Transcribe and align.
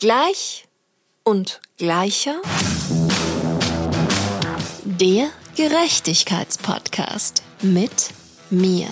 Gleich 0.00 0.68
und 1.24 1.60
gleicher. 1.76 2.40
Der 4.84 5.28
Gerechtigkeitspodcast 5.56 7.42
mit 7.62 8.10
mir. 8.48 8.86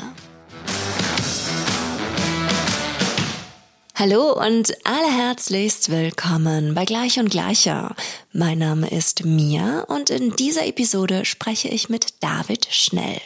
Hallo 3.95 4.33
und 4.33 4.75
allerherzlichst 4.85 5.93
willkommen 5.93 6.75
bei 6.75 6.85
Gleich 6.85 7.21
und 7.21 7.31
Gleicher. 7.31 7.95
Mein 8.33 8.59
Name 8.59 8.91
ist 8.91 9.25
Mia 9.25 9.83
und 9.83 10.11
in 10.11 10.35
dieser 10.35 10.67
Episode 10.67 11.25
spreche 11.25 11.69
ich 11.69 11.89
mit 11.89 12.15
David 12.21 12.67
Schnell. 12.73 13.21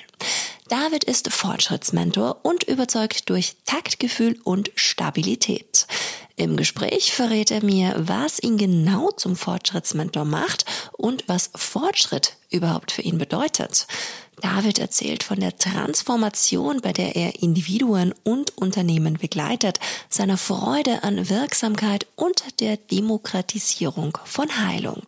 David 0.69 1.05
ist 1.05 1.33
Fortschrittsmentor 1.33 2.41
und 2.43 2.63
überzeugt 2.65 3.31
durch 3.31 3.57
Taktgefühl 3.65 4.39
und 4.45 4.71
Stabilität. 4.75 5.87
Im 6.41 6.57
Gespräch 6.57 7.13
verrät 7.13 7.51
er 7.51 7.63
mir, 7.63 7.95
was 7.99 8.43
ihn 8.43 8.57
genau 8.57 9.11
zum 9.11 9.37
Fortschrittsmentor 9.37 10.25
macht 10.25 10.65
und 10.93 11.25
was 11.27 11.51
Fortschritt 11.55 12.39
überhaupt 12.49 12.93
für 12.93 13.03
ihn 13.03 13.19
bedeutet. 13.19 13.87
David 14.41 14.79
erzählt 14.79 15.23
von 15.23 15.39
der 15.39 15.59
Transformation, 15.59 16.81
bei 16.81 16.95
der 16.95 17.15
er 17.15 17.43
Individuen 17.43 18.15
und 18.25 18.57
Unternehmen 18.57 19.19
begleitet, 19.19 19.81
seiner 20.09 20.39
Freude 20.39 21.05
an 21.05 21.29
Wirksamkeit 21.29 22.07
und 22.17 22.59
der 22.61 22.79
Demokratisierung 22.79 24.17
von 24.25 24.49
Heilung. 24.67 25.03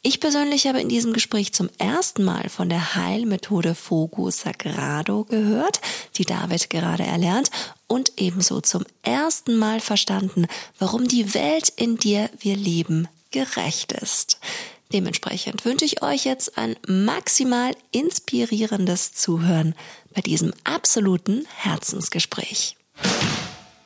Ich 0.00 0.20
persönlich 0.20 0.66
habe 0.66 0.80
in 0.80 0.88
diesem 0.88 1.12
Gespräch 1.12 1.52
zum 1.52 1.68
ersten 1.76 2.24
Mal 2.24 2.48
von 2.48 2.70
der 2.70 2.94
Heilmethode 2.94 3.74
Fogo 3.74 4.30
Sagrado 4.30 5.24
gehört, 5.24 5.82
die 6.16 6.24
David 6.24 6.70
gerade 6.70 7.04
erlernt, 7.04 7.50
und 7.92 8.12
ebenso 8.16 8.60
zum 8.62 8.84
ersten 9.02 9.56
Mal 9.56 9.80
verstanden, 9.80 10.46
warum 10.78 11.06
die 11.06 11.34
Welt, 11.34 11.68
in 11.76 11.98
der 11.98 12.30
wir 12.38 12.56
leben, 12.56 13.06
gerecht 13.32 13.92
ist. 13.92 14.38
Dementsprechend 14.94 15.66
wünsche 15.66 15.84
ich 15.84 16.02
euch 16.02 16.24
jetzt 16.24 16.56
ein 16.56 16.76
maximal 16.86 17.72
inspirierendes 17.90 19.12
Zuhören 19.12 19.74
bei 20.14 20.22
diesem 20.22 20.54
absoluten 20.64 21.46
Herzensgespräch. 21.54 22.78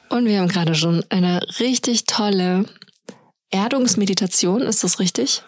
Und 0.09 0.27
wir 0.27 0.39
haben 0.39 0.47
gerade 0.47 0.77
schon 0.77 1.05
eine 1.09 1.45
richtig 1.59 2.05
tolle 2.05 2.67
Erdungsmeditation, 3.51 4.63
ist 4.63 4.85
das 4.85 5.01
richtig? 5.01 5.43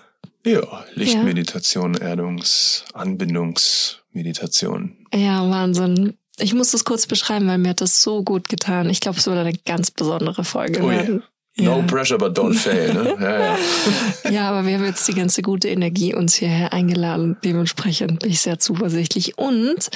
Ja, 0.45 0.85
Lichtmeditation, 0.95 1.95
ja. 1.95 2.09
Erdungs-, 2.09 2.83
Anbindungsmeditation. 2.93 5.07
Ja, 5.15 5.49
Wahnsinn. 5.49 6.18
Ich 6.39 6.55
muss 6.55 6.71
das 6.71 6.85
kurz 6.85 7.07
beschreiben, 7.07 7.49
weil 7.49 7.59
mir 7.59 7.71
hat 7.71 7.81
das 7.81 8.03
so 8.03 8.23
gut 8.23 8.49
getan. 8.49 8.91
Ich 8.91 9.01
glaube, 9.01 9.19
es 9.19 9.27
wurde 9.27 9.41
eine 9.41 9.53
ganz 9.53 9.91
besondere 9.91 10.45
Folge 10.45 10.83
oh, 10.83 10.89
werden. 10.89 11.23
Yeah. 11.59 11.77
No 11.77 11.83
pressure, 11.83 12.19
but 12.19 12.39
don't 12.39 12.55
fail. 12.55 12.95
Ne? 12.95 13.17
Ja, 13.21 13.41
ja. 13.41 13.59
ja, 14.31 14.51
aber 14.51 14.67
wir 14.67 14.75
haben 14.75 14.85
jetzt 14.85 15.09
die 15.09 15.15
ganze 15.15 15.43
gute 15.43 15.69
Energie 15.69 16.15
uns 16.15 16.35
hierher 16.37 16.73
eingeladen. 16.73 17.37
Dementsprechend 17.43 18.21
bin 18.21 18.31
ich 18.31 18.41
sehr 18.41 18.61
zuversichtlich. 18.61 19.39
Und 19.39 19.91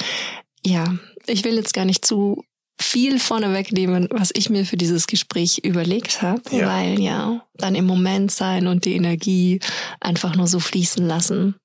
ja, 0.65 0.85
ich 1.25 1.45
will 1.45 1.55
jetzt 1.55 1.73
gar 1.73 1.85
nicht 1.85 2.05
zu 2.05 2.43
viel 2.81 3.19
vorne 3.19 3.53
wegnehmen, 3.53 4.07
was 4.11 4.31
ich 4.33 4.49
mir 4.49 4.65
für 4.65 4.77
dieses 4.77 5.07
Gespräch 5.07 5.59
überlegt 5.59 6.21
habe, 6.21 6.41
ja. 6.51 6.67
weil 6.67 6.99
ja, 6.99 7.45
dann 7.55 7.75
im 7.75 7.85
Moment 7.85 8.31
sein 8.31 8.67
und 8.67 8.85
die 8.85 8.95
Energie 8.95 9.59
einfach 10.01 10.35
nur 10.35 10.47
so 10.47 10.59
fließen 10.59 11.05
lassen, 11.05 11.55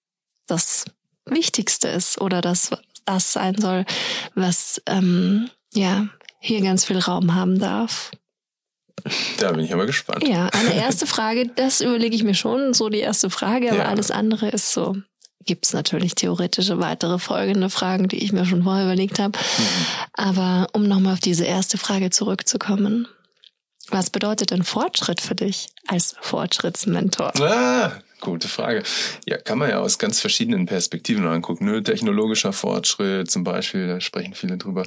das 0.46 0.84
Wichtigste 1.26 1.88
ist 1.88 2.20
oder 2.20 2.40
das, 2.40 2.70
das 3.08 3.32
sein 3.32 3.56
soll, 3.58 3.84
was 4.34 4.82
ähm, 4.86 5.50
ja 5.72 6.08
hier 6.40 6.60
ganz 6.60 6.84
viel 6.84 6.98
Raum 6.98 7.34
haben 7.34 7.58
darf. 7.58 8.10
Da 9.38 9.52
bin 9.52 9.64
ich 9.64 9.72
aber 9.72 9.86
gespannt. 9.86 10.26
Ja, 10.26 10.46
eine 10.48 10.74
erste 10.74 11.06
Frage, 11.06 11.48
das 11.54 11.80
überlege 11.80 12.14
ich 12.14 12.24
mir 12.24 12.34
schon, 12.34 12.74
so 12.74 12.88
die 12.88 12.98
erste 12.98 13.30
Frage, 13.30 13.70
aber 13.70 13.84
ja. 13.84 13.88
alles 13.88 14.10
andere 14.10 14.48
ist 14.48 14.72
so. 14.72 14.96
Gibt 15.44 15.66
es 15.66 15.72
natürlich 15.72 16.14
theoretische 16.14 16.78
weitere 16.78 17.18
folgende 17.18 17.70
Fragen, 17.70 18.08
die 18.08 18.22
ich 18.22 18.32
mir 18.32 18.44
schon 18.44 18.64
vorher 18.64 18.84
überlegt 18.84 19.18
habe. 19.18 19.38
Mhm. 19.38 19.86
Aber 20.12 20.66
um 20.72 20.82
nochmal 20.82 21.14
auf 21.14 21.20
diese 21.20 21.44
erste 21.44 21.78
Frage 21.78 22.10
zurückzukommen. 22.10 23.08
Was 23.90 24.10
bedeutet 24.10 24.50
denn 24.50 24.64
Fortschritt 24.64 25.22
für 25.22 25.34
dich 25.34 25.68
als 25.86 26.14
Fortschrittsmentor? 26.20 27.32
Ah, 27.40 27.92
gute 28.20 28.48
Frage. 28.48 28.82
Ja, 29.26 29.38
kann 29.38 29.58
man 29.58 29.70
ja 29.70 29.80
aus 29.80 29.98
ganz 29.98 30.20
verschiedenen 30.20 30.66
Perspektiven 30.66 31.26
angucken. 31.26 31.64
Ne? 31.64 31.82
Technologischer 31.82 32.52
Fortschritt 32.52 33.30
zum 33.30 33.44
Beispiel, 33.44 33.86
da 33.86 34.00
sprechen 34.00 34.34
viele 34.34 34.56
drüber. 34.56 34.84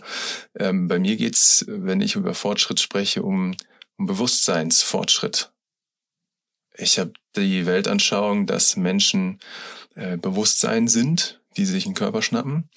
Ähm, 0.57 0.87
bei 0.87 0.99
mir 0.99 1.17
geht's, 1.17 1.65
wenn 1.67 2.01
ich 2.01 2.15
über 2.15 2.33
Fortschritt 2.33 2.79
spreche, 2.79 3.23
um 3.23 3.55
um 4.01 4.07
Bewusstseinsfortschritt. 4.07 5.51
Ich 6.75 6.97
habe 6.97 7.13
die 7.35 7.67
Weltanschauung, 7.67 8.47
dass 8.47 8.75
Menschen 8.75 9.39
äh, 9.95 10.17
Bewusstsein 10.17 10.87
sind, 10.87 11.39
die 11.55 11.65
sich 11.65 11.85
einen 11.85 11.93
Körper 11.93 12.21
schnappen 12.23 12.69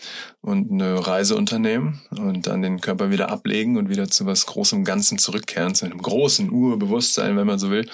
und 0.42 0.70
eine 0.70 1.06
Reise 1.06 1.36
unternehmen 1.36 2.02
und 2.10 2.46
dann 2.46 2.60
den 2.60 2.80
Körper 2.80 3.10
wieder 3.10 3.30
ablegen 3.30 3.78
und 3.78 3.88
wieder 3.88 4.08
zu 4.08 4.26
was 4.26 4.44
Großem 4.46 4.84
Ganzen 4.84 5.16
zurückkehren, 5.16 5.74
zu 5.74 5.86
einem 5.86 6.02
großen 6.02 6.50
Urbewusstsein, 6.50 7.36
wenn 7.36 7.46
man 7.46 7.58
so 7.58 7.70
will. 7.70 7.88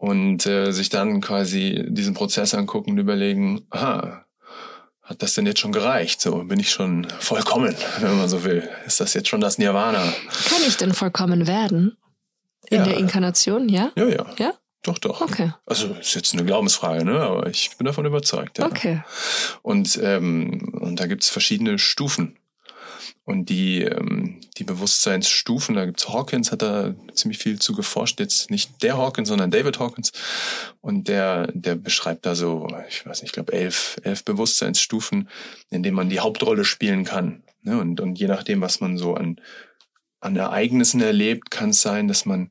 Und 0.00 0.46
äh, 0.46 0.72
sich 0.72 0.88
dann 0.88 1.20
quasi 1.20 1.84
diesen 1.88 2.14
Prozess 2.14 2.54
angucken 2.54 2.92
und 2.92 2.98
überlegen, 2.98 3.66
aha, 3.68 4.24
hat 5.02 5.22
das 5.22 5.34
denn 5.34 5.44
jetzt 5.44 5.60
schon 5.60 5.72
gereicht? 5.72 6.22
So 6.22 6.42
bin 6.44 6.58
ich 6.58 6.70
schon 6.70 7.06
vollkommen, 7.18 7.76
wenn 7.98 8.16
man 8.16 8.26
so 8.26 8.42
will. 8.42 8.66
Ist 8.86 9.00
das 9.00 9.12
jetzt 9.12 9.28
schon 9.28 9.42
das 9.42 9.58
Nirvana? 9.58 10.00
Kann 10.00 10.62
ich 10.66 10.78
denn 10.78 10.94
vollkommen 10.94 11.46
werden? 11.46 11.98
In 12.70 12.78
ja. 12.78 12.84
der 12.84 12.96
Inkarnation, 12.96 13.68
ja? 13.68 13.92
Ja, 13.94 14.06
ja. 14.06 14.26
Ja? 14.38 14.54
Doch, 14.82 14.96
doch. 14.96 15.20
Okay. 15.20 15.52
Also 15.66 15.88
ist 16.00 16.14
jetzt 16.14 16.32
eine 16.32 16.46
Glaubensfrage, 16.46 17.04
ne? 17.04 17.20
Aber 17.20 17.46
ich 17.48 17.76
bin 17.76 17.84
davon 17.84 18.06
überzeugt. 18.06 18.56
Ja. 18.56 18.66
Okay. 18.68 19.02
Und, 19.60 20.00
ähm, 20.02 20.78
und 20.80 20.98
da 20.98 21.08
gibt's 21.08 21.28
verschiedene 21.28 21.78
Stufen. 21.78 22.38
Und 23.24 23.48
die, 23.48 23.82
ähm, 23.82 24.40
die 24.56 24.64
Bewusstseinsstufen, 24.64 25.76
da 25.76 25.84
gibt's 25.84 26.08
Hawkins, 26.08 26.50
hat 26.50 26.62
da 26.62 26.94
ziemlich 27.14 27.38
viel 27.38 27.58
zu 27.60 27.74
geforscht. 27.74 28.18
Jetzt 28.18 28.50
nicht 28.50 28.82
der 28.82 28.96
Hawkins, 28.96 29.28
sondern 29.28 29.50
David 29.50 29.78
Hawkins. 29.78 30.12
Und 30.80 31.06
der, 31.08 31.52
der 31.52 31.76
beschreibt 31.76 32.26
da 32.26 32.34
so, 32.34 32.66
ich 32.88 33.06
weiß 33.06 33.22
nicht, 33.22 33.30
ich 33.30 33.32
glaube 33.32 33.52
elf, 33.52 33.98
elf 34.02 34.24
Bewusstseinsstufen, 34.24 35.28
in 35.70 35.82
denen 35.82 35.96
man 35.96 36.08
die 36.08 36.20
Hauptrolle 36.20 36.64
spielen 36.64 37.04
kann. 37.04 37.42
Ne? 37.62 37.78
Und, 37.78 38.00
und 38.00 38.18
je 38.18 38.26
nachdem, 38.26 38.60
was 38.62 38.80
man 38.80 38.96
so 38.96 39.14
an 39.14 39.40
an 40.20 40.36
Ereignissen 40.36 41.00
erlebt, 41.00 41.50
kann 41.50 41.70
es 41.70 41.80
sein, 41.80 42.06
dass 42.06 42.26
man 42.26 42.50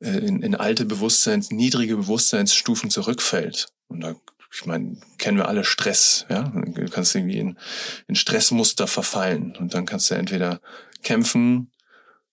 äh, 0.00 0.10
in, 0.10 0.42
in 0.42 0.54
alte 0.54 0.84
Bewusstseins, 0.84 1.50
niedrige 1.50 1.96
Bewusstseinsstufen 1.96 2.90
zurückfällt. 2.90 3.68
Und 3.86 4.00
da, 4.00 4.14
ich 4.52 4.66
meine, 4.66 4.96
kennen 5.18 5.38
wir 5.38 5.48
alle 5.48 5.64
Stress, 5.64 6.26
ja? 6.28 6.42
Du 6.42 6.84
kannst 6.88 7.14
irgendwie 7.14 7.38
in, 7.38 7.58
in 8.06 8.14
Stressmuster 8.14 8.86
verfallen 8.86 9.56
und 9.56 9.72
dann 9.74 9.86
kannst 9.86 10.10
du 10.10 10.14
entweder 10.14 10.60
kämpfen, 11.02 11.72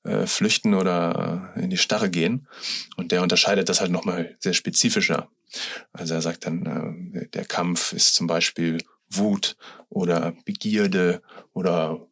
äh, 0.03 0.27
flüchten 0.27 0.73
oder 0.73 1.53
in 1.55 1.69
die 1.69 1.77
Starre 1.77 2.09
gehen. 2.09 2.47
Und 2.97 3.11
der 3.11 3.23
unterscheidet 3.23 3.69
das 3.69 3.79
halt 3.79 3.91
nochmal 3.91 4.35
sehr 4.39 4.53
spezifischer. 4.53 5.29
Also 5.93 6.13
er 6.13 6.21
sagt 6.21 6.45
dann, 6.45 7.13
äh, 7.13 7.27
der 7.29 7.45
Kampf 7.45 7.93
ist 7.93 8.15
zum 8.15 8.27
Beispiel 8.27 8.83
Wut 9.09 9.55
oder 9.89 10.33
Begierde 10.45 11.21
oder 11.53 12.05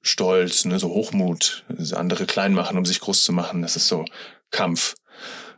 Stolz, 0.00 0.64
ne, 0.64 0.78
so 0.78 0.88
Hochmut, 0.88 1.64
andere 1.92 2.26
klein 2.26 2.54
machen, 2.54 2.76
um 2.76 2.84
sich 2.84 3.00
groß 3.00 3.22
zu 3.22 3.32
machen. 3.32 3.62
Das 3.62 3.76
ist 3.76 3.86
so 3.86 4.04
Kampf. 4.50 4.94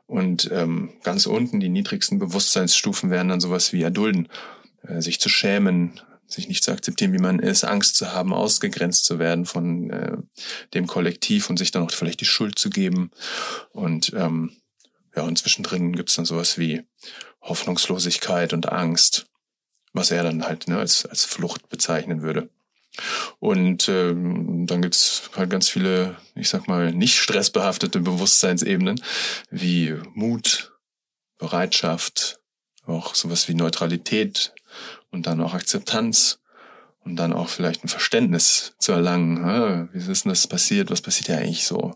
Und 0.07 0.51
ähm, 0.53 0.93
ganz 1.03 1.27
unten, 1.27 1.61
die 1.61 1.69
niedrigsten 1.69 2.19
Bewusstseinsstufen 2.19 3.11
wären 3.11 3.29
dann 3.29 3.41
sowas 3.41 3.73
wie 3.73 3.83
Erdulden, 3.83 4.29
äh, 4.83 5.01
sich 5.01 5.19
zu 5.19 5.29
schämen, 5.29 6.01
sich 6.27 6.49
nicht 6.49 6.65
zu 6.65 6.73
akzeptieren, 6.73 7.13
wie 7.13 7.19
man 7.19 7.39
ist, 7.39 7.65
Angst 7.65 7.97
zu 7.97 8.13
haben, 8.13 8.33
ausgegrenzt 8.33 9.05
zu 9.05 9.19
werden 9.19 9.47
von 9.47 9.91
äh, 9.91 10.17
dem 10.75 10.87
Kollektiv 10.87 11.49
und 11.49 11.59
sich 11.59 11.71
dann 11.71 11.85
auch 11.85 11.91
vielleicht 11.91 12.21
die 12.21 12.27
Schuld 12.27 12.59
zu 12.59 12.71
geben. 12.71 13.11
Und 13.73 14.13
ähm, 14.15 14.53
ja, 15.17 15.23
und 15.23 15.39
zwischendrin 15.39 15.93
gibt's 15.93 16.17
dann 16.17 16.25
sowas 16.25 16.59
wie 16.59 16.83
Hoffnungslosigkeit 17.41 18.53
und 18.53 18.71
Angst, 18.71 19.27
was 19.93 20.11
er 20.11 20.23
dann 20.23 20.45
halt 20.45 20.67
ne, 20.69 20.79
als, 20.79 21.07
als 21.07 21.25
Flucht 21.25 21.69
bezeichnen 21.69 22.23
würde. 22.23 22.49
Und 23.41 23.89
ähm, 23.89 24.67
dann 24.67 24.83
gibt's 24.83 25.31
halt 25.37 25.51
ganz 25.51 25.69
viele, 25.69 26.17
ich 26.35 26.49
sag 26.49 26.69
mal, 26.69 26.93
nicht 26.93 27.19
stressbehaftete 27.19 28.01
Bewusstseinsebenen, 28.01 29.01
wie 29.51 29.95
Mut, 30.15 30.73
Bereitschaft, 31.39 32.41
auch 32.87 33.15
sowas 33.15 33.49
wie 33.49 33.55
Neutralität 33.55 34.55
und 35.11 35.27
dann 35.27 35.41
auch 35.41 35.55
Akzeptanz 35.55 36.39
und 37.01 37.17
dann 37.17 37.33
auch 37.33 37.49
vielleicht 37.49 37.85
ein 37.85 37.89
Verständnis 37.89 38.75
zu 38.79 38.93
erlangen. 38.93 39.45
Ah, 39.45 39.89
wie 39.93 39.99
ist 39.99 40.25
denn 40.25 40.31
das 40.31 40.47
passiert? 40.47 40.91
Was 40.91 41.03
passiert 41.03 41.29
ja 41.29 41.37
eigentlich 41.37 41.67
so? 41.67 41.95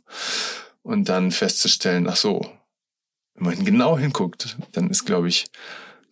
Und 0.83 1.09
dann 1.09 1.31
festzustellen, 1.31 2.09
ach 2.09 2.17
so, 2.17 2.51
wenn 3.35 3.47
man 3.47 3.65
genau 3.65 3.99
hinguckt, 3.99 4.57
dann 4.73 4.91
ist, 4.91 5.05
glaube 5.05 5.29
ich, 5.29 5.47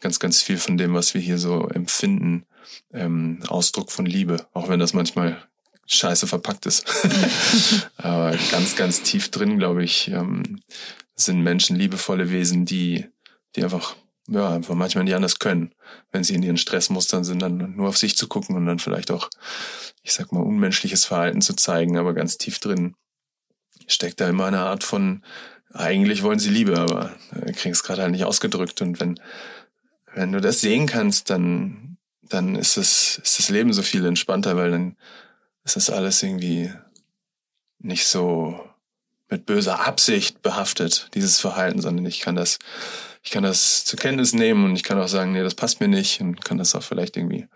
ganz, 0.01 0.19
ganz 0.19 0.43
viel 0.43 0.59
von 0.59 0.79
dem, 0.79 0.95
was 0.95 1.15
wir 1.15 1.21
hier 1.21 1.39
so 1.39 1.69
empfinden, 1.69 2.47
ähm, 2.93 3.41
Ausdruck 3.49 3.93
von 3.93 4.07
Liebe, 4.07 4.47
auch 4.53 4.69
wenn 4.69 4.81
das 4.81 4.95
manchmal 4.95 5.43
scheiße 5.87 6.27
verpackt 6.27 6.67
ist. 6.67 6.85
Aber 7.97 8.37
ganz, 8.51 8.77
ganz 8.77 9.03
tief 9.03 9.31
drin, 9.31 9.59
glaube 9.59 9.85
ich, 9.85 10.09
ähm, 10.09 10.61
sind 11.15 11.43
Menschen 11.43 11.77
liebevolle 11.77 12.31
Wesen, 12.31 12.67
die, 12.67 13.07
die 13.55 13.65
einfach, 13.65 13.97
ja, 14.29 14.55
einfach 14.55 14.75
manchmal 14.75 15.05
nicht 15.05 15.15
anders 15.15 15.39
können, 15.39 15.73
wenn 16.13 16.25
sie 16.25 16.35
in 16.35 16.43
ihren 16.43 16.57
Stressmustern 16.57 17.25
sind, 17.25 17.41
dann 17.41 17.77
nur 17.77 17.89
auf 17.89 17.99
sich 17.99 18.17
zu 18.17 18.27
gucken 18.29 18.57
und 18.57 18.67
dann 18.67 18.79
vielleicht 18.79 19.11
auch, 19.11 19.31
ich 20.03 20.13
sag 20.13 20.33
mal, 20.33 20.41
unmenschliches 20.41 21.05
Verhalten 21.05 21.41
zu 21.41 21.55
zeigen, 21.55 21.97
aber 21.97 22.13
ganz 22.15 22.37
tief 22.39 22.59
drin 22.59 22.95
steckt 23.87 24.21
da 24.21 24.29
immer 24.29 24.47
eine 24.47 24.61
Art 24.61 24.83
von, 24.83 25.23
eigentlich 25.73 26.23
wollen 26.23 26.39
sie 26.39 26.51
Liebe, 26.51 26.79
aber 26.79 27.15
kriegen 27.55 27.73
es 27.73 27.83
gerade 27.83 28.03
halt 28.03 28.13
nicht 28.13 28.25
ausgedrückt. 28.25 28.81
Und 28.83 29.01
wenn, 29.01 29.21
wenn 30.15 30.33
du 30.33 30.41
das 30.41 30.61
sehen 30.61 30.87
kannst, 30.87 31.31
dann, 31.31 31.96
dann 32.29 32.57
ist 32.57 32.77
es, 32.77 33.19
ist 33.19 33.39
das 33.39 33.49
Leben 33.49 33.73
so 33.73 33.83
viel 33.83 34.05
entspannter, 34.05 34.57
weil 34.57 34.71
dann 34.71 34.97
ist 35.65 35.77
das 35.77 35.91
alles 35.91 36.23
irgendwie 36.23 36.73
nicht 37.79 38.07
so 38.07 38.61
mit 39.29 39.47
böser 39.47 39.87
Absicht 39.87 40.43
behaftet, 40.43 41.11
dieses 41.15 41.41
Verhalten, 41.41 41.81
sondern 41.81 42.07
ich 42.07 42.21
kann 42.21 42.37
das, 42.37 42.59
ich 43.23 43.31
kann 43.31 43.43
das 43.43 43.85
zur 43.85 43.99
Kenntnis 43.99 44.33
nehmen 44.33 44.65
und 44.65 44.77
ich 44.77 44.85
kann 44.85 45.01
auch 45.01 45.09
sagen, 45.09 45.33
nee, 45.33 45.43
das 45.43 45.57
passt 45.57 45.81
mir 45.81 45.89
nicht 45.89 46.21
und 46.21 46.45
kann 46.45 46.59
das 46.59 46.75
auch 46.75 46.83
vielleicht 46.83 47.17
irgendwie 47.17 47.49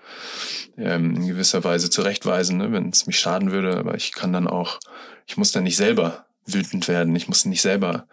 ähm, 0.76 1.14
in 1.14 1.28
gewisser 1.28 1.62
Weise 1.62 1.88
zurechtweisen, 1.88 2.58
ne, 2.58 2.72
wenn 2.72 2.88
es 2.88 3.06
mich 3.06 3.20
schaden 3.20 3.52
würde. 3.52 3.76
Aber 3.76 3.94
ich 3.94 4.12
kann 4.12 4.32
dann 4.32 4.48
auch, 4.48 4.80
ich 5.26 5.36
muss 5.36 5.52
dann 5.52 5.64
nicht 5.64 5.76
selber 5.76 6.26
wütend 6.44 6.88
werden, 6.88 7.14
ich 7.14 7.28
muss 7.28 7.44
nicht 7.44 7.62
selber 7.62 8.08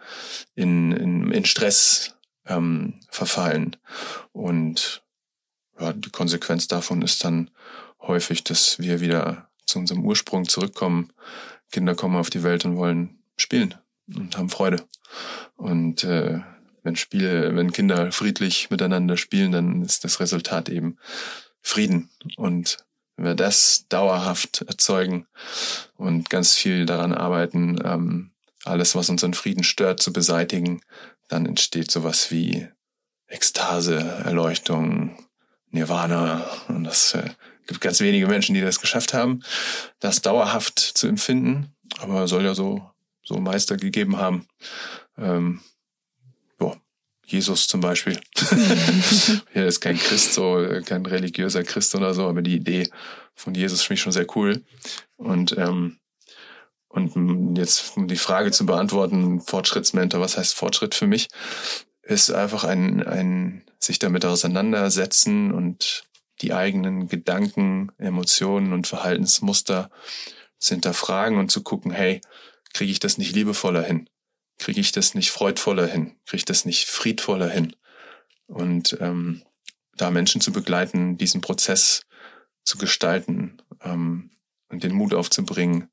in, 0.54 0.92
in, 0.92 1.32
in 1.32 1.44
Stress 1.44 2.14
ähm, 2.46 3.00
verfallen. 3.10 3.76
Und 4.32 5.02
ja, 5.80 5.92
die 5.92 6.10
Konsequenz 6.10 6.68
davon 6.68 7.02
ist 7.02 7.24
dann 7.24 7.50
häufig, 8.00 8.44
dass 8.44 8.78
wir 8.78 9.00
wieder 9.00 9.48
zu 9.66 9.78
unserem 9.78 10.04
Ursprung 10.04 10.48
zurückkommen. 10.48 11.12
Kinder 11.70 11.94
kommen 11.94 12.16
auf 12.16 12.30
die 12.30 12.42
Welt 12.42 12.64
und 12.64 12.76
wollen 12.76 13.18
spielen 13.36 13.74
und 14.14 14.36
haben 14.36 14.50
Freude. 14.50 14.84
Und 15.56 16.04
äh, 16.04 16.40
wenn 16.82 16.96
Spiele, 16.96 17.54
wenn 17.54 17.72
Kinder 17.72 18.12
friedlich 18.12 18.70
miteinander 18.70 19.16
spielen, 19.16 19.52
dann 19.52 19.82
ist 19.82 20.04
das 20.04 20.20
Resultat 20.20 20.68
eben 20.68 20.96
Frieden. 21.60 22.10
Und 22.36 22.78
wenn 23.16 23.26
wir 23.26 23.34
das 23.34 23.86
dauerhaft 23.88 24.62
erzeugen 24.62 25.26
und 25.96 26.30
ganz 26.30 26.54
viel 26.54 26.86
daran 26.86 27.12
arbeiten, 27.12 27.78
ähm, 27.84 28.30
alles, 28.64 28.94
was 28.94 29.10
unseren 29.10 29.34
Frieden 29.34 29.64
stört, 29.64 30.00
zu 30.00 30.12
beseitigen, 30.12 30.80
dann 31.28 31.46
entsteht 31.46 31.90
sowas 31.90 32.30
wie 32.30 32.68
Ekstase, 33.26 33.98
Erleuchtung, 33.98 35.27
Nirvana. 35.70 36.44
Und 36.68 36.84
das 36.84 37.14
äh, 37.14 37.30
gibt 37.66 37.80
ganz 37.80 38.00
wenige 38.00 38.26
Menschen, 38.26 38.54
die 38.54 38.60
das 38.60 38.80
geschafft 38.80 39.14
haben, 39.14 39.42
das 40.00 40.22
dauerhaft 40.22 40.78
zu 40.78 41.06
empfinden. 41.06 41.74
Aber 42.00 42.28
soll 42.28 42.44
ja 42.44 42.54
so, 42.54 42.90
so 43.22 43.38
Meister 43.38 43.76
gegeben 43.76 44.16
haben. 44.16 44.46
Ähm, 45.16 45.60
jo, 46.60 46.76
Jesus 47.26 47.66
zum 47.66 47.80
Beispiel. 47.80 48.18
er 49.54 49.66
ist 49.66 49.80
kein 49.80 49.98
Christ, 49.98 50.34
so 50.34 50.66
kein 50.84 51.04
religiöser 51.06 51.64
Christ 51.64 51.94
oder 51.94 52.14
so, 52.14 52.28
aber 52.28 52.42
die 52.42 52.56
Idee 52.56 52.88
von 53.34 53.54
Jesus 53.54 53.82
finde 53.82 53.94
ich 53.94 54.02
schon 54.02 54.12
sehr 54.12 54.26
cool. 54.36 54.62
Und 55.16 55.56
ähm, 55.56 55.98
und 56.88 57.56
jetzt 57.56 57.96
um 57.96 58.08
die 58.08 58.16
Frage 58.16 58.50
zu 58.50 58.64
beantworten, 58.66 59.40
Fortschrittsmentor, 59.40 60.20
was 60.20 60.38
heißt 60.38 60.54
Fortschritt 60.54 60.94
für 60.94 61.06
mich? 61.06 61.28
Ist 62.02 62.30
einfach 62.30 62.64
ein, 62.64 63.06
ein 63.06 63.62
sich 63.78 63.98
damit 63.98 64.24
auseinandersetzen 64.24 65.52
und 65.52 66.04
die 66.40 66.52
eigenen 66.52 67.08
Gedanken, 67.08 67.90
Emotionen 67.98 68.72
und 68.72 68.86
Verhaltensmuster 68.86 69.90
zu 70.58 70.74
hinterfragen 70.74 71.38
und 71.38 71.50
zu 71.50 71.62
gucken, 71.62 71.90
hey, 71.90 72.20
kriege 72.74 72.92
ich 72.92 73.00
das 73.00 73.18
nicht 73.18 73.34
liebevoller 73.34 73.82
hin? 73.82 74.08
Kriege 74.58 74.80
ich 74.80 74.92
das 74.92 75.14
nicht 75.14 75.30
freudvoller 75.30 75.86
hin? 75.86 76.16
Kriege 76.26 76.38
ich 76.38 76.44
das 76.44 76.64
nicht 76.64 76.86
friedvoller 76.86 77.48
hin? 77.48 77.74
Und 78.46 78.96
ähm, 79.00 79.42
da 79.96 80.10
Menschen 80.10 80.40
zu 80.40 80.52
begleiten, 80.52 81.16
diesen 81.16 81.40
Prozess 81.40 82.06
zu 82.64 82.78
gestalten 82.78 83.62
ähm, 83.82 84.30
und 84.68 84.84
den 84.84 84.94
Mut 84.94 85.14
aufzubringen, 85.14 85.88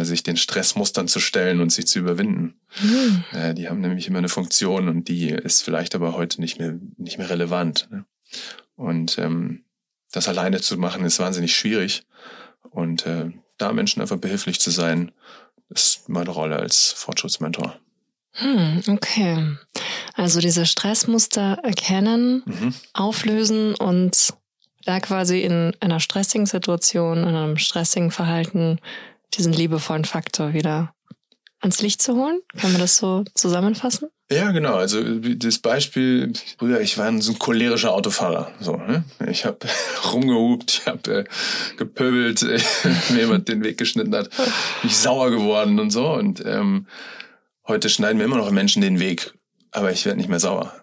sich 0.00 0.22
den 0.22 0.36
Stressmustern 0.36 1.08
zu 1.08 1.20
stellen 1.20 1.60
und 1.60 1.70
sie 1.70 1.84
zu 1.84 1.98
überwinden. 1.98 2.60
Mhm. 2.80 3.24
Äh, 3.32 3.54
die 3.54 3.68
haben 3.68 3.80
nämlich 3.80 4.08
immer 4.08 4.18
eine 4.18 4.28
Funktion 4.28 4.88
und 4.88 5.08
die 5.08 5.28
ist 5.28 5.62
vielleicht 5.62 5.94
aber 5.94 6.14
heute 6.14 6.40
nicht 6.40 6.58
mehr, 6.58 6.78
nicht 6.96 7.18
mehr 7.18 7.30
relevant. 7.30 7.88
Ne? 7.90 8.04
Und 8.74 9.18
ähm, 9.18 9.64
das 10.10 10.28
alleine 10.28 10.60
zu 10.60 10.76
machen, 10.78 11.04
ist 11.04 11.18
wahnsinnig 11.18 11.54
schwierig. 11.54 12.04
Und 12.70 13.06
äh, 13.06 13.30
da 13.58 13.72
Menschen 13.72 14.00
einfach 14.00 14.18
behilflich 14.18 14.60
zu 14.60 14.70
sein, 14.70 15.12
ist 15.68 16.08
meine 16.08 16.30
Rolle 16.30 16.56
als 16.56 16.92
Fortschrittsmentor. 16.92 17.78
Hm, 18.32 18.82
okay. 18.88 19.56
Also 20.14 20.40
diese 20.40 20.66
Stressmuster 20.66 21.58
erkennen, 21.62 22.42
mhm. 22.46 22.74
auflösen 22.92 23.74
und 23.74 24.34
da 24.84 25.00
quasi 25.00 25.40
in 25.40 25.76
einer 25.80 26.00
stressigen 26.00 26.46
Situation, 26.46 27.18
in 27.18 27.34
einem 27.34 27.58
stressigen 27.58 28.10
Verhalten 28.10 28.78
diesen 29.34 29.52
liebevollen 29.52 30.04
Faktor 30.04 30.52
wieder 30.52 30.94
ans 31.60 31.80
Licht 31.80 32.02
zu 32.02 32.16
holen? 32.16 32.40
Kann 32.56 32.72
man 32.72 32.80
das 32.80 32.96
so 32.96 33.24
zusammenfassen? 33.34 34.08
Ja, 34.30 34.50
genau. 34.50 34.74
Also 34.74 35.02
das 35.18 35.58
Beispiel, 35.58 36.32
früher, 36.58 36.80
ich 36.80 36.96
war 36.96 37.12
so 37.20 37.32
ein 37.32 37.38
cholerischer 37.38 37.92
Autofahrer. 37.92 38.52
So, 38.60 38.76
ne? 38.76 39.04
Ich 39.28 39.44
habe 39.44 39.58
rumgehupt, 40.12 40.80
ich 40.80 40.86
habe 40.86 41.18
äh, 41.18 41.24
gepöbelt, 41.76 42.42
mir 43.10 43.18
jemand 43.20 43.48
den 43.48 43.62
Weg 43.62 43.78
geschnitten 43.78 44.14
hat, 44.14 44.30
bin 44.30 44.90
ich 44.90 44.96
sauer 44.96 45.30
geworden 45.30 45.78
und 45.78 45.90
so. 45.90 46.12
Und 46.12 46.42
ähm, 46.44 46.86
heute 47.66 47.88
schneiden 47.88 48.18
mir 48.18 48.24
immer 48.24 48.38
noch 48.38 48.50
Menschen 48.50 48.80
den 48.80 49.00
Weg, 49.00 49.34
aber 49.70 49.92
ich 49.92 50.04
werde 50.06 50.18
nicht 50.18 50.30
mehr 50.30 50.40
sauer. 50.40 50.74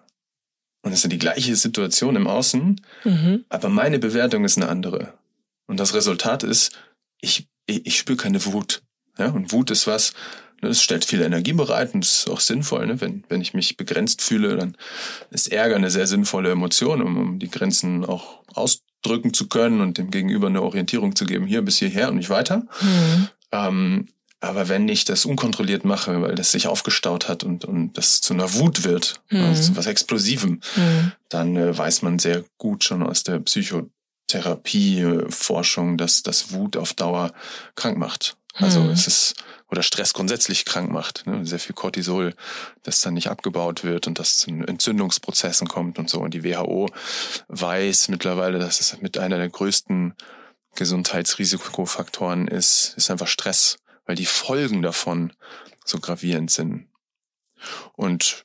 Und 0.82 0.92
es 0.92 1.04
ist 1.04 1.12
die 1.12 1.18
gleiche 1.18 1.56
Situation 1.56 2.16
im 2.16 2.26
Außen, 2.26 2.80
mhm. 3.04 3.44
aber 3.48 3.68
meine 3.68 3.98
Bewertung 3.98 4.44
ist 4.44 4.56
eine 4.56 4.68
andere. 4.68 5.12
Und 5.66 5.78
das 5.78 5.92
Resultat 5.92 6.42
ist, 6.42 6.72
ich 7.20 7.49
ich, 7.70 7.86
ich 7.86 7.98
spüre 7.98 8.16
keine 8.16 8.44
Wut. 8.44 8.82
Ja, 9.18 9.30
und 9.30 9.52
Wut 9.52 9.70
ist 9.70 9.86
was, 9.86 10.12
ne, 10.62 10.70
es 10.70 10.82
stellt 10.82 11.04
viel 11.04 11.22
Energie 11.22 11.52
bereit 11.52 11.94
und 11.94 12.04
ist 12.04 12.28
auch 12.28 12.40
sinnvoll. 12.40 12.86
Ne? 12.86 13.00
Wenn, 13.00 13.24
wenn 13.28 13.40
ich 13.40 13.54
mich 13.54 13.76
begrenzt 13.76 14.22
fühle, 14.22 14.56
dann 14.56 14.76
ist 15.30 15.52
Ärger 15.52 15.76
eine 15.76 15.90
sehr 15.90 16.06
sinnvolle 16.06 16.50
Emotion, 16.50 17.02
um, 17.02 17.16
um 17.16 17.38
die 17.38 17.50
Grenzen 17.50 18.04
auch 18.04 18.42
ausdrücken 18.54 19.34
zu 19.34 19.48
können 19.48 19.80
und 19.80 19.98
dem 19.98 20.10
Gegenüber 20.10 20.48
eine 20.48 20.62
Orientierung 20.62 21.14
zu 21.16 21.24
geben, 21.24 21.46
hier 21.46 21.62
bis 21.62 21.78
hierher 21.78 22.08
und 22.08 22.16
nicht 22.16 22.30
weiter. 22.30 22.66
Mhm. 22.80 23.28
Ähm, 23.52 24.08
aber 24.42 24.68
wenn 24.70 24.88
ich 24.88 25.04
das 25.04 25.26
unkontrolliert 25.26 25.84
mache, 25.84 26.22
weil 26.22 26.34
das 26.34 26.52
sich 26.52 26.66
aufgestaut 26.66 27.28
hat 27.28 27.44
und, 27.44 27.66
und 27.66 27.92
das 27.98 28.22
zu 28.22 28.32
einer 28.32 28.54
Wut 28.54 28.84
wird, 28.84 29.20
mhm. 29.28 29.44
also 29.44 29.62
zu 29.62 29.76
was 29.76 29.86
Explosivem, 29.86 30.60
mhm. 30.76 31.12
dann 31.28 31.56
äh, 31.56 31.76
weiß 31.76 32.00
man 32.02 32.18
sehr 32.18 32.44
gut 32.56 32.84
schon 32.84 33.02
aus 33.02 33.22
der 33.22 33.38
Psycho 33.40 33.90
Therapieforschung, 34.30 35.96
dass 35.96 36.22
das 36.22 36.52
Wut 36.52 36.76
auf 36.76 36.94
Dauer 36.94 37.32
krank 37.74 37.98
macht. 37.98 38.36
Also 38.54 38.80
mhm. 38.80 38.90
es 38.90 39.06
ist, 39.06 39.34
oder 39.68 39.82
Stress 39.82 40.12
grundsätzlich 40.12 40.64
krank 40.64 40.90
macht. 40.90 41.26
Ne? 41.26 41.46
Sehr 41.46 41.58
viel 41.58 41.74
Cortisol, 41.74 42.34
das 42.82 43.00
dann 43.00 43.14
nicht 43.14 43.28
abgebaut 43.28 43.84
wird 43.84 44.06
und 44.06 44.18
das 44.18 44.38
zu 44.38 44.50
Entzündungsprozessen 44.50 45.68
kommt 45.68 45.98
und 45.98 46.10
so. 46.10 46.20
Und 46.20 46.34
die 46.34 46.44
WHO 46.44 46.88
weiß 47.48 48.08
mittlerweile, 48.08 48.58
dass 48.58 48.80
es 48.80 49.00
mit 49.00 49.18
einer 49.18 49.38
der 49.38 49.48
größten 49.48 50.14
Gesundheitsrisikofaktoren 50.74 52.48
ist, 52.48 52.94
ist 52.96 53.10
einfach 53.10 53.28
Stress, 53.28 53.78
weil 54.06 54.16
die 54.16 54.26
Folgen 54.26 54.82
davon 54.82 55.32
so 55.84 55.98
gravierend 55.98 56.50
sind. 56.50 56.88
Und 57.94 58.44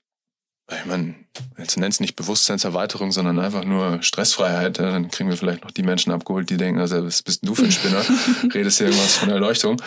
ich 0.71 0.85
meine, 0.85 1.13
jetzt 1.59 1.77
nennt 1.77 1.93
es 1.93 1.99
nicht 1.99 2.15
Bewusstseinserweiterung, 2.15 3.11
sondern 3.11 3.37
einfach 3.37 3.65
nur 3.65 4.01
Stressfreiheit. 4.01 4.79
Dann 4.79 5.11
kriegen 5.11 5.29
wir 5.29 5.37
vielleicht 5.37 5.63
noch 5.63 5.71
die 5.71 5.83
Menschen 5.83 6.11
abgeholt, 6.11 6.49
die 6.49 6.57
denken, 6.57 6.79
also 6.81 7.05
was 7.05 7.21
bist 7.21 7.43
denn 7.43 7.49
du 7.49 7.55
für 7.55 7.65
ein 7.65 7.71
Spinner? 7.71 8.03
Redest 8.53 8.79
hier 8.79 8.87
irgendwas 8.87 9.15
von 9.15 9.29
Erleuchtung. 9.29 9.79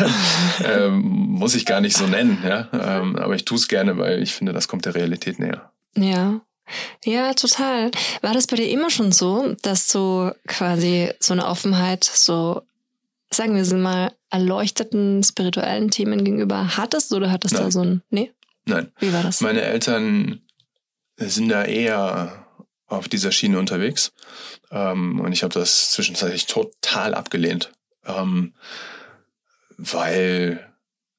ähm, 0.64 1.00
muss 1.00 1.54
ich 1.54 1.64
gar 1.64 1.80
nicht 1.80 1.96
so 1.96 2.06
nennen, 2.06 2.42
ja. 2.44 2.68
Ähm, 2.72 3.16
aber 3.16 3.34
ich 3.34 3.46
tue 3.46 3.56
es 3.56 3.66
gerne, 3.66 3.96
weil 3.96 4.22
ich 4.22 4.34
finde, 4.34 4.52
das 4.52 4.68
kommt 4.68 4.84
der 4.84 4.94
Realität 4.94 5.38
näher. 5.38 5.70
Ja. 5.96 6.40
Ja, 7.04 7.32
total. 7.32 7.90
War 8.20 8.34
das 8.34 8.46
bei 8.46 8.56
dir 8.56 8.68
immer 8.68 8.90
schon 8.90 9.12
so, 9.12 9.56
dass 9.62 9.88
du 9.88 10.32
quasi 10.46 11.10
so 11.18 11.32
eine 11.32 11.46
Offenheit, 11.46 12.04
so, 12.04 12.62
sagen 13.30 13.56
wir 13.56 13.78
mal, 13.78 14.12
erleuchteten 14.28 15.24
spirituellen 15.24 15.90
Themen 15.90 16.24
gegenüber 16.24 16.76
hattest 16.76 17.12
oder 17.12 17.32
hattest 17.32 17.54
du 17.54 17.58
da 17.58 17.70
so 17.70 17.80
ein, 17.80 18.02
nee? 18.10 18.30
Nein. 18.66 18.92
Wie 18.98 19.12
war 19.12 19.22
das? 19.22 19.40
Meine 19.40 19.62
Eltern 19.62 20.42
sind 21.16 21.48
da 21.48 21.64
eher 21.64 22.46
auf 22.86 23.08
dieser 23.08 23.32
Schiene 23.32 23.58
unterwegs. 23.58 24.12
Ähm, 24.70 25.20
und 25.20 25.32
ich 25.32 25.42
habe 25.42 25.54
das 25.54 25.90
zwischenzeitlich 25.90 26.46
total 26.46 27.14
abgelehnt. 27.14 27.72
Ähm, 28.04 28.54
weil 29.76 30.74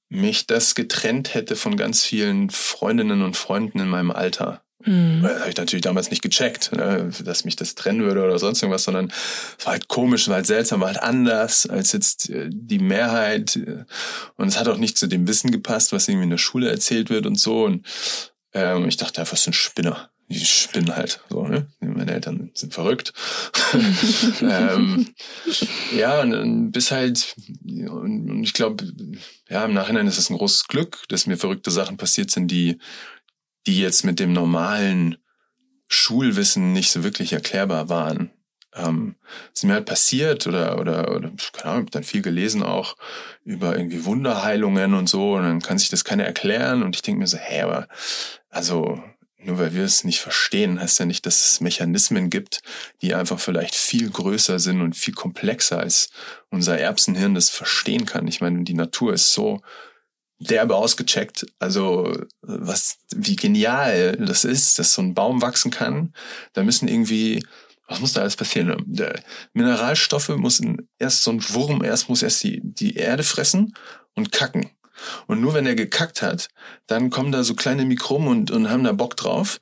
mich 0.09 0.45
das 0.45 0.75
getrennt 0.75 1.33
hätte 1.33 1.55
von 1.55 1.77
ganz 1.77 2.03
vielen 2.03 2.49
Freundinnen 2.49 3.21
und 3.21 3.37
Freunden 3.37 3.79
in 3.79 3.87
meinem 3.87 4.11
Alter. 4.11 4.61
Mhm. 4.85 5.21
Das 5.23 5.39
habe 5.39 5.49
ich 5.49 5.57
natürlich 5.57 5.83
damals 5.83 6.09
nicht 6.09 6.21
gecheckt, 6.21 6.71
ne, 6.73 7.09
dass 7.23 7.45
mich 7.45 7.55
das 7.55 7.75
trennen 7.75 8.01
würde 8.01 8.23
oder 8.23 8.39
sonst 8.39 8.61
irgendwas, 8.61 8.83
sondern 8.83 9.11
es 9.57 9.65
war 9.65 9.73
halt 9.73 9.87
komisch, 9.87 10.27
war 10.27 10.35
halt 10.35 10.47
seltsam, 10.47 10.81
war 10.81 10.87
halt 10.87 11.01
anders 11.01 11.65
als 11.65 11.91
jetzt 11.91 12.29
äh, 12.29 12.49
die 12.51 12.79
Mehrheit. 12.79 13.59
Und 14.35 14.47
es 14.47 14.59
hat 14.59 14.67
auch 14.67 14.77
nicht 14.77 14.97
zu 14.97 15.07
dem 15.07 15.27
Wissen 15.27 15.51
gepasst, 15.51 15.91
was 15.91 16.07
irgendwie 16.07 16.25
in 16.25 16.31
der 16.31 16.37
Schule 16.37 16.69
erzählt 16.69 17.09
wird 17.09 17.25
und 17.25 17.35
so. 17.35 17.65
Und 17.65 17.85
ähm, 18.53 18.87
ich 18.87 18.97
dachte 18.97 19.21
einfach, 19.21 19.37
es 19.37 19.47
ein 19.47 19.53
Spinner. 19.53 20.09
Die 20.29 20.45
spinnen 20.45 20.95
halt 20.95 21.19
so, 21.29 21.45
ne? 21.45 21.67
Meine 21.81 22.13
Eltern 22.13 22.51
sind 22.53 22.73
verrückt. 22.73 23.11
ähm, 24.41 25.07
ja, 25.93 26.21
und, 26.21 26.33
und 26.33 26.71
bis 26.71 26.91
halt, 26.91 27.35
und 27.65 28.41
ich 28.41 28.53
glaube, 28.53 28.85
ja, 29.49 29.65
im 29.65 29.73
Nachhinein 29.73 30.07
ist 30.07 30.17
es 30.17 30.29
ein 30.29 30.37
großes 30.37 30.69
Glück, 30.69 31.03
dass 31.09 31.27
mir 31.27 31.35
verrückte 31.35 31.69
Sachen 31.69 31.97
passiert 31.97 32.31
sind, 32.31 32.47
die 32.47 32.79
die 33.67 33.79
jetzt 33.79 34.03
mit 34.03 34.19
dem 34.19 34.33
normalen 34.33 35.17
Schulwissen 35.87 36.73
nicht 36.73 36.91
so 36.91 37.03
wirklich 37.03 37.33
erklärbar 37.33 37.89
waren. 37.89 38.31
Ähm, 38.73 39.15
ist 39.53 39.65
mir 39.65 39.73
halt 39.73 39.85
passiert 39.85 40.47
oder, 40.47 40.79
oder, 40.79 41.13
oder 41.13 41.31
keine 41.51 41.73
Ahnung, 41.73 41.89
dann 41.91 42.03
viel 42.03 42.21
gelesen 42.21 42.63
auch 42.63 42.95
über 43.43 43.75
irgendwie 43.75 44.05
Wunderheilungen 44.05 44.93
und 44.93 45.09
so 45.09 45.33
und 45.33 45.43
dann 45.43 45.61
kann 45.61 45.77
sich 45.77 45.89
das 45.89 46.05
keiner 46.05 46.23
erklären 46.23 46.81
und 46.81 46.95
ich 46.95 47.01
denke 47.01 47.19
mir 47.19 47.27
so, 47.27 47.37
hä, 47.37 47.63
aber 47.63 47.89
also 48.49 49.03
nur 49.43 49.59
weil 49.59 49.73
wir 49.73 49.83
es 49.83 50.03
nicht 50.03 50.19
verstehen, 50.19 50.79
heißt 50.79 50.99
ja 50.99 51.05
nicht, 51.05 51.25
dass 51.25 51.51
es 51.51 51.61
Mechanismen 51.61 52.29
gibt, 52.29 52.61
die 53.01 53.13
einfach 53.13 53.39
vielleicht 53.39 53.75
viel 53.75 54.09
größer 54.09 54.59
sind 54.59 54.81
und 54.81 54.95
viel 54.95 55.15
komplexer 55.15 55.79
als 55.79 56.09
unser 56.49 56.77
Erbsenhirn 56.77 57.33
das 57.33 57.49
verstehen 57.49 58.05
kann. 58.05 58.27
Ich 58.27 58.39
meine, 58.39 58.63
die 58.63 58.73
Natur 58.73 59.13
ist 59.13 59.33
so 59.33 59.61
derbe 60.41 60.75
ausgecheckt. 60.75 61.45
Also 61.59 62.11
was, 62.41 62.97
wie 63.15 63.35
genial 63.35 64.17
das 64.17 64.43
ist, 64.43 64.79
dass 64.79 64.93
so 64.93 65.01
ein 65.01 65.13
Baum 65.13 65.41
wachsen 65.41 65.71
kann. 65.71 66.13
Da 66.53 66.63
müssen 66.63 66.87
irgendwie, 66.87 67.43
was 67.87 67.99
muss 67.99 68.13
da 68.13 68.21
alles 68.21 68.35
passieren? 68.35 68.75
Der 68.85 69.21
Mineralstoffe 69.53 70.29
muss 70.29 70.61
erst 70.97 71.23
so 71.23 71.31
ein 71.31 71.43
Wurm, 71.49 71.83
erst 71.83 72.09
muss 72.09 72.23
erst 72.23 72.43
die, 72.43 72.61
die 72.63 72.95
Erde 72.95 73.23
fressen 73.23 73.73
und 74.15 74.31
kacken. 74.31 74.71
Und 75.27 75.41
nur 75.41 75.53
wenn 75.53 75.65
er 75.65 75.75
gekackt 75.75 76.21
hat, 76.21 76.49
dann 76.87 77.09
kommen 77.09 77.31
da 77.31 77.43
so 77.43 77.55
kleine 77.55 77.85
Mikroben 77.85 78.27
und, 78.27 78.51
und 78.51 78.69
haben 78.69 78.83
da 78.83 78.91
Bock 78.91 79.17
drauf 79.17 79.59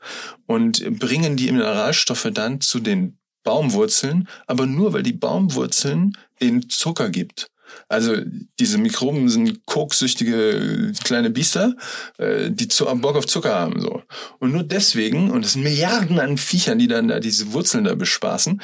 und 0.48 1.00
bringen 1.00 1.38
die 1.38 1.52
Mineralstoffe 1.52 2.30
dann 2.34 2.62
zu 2.62 2.80
den 2.80 3.18
Baumwurzeln, 3.44 4.28
aber 4.48 4.66
nur 4.66 4.94
weil 4.94 5.04
die 5.04 5.14
Baumwurzeln 5.14 6.18
den 6.42 6.70
Zucker 6.70 7.10
gibt. 7.10 7.52
Also 7.88 8.16
diese 8.60 8.78
Mikroben 8.78 9.30
sind 9.30 9.66
koksüchtige 9.66 10.92
kleine 11.04 11.30
Biester, 11.30 11.76
äh, 12.18 12.50
die 12.52 12.68
zu, 12.68 12.86
Bock 12.86 13.16
auf 13.16 13.28
Zucker 13.28 13.54
haben. 13.54 13.80
so. 13.80 14.04
Und 14.40 14.52
nur 14.52 14.64
deswegen, 14.64 15.32
und 15.32 15.46
es 15.46 15.54
sind 15.54 15.64
Milliarden 15.64 16.20
an 16.20 16.38
Viechern, 16.38 16.80
die 16.80 16.88
dann 16.88 17.08
da 17.08 17.20
diese 17.20 17.54
Wurzeln 17.54 17.84
da 17.84 17.96
bespaßen, 17.96 18.62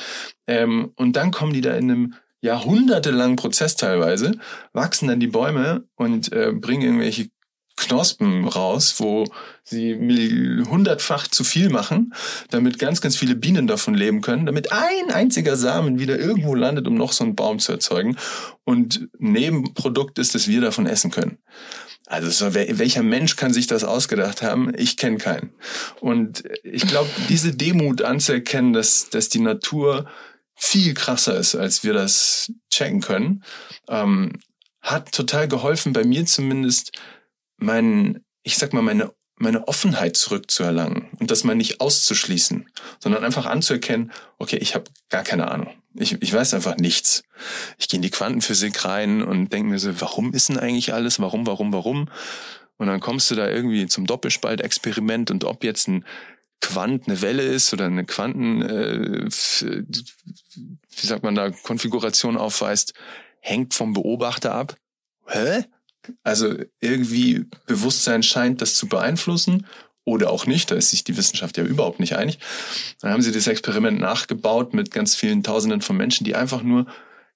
ähm, 0.48 0.92
und 0.96 1.16
dann 1.16 1.32
kommen 1.32 1.54
die 1.54 1.62
da 1.62 1.76
in 1.76 1.92
einem 1.92 2.14
jahrhundertelangen 2.42 3.36
Prozess 3.36 3.76
teilweise, 3.76 4.34
wachsen 4.72 5.08
dann 5.08 5.20
die 5.20 5.28
Bäume 5.28 5.88
und 5.96 6.32
äh, 6.32 6.52
bringen 6.54 6.84
irgendwelche 6.84 7.30
Knospen 7.76 8.48
raus, 8.48 8.96
wo 9.00 9.26
sie 9.64 9.96
hundertfach 10.70 11.28
zu 11.28 11.44
viel 11.44 11.70
machen, 11.70 12.14
damit 12.50 12.80
ganz, 12.80 13.02
ganz 13.02 13.18
viele 13.18 13.36
Bienen 13.36 13.68
davon 13.68 13.96
leben 13.96 14.22
können, 14.22 14.46
damit 14.46 14.72
ein 14.72 15.12
einziger 15.12 15.58
Samen 15.58 16.00
wieder 16.00 16.18
irgendwo 16.18 16.56
landet, 16.56 16.88
um 16.88 16.96
noch 16.96 17.12
so 17.12 17.24
einen 17.24 17.36
Baum 17.36 17.60
zu 17.60 17.72
erzeugen. 17.74 18.18
Und 18.64 19.10
Nebenprodukt 19.18 20.20
ist, 20.20 20.36
dass 20.36 20.48
wir 20.48 20.62
davon 20.62 20.86
essen 20.88 21.12
können. 21.12 21.38
Also 22.08 22.30
so, 22.30 22.54
welcher 22.54 23.02
Mensch 23.02 23.36
kann 23.36 23.52
sich 23.52 23.66
das 23.66 23.84
ausgedacht 23.84 24.44
haben? 24.44 24.72
Ich 24.78 24.96
kenne 24.96 25.18
keinen. 25.18 25.52
Und 26.00 26.44
ich 26.64 26.88
glaube, 26.88 27.10
diese 27.30 27.52
Demut 27.52 28.04
anzuerkennen, 28.04 28.74
dass, 28.74 29.10
dass 29.10 29.30
die 29.30 29.40
Natur 29.40 30.06
viel 30.56 30.94
krasser 30.94 31.36
ist, 31.38 31.56
als 31.56 31.84
wir 31.84 31.94
das 31.94 32.52
checken 32.70 33.02
können, 33.02 33.44
ähm, 33.90 34.34
hat 34.82 35.12
total 35.12 35.48
geholfen, 35.48 35.94
bei 35.94 36.04
mir 36.04 36.26
zumindest, 36.28 36.92
mein, 37.58 38.24
ich 38.44 38.58
sag 38.58 38.74
mal, 38.74 38.82
meine, 38.82 39.12
meine 39.38 39.68
Offenheit 39.68 40.16
zurückzuerlangen 40.16 41.10
und 41.20 41.32
das 41.32 41.44
mal 41.44 41.56
nicht 41.56 41.82
auszuschließen, 41.82 42.70
sondern 43.00 43.24
einfach 43.24 43.46
anzuerkennen, 43.46 44.12
okay, 44.38 44.58
ich 44.58 44.76
habe 44.76 44.86
gar 45.10 45.24
keine 45.24 45.52
Ahnung. 45.52 45.74
Ich, 45.94 46.22
ich 46.22 46.34
weiß 46.34 46.54
einfach 46.54 46.78
nichts. 46.78 47.24
Ich 47.78 47.88
gehe 47.88 47.98
in 47.98 48.02
die 48.02 48.10
Quantenphysik 48.10 48.86
rein 48.86 49.22
und 49.22 49.52
denke 49.52 49.70
mir 49.70 49.80
so, 49.80 50.00
warum 50.02 50.34
ist 50.34 50.50
denn 50.50 50.60
eigentlich 50.60 50.94
alles? 50.94 51.20
Warum, 51.20 51.48
warum, 51.48 51.72
warum? 51.74 52.10
Und 52.78 52.88
dann 52.88 53.00
kommst 53.00 53.32
du 53.32 53.36
da 53.36 53.50
irgendwie 53.50 53.88
zum 53.88 54.06
Doppelspaltexperiment 54.06 55.32
und 55.32 55.44
ob 55.46 55.64
jetzt 55.64 55.88
ein 55.88 56.06
Quant 56.62 57.08
eine 57.08 57.22
Welle 57.22 57.44
ist 57.44 57.74
oder 57.74 57.86
eine 57.86 58.06
Quanten, 58.06 58.62
äh, 58.62 59.26
wie 59.30 61.08
sagt 61.08 61.24
man 61.24 61.36
da, 61.36 61.52
Konfiguration 61.52 62.38
aufweist, 62.38 62.94
hängt 63.40 63.74
vom 63.74 63.94
Beobachter 63.94 64.54
ab. 64.54 64.76
Hä? 65.28 65.66
Also 66.24 66.56
irgendwie 66.80 67.46
Bewusstsein 67.66 68.24
scheint 68.24 68.62
das 68.62 68.76
zu 68.76 68.88
beeinflussen 68.88 69.66
oder 70.04 70.30
auch 70.30 70.46
nicht. 70.46 70.72
Da 70.72 70.76
ist 70.76 70.92
sich 70.92 71.04
die 71.04 71.18
Wissenschaft 71.18 71.58
ja 71.58 71.64
überhaupt 71.64 72.00
nicht 72.00 72.16
einig. 72.16 72.40
Dann 73.02 73.12
haben 73.12 73.22
sie 73.22 73.32
das 73.32 73.48
Experiment 73.48 74.00
nachgebaut 74.00 74.74
mit 74.74 74.92
ganz 74.92 75.16
vielen 75.16 75.44
Tausenden 75.44 75.82
von 75.82 75.98
Menschen, 75.98 76.26
die 76.26 76.36
einfach 76.36 76.62
nur 76.62 76.86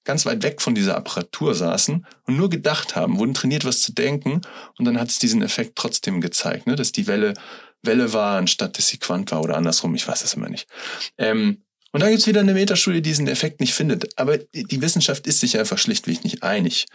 ganz 0.04 0.24
weit 0.24 0.42
weg 0.42 0.62
von 0.62 0.74
dieser 0.74 0.96
Apparatur 0.96 1.54
saßen 1.54 2.06
und 2.26 2.36
nur 2.36 2.48
gedacht 2.48 2.96
haben, 2.96 3.18
wurden 3.18 3.34
trainiert, 3.34 3.64
was 3.64 3.80
zu 3.80 3.92
denken. 3.92 4.40
Und 4.78 4.84
dann 4.84 4.98
hat 4.98 5.10
es 5.10 5.18
diesen 5.18 5.42
Effekt 5.42 5.76
trotzdem 5.76 6.20
gezeigt, 6.20 6.66
ne, 6.66 6.76
dass 6.76 6.92
die 6.92 7.06
Welle 7.06 7.34
Welle 7.82 8.12
war, 8.12 8.36
anstatt 8.36 8.76
dass 8.76 8.88
sie 8.88 8.98
Quant 8.98 9.30
war 9.32 9.42
oder 9.42 9.56
andersrum. 9.56 9.94
Ich 9.94 10.06
weiß 10.06 10.22
es 10.24 10.34
immer 10.34 10.48
nicht. 10.48 10.68
Ähm, 11.16 11.62
und 11.92 12.00
dann 12.00 12.10
gibt's 12.10 12.26
wieder 12.26 12.40
eine 12.40 12.54
Metastudie, 12.54 13.02
die 13.02 13.10
diesen 13.10 13.26
Effekt 13.26 13.60
nicht 13.60 13.74
findet. 13.74 14.16
Aber 14.18 14.38
die 14.38 14.80
Wissenschaft 14.80 15.26
ist 15.26 15.40
sich 15.40 15.58
einfach 15.58 15.78
schlichtweg 15.78 16.22
nicht 16.22 16.42
einig. 16.42 16.86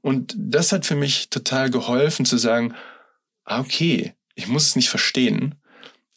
Und 0.00 0.34
das 0.36 0.72
hat 0.72 0.86
für 0.86 0.96
mich 0.96 1.30
total 1.30 1.70
geholfen 1.70 2.24
zu 2.24 2.36
sagen, 2.36 2.74
ah, 3.44 3.60
okay, 3.60 4.14
ich 4.34 4.48
muss 4.48 4.66
es 4.66 4.76
nicht 4.76 4.88
verstehen. 4.88 5.54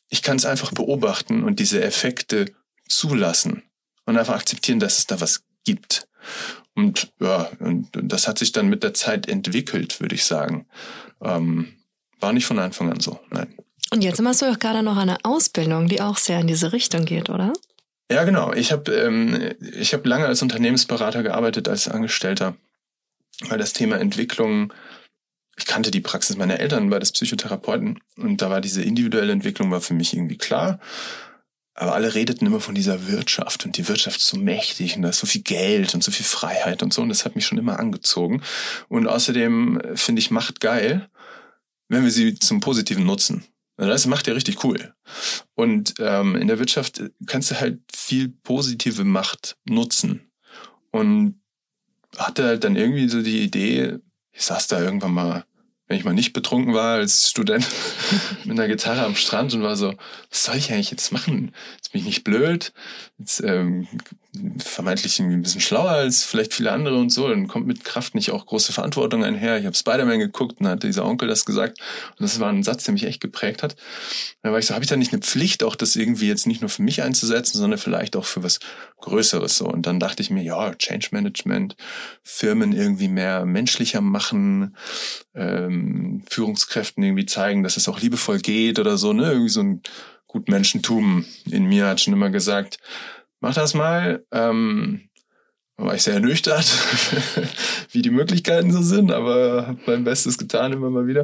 Ich 0.09 0.23
kann 0.23 0.37
es 0.37 0.45
einfach 0.45 0.71
beobachten 0.71 1.43
und 1.43 1.59
diese 1.59 1.83
Effekte 1.83 2.51
zulassen 2.87 3.63
und 4.05 4.17
einfach 4.17 4.35
akzeptieren, 4.35 4.79
dass 4.79 4.97
es 4.97 5.07
da 5.07 5.21
was 5.21 5.43
gibt. 5.63 6.07
Und 6.75 7.11
ja, 7.19 7.51
und 7.59 7.89
das 7.93 8.27
hat 8.27 8.39
sich 8.39 8.51
dann 8.51 8.67
mit 8.67 8.83
der 8.83 8.93
Zeit 8.93 9.27
entwickelt, 9.27 10.01
würde 10.01 10.15
ich 10.15 10.23
sagen. 10.23 10.65
Ähm, 11.21 11.73
war 12.19 12.33
nicht 12.33 12.45
von 12.45 12.57
Anfang 12.57 12.91
an 12.91 12.99
so, 12.99 13.19
nein. 13.29 13.53
Und 13.91 14.03
jetzt 14.03 14.21
machst 14.21 14.41
du 14.41 14.45
doch 14.45 14.57
gerade 14.57 14.81
noch 14.81 14.97
eine 14.97 15.23
Ausbildung, 15.23 15.87
die 15.87 16.01
auch 16.01 16.17
sehr 16.17 16.39
in 16.39 16.47
diese 16.47 16.73
Richtung 16.73 17.05
geht, 17.05 17.29
oder? 17.29 17.53
Ja, 18.12 18.24
genau. 18.25 18.53
Ich 18.53 18.72
habe 18.72 18.91
ähm, 18.93 19.53
ich 19.60 19.93
hab 19.93 20.05
lange 20.05 20.25
als 20.25 20.41
Unternehmensberater 20.41 21.24
gearbeitet, 21.24 21.67
als 21.67 21.88
Angestellter, 21.88 22.55
weil 23.48 23.57
das 23.57 23.74
Thema 23.74 24.00
Entwicklung, 24.00 24.74
ich 25.57 25.65
kannte 25.65 25.91
die 25.91 26.01
Praxis 26.01 26.38
meiner 26.38 26.60
Eltern 26.60 26.89
bei 26.89 27.00
des 27.00 27.12
Psychotherapeuten 27.12 28.00
und 28.17 28.41
da 28.41 28.50
war 28.50 28.62
diese 28.62 28.83
individuelle 28.83 29.31
Entwicklung 29.31 29.72
war 29.72 29.81
für 29.81 29.93
mich 29.93 30.13
irgendwie 30.13 30.38
klar. 30.38 30.79
Aber 31.75 31.95
alle 31.95 32.13
redeten 32.13 32.45
immer 32.45 32.60
von 32.60 32.75
dieser 32.75 33.07
Wirtschaft 33.07 33.65
und 33.65 33.77
die 33.77 33.88
Wirtschaft 33.88 34.19
ist 34.19 34.27
so 34.27 34.38
mächtig 34.38 34.95
und 34.95 35.01
da 35.01 35.10
ist 35.10 35.19
so 35.19 35.25
viel 35.25 35.41
Geld 35.41 35.95
und 35.95 36.03
so 36.03 36.12
viel 36.12 36.25
Freiheit 36.25 36.83
und 36.83 36.93
so 36.93 37.01
und 37.01 37.10
das 37.10 37.25
hat 37.25 37.36
mich 37.36 37.48
schon 37.48 37.57
immer 37.57 37.79
angezogen. 37.79 38.43
Und 38.89 39.07
außerdem 39.07 39.81
finde 39.95 40.19
ich 40.19 40.29
Macht 40.29 40.60
geil, 40.60 41.10
wenn 41.89 42.03
wir 42.03 42.12
sie 42.12 42.36
zum 42.36 42.60
Positiven 42.60 43.05
nutzen. 43.05 43.43
Das 43.77 44.06
macht 44.06 44.27
ja 44.27 44.34
richtig 44.34 44.63
cool. 44.63 44.94
Und 45.56 45.96
ähm, 46.00 46.36
in 46.36 46.48
der 46.48 46.60
Wirtschaft 46.60 47.01
kannst 47.25 47.51
du 47.51 47.60
halt 47.60 47.80
viel 47.94 48.30
positive 48.30 49.03
Macht 49.03 49.58
nutzen. 49.65 50.32
Und 50.92 51.42
hatte 52.18 52.46
halt 52.46 52.63
dann 52.63 52.75
irgendwie 52.75 53.10
so 53.10 53.22
die 53.22 53.42
Idee, 53.42 53.98
ich 54.32 54.44
saß 54.44 54.68
da 54.68 54.80
irgendwann 54.80 55.13
mal, 55.13 55.46
wenn 55.88 55.98
ich 55.98 56.06
mal 56.06 56.13
nicht 56.13 56.34
betrunken 56.34 56.74
war 56.74 56.96
als 56.96 57.30
Student, 57.30 57.68
mit 58.44 58.58
einer 58.58 58.68
Gitarre 58.68 59.03
am 59.03 59.15
Strand 59.15 59.53
und 59.53 59.63
war 59.63 59.75
so, 59.75 59.94
was 60.30 60.44
soll 60.44 60.56
ich 60.56 60.72
eigentlich 60.72 60.92
jetzt 60.92 61.12
machen? 61.12 61.51
Jetzt 61.93 62.01
bin 62.01 62.01
ich 62.01 62.07
nicht 62.07 62.23
blöd, 62.23 62.73
jetzt 63.19 63.43
ähm, 63.43 63.88
vermeintlich 64.57 65.19
irgendwie 65.19 65.35
ein 65.35 65.43
bisschen 65.43 65.62
schlauer 65.62 65.91
als 65.91 66.23
vielleicht 66.23 66.51
viele 66.51 66.71
andere 66.71 66.97
und 66.97 67.12
so, 67.12 67.27
dann 67.27 67.47
kommt 67.47 67.67
mit 67.67 67.83
Kraft 67.83 68.15
nicht 68.15 68.31
auch 68.31 68.47
große 68.47 68.73
Verantwortung 68.73 69.23
einher. 69.23 69.59
Ich 69.59 69.65
habe 69.67 69.75
Spider-Man 69.75 70.17
geguckt 70.17 70.59
und 70.59 70.67
hat 70.67 70.81
dieser 70.81 71.05
Onkel 71.05 71.27
das 71.27 71.45
gesagt 71.45 71.79
und 72.17 72.21
das 72.21 72.39
war 72.39 72.50
ein 72.50 72.63
Satz, 72.63 72.85
der 72.85 72.93
mich 72.93 73.03
echt 73.03 73.21
geprägt 73.21 73.62
hat. 73.62 73.75
Da 74.41 74.51
war 74.51 74.57
ich 74.57 74.65
so, 74.65 74.73
habe 74.73 74.83
ich 74.83 74.89
da 74.89 74.95
nicht 74.95 75.13
eine 75.13 75.21
Pflicht, 75.21 75.63
auch 75.63 75.75
das 75.75 75.95
irgendwie 75.95 76.27
jetzt 76.27 76.47
nicht 76.47 76.62
nur 76.62 76.69
für 76.69 76.81
mich 76.81 77.03
einzusetzen, 77.03 77.59
sondern 77.59 77.77
vielleicht 77.77 78.15
auch 78.15 78.25
für 78.25 78.41
was 78.41 78.59
Größeres 79.01 79.57
so. 79.57 79.67
Und 79.67 79.85
dann 79.85 80.00
dachte 80.00 80.23
ich 80.23 80.31
mir, 80.31 80.41
ja, 80.41 80.73
Change 80.73 81.09
Management, 81.12 81.75
Firmen 82.23 82.73
irgendwie 82.73 83.07
mehr 83.07 83.45
menschlicher 83.45 84.01
machen, 84.01 84.75
ähm, 85.35 86.23
Führungskräften 86.27 87.03
irgendwie 87.03 87.27
zeigen, 87.27 87.62
dass 87.62 87.77
es 87.77 87.88
auch 87.88 88.00
liebevoll 88.00 88.39
geht 88.39 88.79
oder 88.79 88.97
so, 88.97 89.13
ne? 89.13 89.31
Irgendwie 89.31 89.50
so 89.50 89.62
ein 89.62 89.81
Gutmenschentum 90.33 91.25
in 91.49 91.65
mir 91.65 91.87
hat 91.87 92.01
schon 92.01 92.13
immer 92.13 92.31
gesagt, 92.31 92.79
mach 93.39 93.53
das 93.53 93.73
mal. 93.73 94.25
Ähm, 94.31 95.09
war 95.77 95.95
ich 95.95 96.03
sehr 96.03 96.15
ernüchtert, 96.15 96.65
wie 97.91 98.01
die 98.01 98.09
Möglichkeiten 98.09 98.71
so 98.71 98.81
sind, 98.81 99.11
aber 99.11 99.67
habe 99.67 99.79
mein 99.87 100.03
Bestes 100.03 100.37
getan 100.37 100.73
immer 100.73 100.89
mal 100.89 101.07
wieder. 101.07 101.23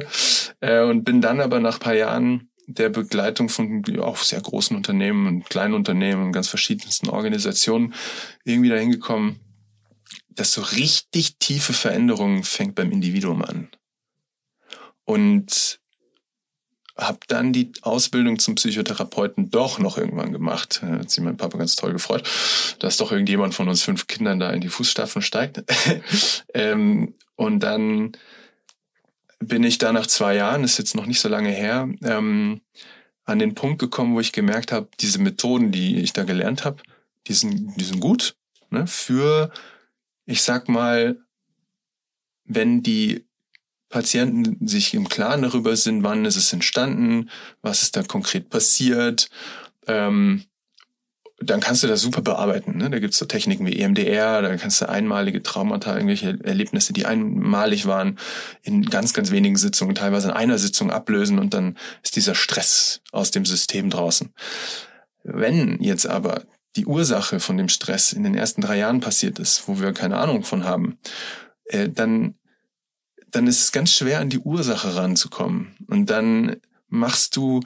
Äh, 0.60 0.82
und 0.82 1.04
bin 1.04 1.20
dann 1.20 1.40
aber 1.40 1.60
nach 1.60 1.78
paar 1.78 1.94
Jahren 1.94 2.50
der 2.66 2.88
Begleitung 2.88 3.48
von 3.48 3.84
auch 4.00 4.18
sehr 4.18 4.40
großen 4.40 4.76
Unternehmen 4.76 5.26
und 5.26 5.50
kleinen 5.50 5.74
Unternehmen 5.74 6.26
und 6.26 6.32
ganz 6.32 6.48
verschiedensten 6.48 7.08
Organisationen 7.08 7.94
irgendwie 8.44 8.68
dahin 8.68 8.90
gekommen, 8.90 9.40
dass 10.28 10.52
so 10.52 10.62
richtig 10.62 11.38
tiefe 11.38 11.72
Veränderungen 11.72 12.44
fängt 12.44 12.76
beim 12.76 12.92
Individuum 12.92 13.42
an. 13.42 13.70
Und 15.04 15.79
habe 17.00 17.18
dann 17.28 17.52
die 17.52 17.72
Ausbildung 17.82 18.38
zum 18.38 18.54
Psychotherapeuten 18.54 19.50
doch 19.50 19.78
noch 19.78 19.98
irgendwann 19.98 20.32
gemacht. 20.32 20.80
Da 20.82 20.98
hat 20.98 21.10
sich 21.10 21.22
mein 21.22 21.36
Papa 21.36 21.58
ganz 21.58 21.76
toll 21.76 21.92
gefreut, 21.92 22.28
dass 22.78 22.96
doch 22.96 23.10
irgendjemand 23.10 23.54
von 23.54 23.68
uns 23.68 23.82
fünf 23.82 24.06
Kindern 24.06 24.38
da 24.38 24.50
in 24.50 24.60
die 24.60 24.68
Fußstapfen 24.68 25.22
steigt. 25.22 25.64
ähm, 26.54 27.14
und 27.36 27.60
dann 27.60 28.12
bin 29.38 29.64
ich 29.64 29.78
da 29.78 29.92
nach 29.92 30.06
zwei 30.06 30.36
Jahren, 30.36 30.64
ist 30.64 30.78
jetzt 30.78 30.94
noch 30.94 31.06
nicht 31.06 31.20
so 31.20 31.28
lange 31.28 31.50
her, 31.50 31.88
ähm, 32.02 32.60
an 33.24 33.38
den 33.38 33.54
Punkt 33.54 33.78
gekommen, 33.78 34.14
wo 34.14 34.20
ich 34.20 34.32
gemerkt 34.32 34.72
habe, 34.72 34.88
diese 35.00 35.18
Methoden, 35.18 35.72
die 35.72 36.00
ich 36.00 36.12
da 36.12 36.24
gelernt 36.24 36.64
habe, 36.64 36.82
die 37.26 37.32
sind, 37.32 37.74
die 37.80 37.84
sind 37.84 38.00
gut 38.00 38.36
ne, 38.70 38.86
für, 38.86 39.50
ich 40.26 40.42
sag 40.42 40.68
mal, 40.68 41.18
wenn 42.44 42.82
die 42.82 43.26
Patienten 43.90 44.66
sich 44.66 44.94
im 44.94 45.08
Klaren 45.08 45.42
darüber 45.42 45.76
sind, 45.76 46.02
wann 46.02 46.24
ist 46.24 46.36
es 46.36 46.52
entstanden, 46.52 47.28
was 47.60 47.82
ist 47.82 47.96
da 47.96 48.02
konkret 48.02 48.48
passiert, 48.48 49.28
ähm, 49.86 50.44
dann 51.42 51.60
kannst 51.60 51.82
du 51.82 51.86
das 51.86 52.02
super 52.02 52.20
bearbeiten. 52.20 52.76
Ne? 52.76 52.90
Da 52.90 52.98
gibt's 52.98 53.18
so 53.18 53.24
Techniken 53.24 53.66
wie 53.66 53.78
EMDR, 53.78 54.42
da 54.42 54.56
kannst 54.56 54.80
du 54.80 54.88
einmalige 54.88 55.42
Traumata, 55.42 55.94
irgendwelche 55.94 56.38
Erlebnisse, 56.44 56.92
die 56.92 57.06
einmalig 57.06 57.86
waren, 57.86 58.18
in 58.62 58.84
ganz, 58.84 59.14
ganz 59.14 59.30
wenigen 59.30 59.56
Sitzungen, 59.56 59.94
teilweise 59.94 60.28
in 60.28 60.34
einer 60.34 60.58
Sitzung 60.58 60.90
ablösen 60.90 61.38
und 61.38 61.54
dann 61.54 61.76
ist 62.02 62.16
dieser 62.16 62.34
Stress 62.34 63.00
aus 63.10 63.30
dem 63.30 63.46
System 63.46 63.90
draußen. 63.90 64.32
Wenn 65.24 65.82
jetzt 65.82 66.06
aber 66.06 66.44
die 66.76 66.86
Ursache 66.86 67.40
von 67.40 67.56
dem 67.56 67.68
Stress 67.68 68.12
in 68.12 68.22
den 68.22 68.34
ersten 68.34 68.60
drei 68.60 68.78
Jahren 68.78 69.00
passiert 69.00 69.38
ist, 69.38 69.66
wo 69.66 69.80
wir 69.80 69.92
keine 69.92 70.18
Ahnung 70.18 70.44
von 70.44 70.64
haben, 70.64 70.98
äh, 71.64 71.88
dann 71.88 72.34
dann 73.30 73.46
ist 73.46 73.60
es 73.60 73.72
ganz 73.72 73.92
schwer, 73.92 74.20
an 74.20 74.30
die 74.30 74.38
Ursache 74.38 74.96
ranzukommen. 74.96 75.76
Und 75.86 76.10
dann 76.10 76.56
machst 76.88 77.36
du, 77.36 77.60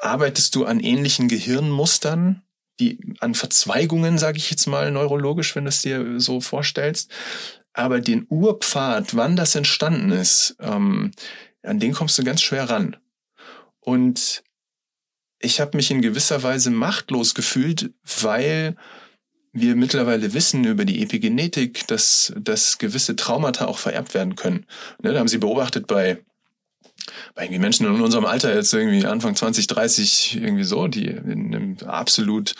arbeitest 0.00 0.54
du 0.54 0.64
an 0.64 0.80
ähnlichen 0.80 1.28
Gehirnmustern, 1.28 2.42
die 2.78 2.98
an 3.20 3.34
Verzweigungen, 3.34 4.18
sage 4.18 4.38
ich 4.38 4.50
jetzt 4.50 4.66
mal, 4.66 4.90
neurologisch, 4.90 5.54
wenn 5.54 5.64
du 5.64 5.68
es 5.68 5.82
dir 5.82 6.20
so 6.20 6.40
vorstellst. 6.40 7.10
Aber 7.72 8.00
den 8.00 8.26
Urpfad, 8.28 9.14
wann 9.14 9.36
das 9.36 9.54
entstanden 9.54 10.10
ist, 10.10 10.56
ähm, 10.60 11.12
an 11.62 11.78
den 11.78 11.92
kommst 11.92 12.18
du 12.18 12.24
ganz 12.24 12.42
schwer 12.42 12.68
ran. 12.68 12.96
Und 13.80 14.42
ich 15.38 15.60
habe 15.60 15.76
mich 15.76 15.90
in 15.90 16.02
gewisser 16.02 16.42
Weise 16.42 16.70
machtlos 16.70 17.34
gefühlt, 17.34 17.92
weil 18.20 18.76
wir 19.52 19.74
mittlerweile 19.74 20.32
wissen 20.32 20.64
über 20.64 20.84
die 20.84 21.02
Epigenetik, 21.02 21.86
dass, 21.88 22.32
dass 22.36 22.78
gewisse 22.78 23.16
Traumata 23.16 23.66
auch 23.66 23.78
vererbt 23.78 24.14
werden 24.14 24.36
können. 24.36 24.66
Ne, 25.02 25.12
da 25.12 25.18
haben 25.18 25.28
sie 25.28 25.38
beobachtet 25.38 25.86
bei, 25.86 26.22
bei 27.34 27.44
irgendwie 27.44 27.58
Menschen 27.58 27.86
in 27.86 28.00
unserem 28.00 28.26
Alter, 28.26 28.54
jetzt 28.54 28.72
irgendwie 28.72 29.04
Anfang 29.06 29.34
20, 29.34 29.66
30, 29.66 30.40
irgendwie 30.40 30.64
so, 30.64 30.86
die 30.86 31.06
in 31.06 31.54
einem 31.54 31.76
absolut 31.84 32.54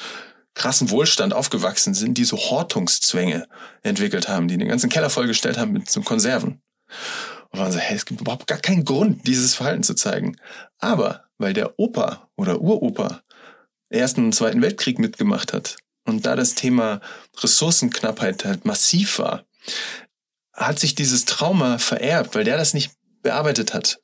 krassen 0.55 0.91
Wohlstand 0.91 1.33
aufgewachsen 1.33 1.95
sind, 1.95 2.19
die 2.19 2.25
so 2.25 2.37
Hortungszwänge 2.37 3.47
entwickelt 3.83 4.29
haben, 4.29 4.49
die 4.49 4.59
den 4.59 4.69
ganzen 4.69 4.91
Keller 4.91 5.11
vollgestellt 5.11 5.59
haben 5.59 5.73
mit 5.73 5.89
so 5.89 6.01
Konserven. 6.01 6.61
Und 7.51 7.61
waren 7.61 7.73
so, 7.73 7.79
hey, 7.79 7.97
es 7.97 8.05
gibt 8.05 8.21
überhaupt 8.21 8.49
gar 8.49 8.59
keinen 8.59 8.85
Grund, 8.85 9.27
dieses 9.27 9.55
Verhalten 9.55 9.85
zu 9.85 9.95
zeigen. 9.95 10.37
Aber 10.79 11.25
weil 11.39 11.53
der 11.53 11.79
Opa 11.79 12.29
oder 12.37 12.61
Uropa 12.61 13.23
Ersten 13.91 14.25
und 14.25 14.35
Zweiten 14.35 14.63
Weltkrieg 14.63 14.99
mitgemacht 14.99 15.53
hat 15.53 15.77
und 16.05 16.27
da 16.27 16.37
das 16.37 16.55
Thema 16.55 17.01
Ressourcenknappheit 17.39 18.45
halt 18.45 18.65
massiv 18.65 19.19
war, 19.19 19.45
hat 20.53 20.79
sich 20.79 20.95
dieses 20.95 21.25
Trauma 21.25 21.79
vererbt, 21.79 22.35
weil 22.35 22.45
der 22.45 22.57
das 22.57 22.75
nicht 22.75 22.93
bearbeitet 23.23 23.75
hat. 23.75 24.01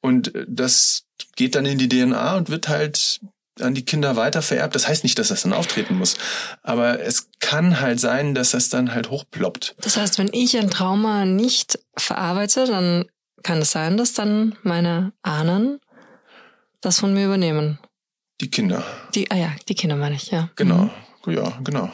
Und 0.00 0.32
das 0.46 1.04
geht 1.36 1.54
dann 1.54 1.66
in 1.66 1.78
die 1.78 1.88
DNA 1.88 2.36
und 2.36 2.48
wird 2.48 2.68
halt 2.68 3.20
an 3.60 3.74
die 3.74 3.84
Kinder 3.84 4.16
weiter 4.16 4.42
vererbt. 4.42 4.74
Das 4.74 4.86
heißt 4.86 5.02
nicht, 5.02 5.18
dass 5.18 5.28
das 5.28 5.42
dann 5.42 5.52
auftreten 5.52 5.96
muss. 5.96 6.16
Aber 6.62 7.00
es 7.00 7.28
kann 7.40 7.80
halt 7.80 7.98
sein, 7.98 8.34
dass 8.34 8.52
das 8.52 8.68
dann 8.68 8.94
halt 8.94 9.10
hochploppt. 9.10 9.74
Das 9.80 9.96
heißt, 9.96 10.18
wenn 10.18 10.30
ich 10.32 10.56
ein 10.56 10.70
Trauma 10.70 11.24
nicht 11.24 11.78
verarbeite, 11.96 12.66
dann 12.66 13.06
kann 13.42 13.58
es 13.58 13.72
sein, 13.72 13.96
dass 13.96 14.14
dann 14.14 14.56
meine 14.62 15.12
Ahnen 15.22 15.80
das 16.80 17.00
von 17.00 17.12
mir 17.12 17.26
übernehmen. 17.26 17.78
Die 18.40 18.50
Kinder. 18.50 18.84
Die, 19.14 19.30
ah 19.30 19.36
ja, 19.36 19.52
die 19.68 19.74
Kinder 19.74 19.96
meine 19.96 20.16
ich, 20.16 20.30
ja. 20.30 20.50
Genau, 20.56 20.90
mhm. 21.26 21.32
ja, 21.32 21.58
genau. 21.64 21.90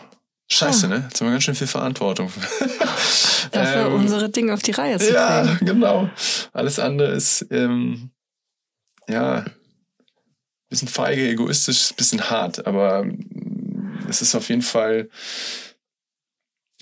Scheiße, 0.50 0.86
ah. 0.86 0.88
ne? 0.90 1.04
Jetzt 1.08 1.20
haben 1.20 1.28
wir 1.28 1.32
ganz 1.32 1.44
schön 1.44 1.54
viel 1.54 1.66
Verantwortung. 1.66 2.30
Dafür 3.50 3.86
ähm, 3.86 3.94
unsere 3.94 4.28
Dinge 4.28 4.52
auf 4.52 4.62
die 4.62 4.72
Reihe 4.72 4.98
zu 4.98 5.12
ja, 5.12 5.42
kriegen. 5.42 5.66
Ja, 5.66 5.72
genau. 5.72 6.10
Alles 6.52 6.78
andere 6.78 7.12
ist, 7.12 7.46
ähm, 7.50 8.10
ja, 9.08 9.44
bisschen 10.68 10.88
feige, 10.88 11.28
egoistisch, 11.28 11.94
bisschen 11.94 12.28
hart, 12.30 12.66
aber 12.66 13.06
es 14.08 14.22
ist 14.22 14.34
auf 14.34 14.48
jeden 14.48 14.62
Fall 14.62 15.08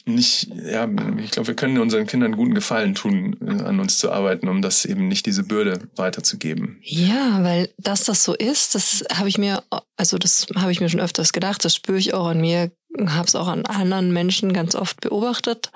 nicht, 0.05 0.49
ja, 0.55 0.89
ich 1.19 1.31
glaube, 1.31 1.49
wir 1.49 1.55
können 1.55 1.79
unseren 1.79 2.07
Kindern 2.07 2.37
guten 2.37 2.55
Gefallen 2.55 2.95
tun, 2.95 3.37
äh, 3.41 3.63
an 3.63 3.81
uns 3.81 3.99
zu 3.99 4.11
arbeiten, 4.11 4.49
um 4.49 4.63
das 4.63 4.85
eben 4.85 5.09
nicht 5.09 5.27
diese 5.27 5.43
Bürde 5.45 5.89
weiterzugeben. 5.97 6.79
Ja, 6.83 7.43
weil 7.43 7.71
dass 7.79 8.05
das 8.05 8.25
so 8.25 8.35
ist, 8.35 8.75
das 8.75 9.05
habe 9.13 9.29
ich 9.29 9.39
mir, 9.39 9.63
also 9.97 10.19
das 10.19 10.47
habe 10.57 10.73
ich 10.73 10.81
mir 10.81 10.89
schon 10.89 11.01
öfters 11.01 11.33
gedacht, 11.33 11.65
das 11.65 11.75
spüre 11.75 11.99
ich 11.99 12.15
auch 12.15 12.27
an 12.27 12.41
mir, 12.41 12.73
habe 13.07 13.27
es 13.27 13.35
auch 13.35 13.49
an 13.49 13.65
anderen 13.67 14.13
Menschen 14.13 14.53
ganz 14.53 14.75
oft 14.75 15.01
beobachtet. 15.01 15.71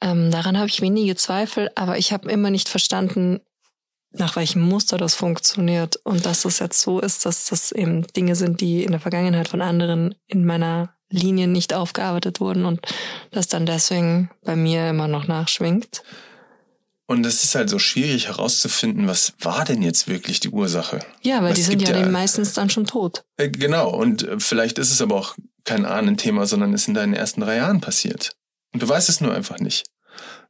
Ähm, 0.00 0.30
daran 0.30 0.56
habe 0.56 0.68
ich 0.68 0.80
wenige 0.80 1.16
Zweifel, 1.16 1.70
aber 1.74 1.98
ich 1.98 2.12
habe 2.12 2.30
immer 2.30 2.50
nicht 2.50 2.68
verstanden, 2.68 3.40
nach 4.12 4.36
welchem 4.36 4.62
Muster 4.62 4.96
das 4.96 5.14
funktioniert 5.14 5.96
und 5.96 6.24
dass 6.24 6.44
es 6.44 6.60
jetzt 6.60 6.80
so 6.80 7.00
ist, 7.00 7.26
dass 7.26 7.46
das 7.46 7.72
eben 7.72 8.06
Dinge 8.08 8.34
sind, 8.36 8.60
die 8.60 8.84
in 8.84 8.92
der 8.92 9.00
Vergangenheit 9.00 9.48
von 9.48 9.60
anderen 9.60 10.14
in 10.26 10.44
meiner 10.44 10.94
Linien 11.10 11.52
nicht 11.52 11.74
aufgearbeitet 11.74 12.40
wurden 12.40 12.64
und 12.64 12.80
das 13.30 13.48
dann 13.48 13.66
deswegen 13.66 14.30
bei 14.44 14.56
mir 14.56 14.90
immer 14.90 15.08
noch 15.08 15.26
nachschwingt. 15.26 16.02
Und 17.10 17.24
es 17.24 17.42
ist 17.42 17.54
halt 17.54 17.70
so 17.70 17.78
schwierig 17.78 18.28
herauszufinden, 18.28 19.08
was 19.08 19.32
war 19.40 19.64
denn 19.64 19.80
jetzt 19.80 20.08
wirklich 20.08 20.40
die 20.40 20.50
Ursache? 20.50 21.00
Ja, 21.22 21.42
weil 21.42 21.52
was 21.52 21.56
die 21.56 21.62
sind 21.62 21.88
ja, 21.88 21.98
ja 21.98 22.06
meistens 22.06 22.52
dann 22.52 22.68
schon 22.68 22.86
tot. 22.86 23.24
Äh, 23.38 23.48
genau, 23.48 23.88
und 23.88 24.24
äh, 24.24 24.38
vielleicht 24.38 24.78
ist 24.78 24.92
es 24.92 25.00
aber 25.00 25.14
auch 25.14 25.34
kein 25.64 25.86
Ahnenthema, 25.86 26.44
sondern 26.44 26.74
ist 26.74 26.86
in 26.86 26.92
deinen 26.92 27.14
ersten 27.14 27.40
drei 27.40 27.56
Jahren 27.56 27.80
passiert. 27.80 28.32
Und 28.74 28.82
du 28.82 28.88
weißt 28.88 29.08
es 29.08 29.22
nur 29.22 29.34
einfach 29.34 29.58
nicht. 29.58 29.86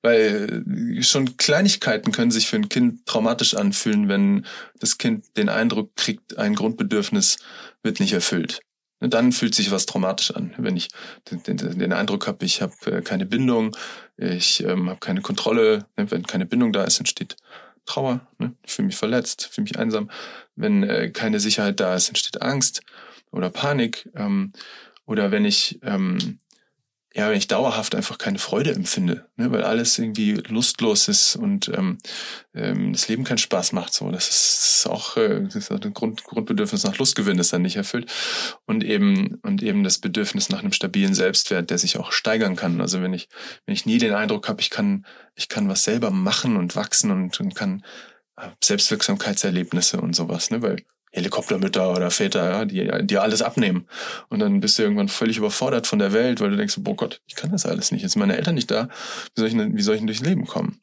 Weil 0.03 0.65
äh, 0.99 1.03
schon 1.05 1.37
Kleinigkeiten 1.37 2.11
können 2.11 2.33
sich 2.33 2.49
für 2.49 2.57
ein 2.57 2.69
Kind 2.69 3.07
traumatisch 3.07 3.55
anfühlen, 3.55 4.09
wenn 4.09 4.45
das 4.81 4.99
Kind 4.99 5.37
den 5.37 5.49
Eindruck 5.49 5.95
kriegt, 5.95 6.39
ein 6.39 6.57
Grundbedürfnis 6.57 7.39
wird 7.85 8.01
nicht 8.01 8.15
erfüllt. 8.15 8.63
Dann 9.01 9.33
fühlt 9.33 9.55
sich 9.55 9.71
was 9.71 9.87
traumatisch 9.87 10.33
an, 10.33 10.53
wenn 10.57 10.77
ich 10.77 10.89
den, 11.31 11.43
den, 11.43 11.79
den 11.79 11.93
Eindruck 11.93 12.27
habe, 12.27 12.45
ich 12.45 12.63
habe 12.63 12.75
äh, 12.87 13.03
keine 13.03 13.27
Bindung, 13.27 13.77
ich 14.17 14.65
ähm, 14.65 14.91
habe 14.91 14.99
keine 14.99 15.21
Kontrolle. 15.21 15.87
Ne? 15.97 16.11
Wenn 16.11 16.25
keine 16.25 16.47
Bindung 16.47 16.73
da 16.73 16.85
ist, 16.85 16.99
entsteht 16.99 17.37
Trauer. 17.87 18.21
Ne? 18.39 18.55
Ich 18.65 18.73
fühle 18.73 18.87
mich 18.87 18.97
verletzt, 18.97 19.49
fühle 19.53 19.65
mich 19.65 19.79
einsam. 19.79 20.11
Wenn 20.57 20.83
äh, 20.83 21.11
keine 21.11 21.39
Sicherheit 21.41 21.79
da 21.81 21.95
ist, 21.95 22.09
entsteht 22.09 22.43
Angst 22.43 22.83
oder 23.31 23.51
Panik. 23.51 24.09
Ähm, 24.17 24.53
oder 25.07 25.31
wenn 25.31 25.45
ich 25.45 25.79
ähm, 25.83 26.39
ja, 27.19 27.29
wenn 27.29 27.37
ich 27.37 27.49
dauerhaft 27.49 27.97
einfach 27.97 28.17
keine 28.17 28.39
Freude 28.39 28.71
empfinde, 28.71 29.27
ne, 29.35 29.51
weil 29.51 29.65
alles 29.65 29.99
irgendwie 29.99 30.35
lustlos 30.35 31.09
ist 31.09 31.35
und 31.35 31.67
ähm, 31.67 31.99
ähm, 32.55 32.93
das 32.93 33.09
Leben 33.09 33.25
keinen 33.25 33.39
Spaß 33.39 33.73
macht. 33.73 33.93
So, 33.93 34.13
das 34.13 34.29
ist, 34.29 34.87
auch 34.89 35.17
äh, 35.17 35.43
das 35.43 35.57
ist 35.57 35.73
ein 35.73 35.93
Grund, 35.95 36.23
Grundbedürfnis 36.23 36.85
nach 36.85 36.97
Lustgewinn 36.97 37.41
ist 37.41 37.53
dann 37.53 37.63
nicht 37.63 37.75
erfüllt 37.75 38.09
und 38.67 38.85
eben 38.85 39.41
und 39.43 39.65
eben 39.65 39.83
das 39.83 39.99
Bedürfnis 39.99 40.49
nach 40.49 40.61
einem 40.61 40.73
stabilen 40.73 41.13
Selbstwert, 41.13 41.71
der 41.71 41.79
sich 41.79 41.99
auch 41.99 42.13
steigern 42.13 42.55
kann. 42.55 42.81
Also 42.81 43.03
wenn 43.03 43.13
ich 43.13 43.29
wenn 43.67 43.75
ich 43.75 43.85
nie 43.85 43.99
den 43.99 44.15
Eindruck 44.15 44.49
habe, 44.49 44.61
ich 44.61 44.71
kann 44.71 45.05
ich 45.35 45.49
kann 45.49 45.69
was 45.69 45.83
selber 45.83 46.13
machen 46.13 46.57
und 46.57 46.77
wachsen 46.77 47.11
und, 47.11 47.41
und 47.41 47.57
kann 47.57 47.85
äh, 48.37 48.49
Selbstwirksamkeitserlebnisse 48.63 50.01
und 50.01 50.15
sowas, 50.15 50.53
ne, 50.53 50.63
weil 50.63 50.85
Helikoptermütter 51.13 51.93
oder 51.93 52.11
Väter, 52.11 52.51
ja, 52.51 52.65
die 52.65 53.07
dir 53.07 53.23
alles 53.23 53.43
abnehmen. 53.43 53.87
Und 54.29 54.41
dann 54.41 54.61
bist 54.61 54.79
du 54.79 54.83
irgendwann 54.83 55.09
völlig 55.09 55.39
überfordert 55.39 55.87
von 55.87 55.99
der 55.99 56.13
Welt, 56.13 56.41
weil 56.41 56.51
du 56.51 56.57
denkst, 56.57 56.77
boah 56.79 56.97
Gott, 56.97 57.21
ich 57.27 57.35
kann 57.35 57.51
das 57.51 57.67
alles 57.67 57.93
nicht. 57.93 58.03
Jetzt 58.03 58.13
sind 58.13 58.21
meine 58.21 58.37
Eltern 58.37 58.55
nicht 58.55 58.71
da. 58.71 58.89
Wie 59.35 59.41
soll 59.41 59.49
ich, 59.49 59.55
denn, 59.55 59.77
wie 59.77 59.83
soll 59.83 59.95
ich 59.95 60.01
denn 60.01 60.07
durchs 60.07 60.23
Leben 60.23 60.47
kommen? 60.47 60.81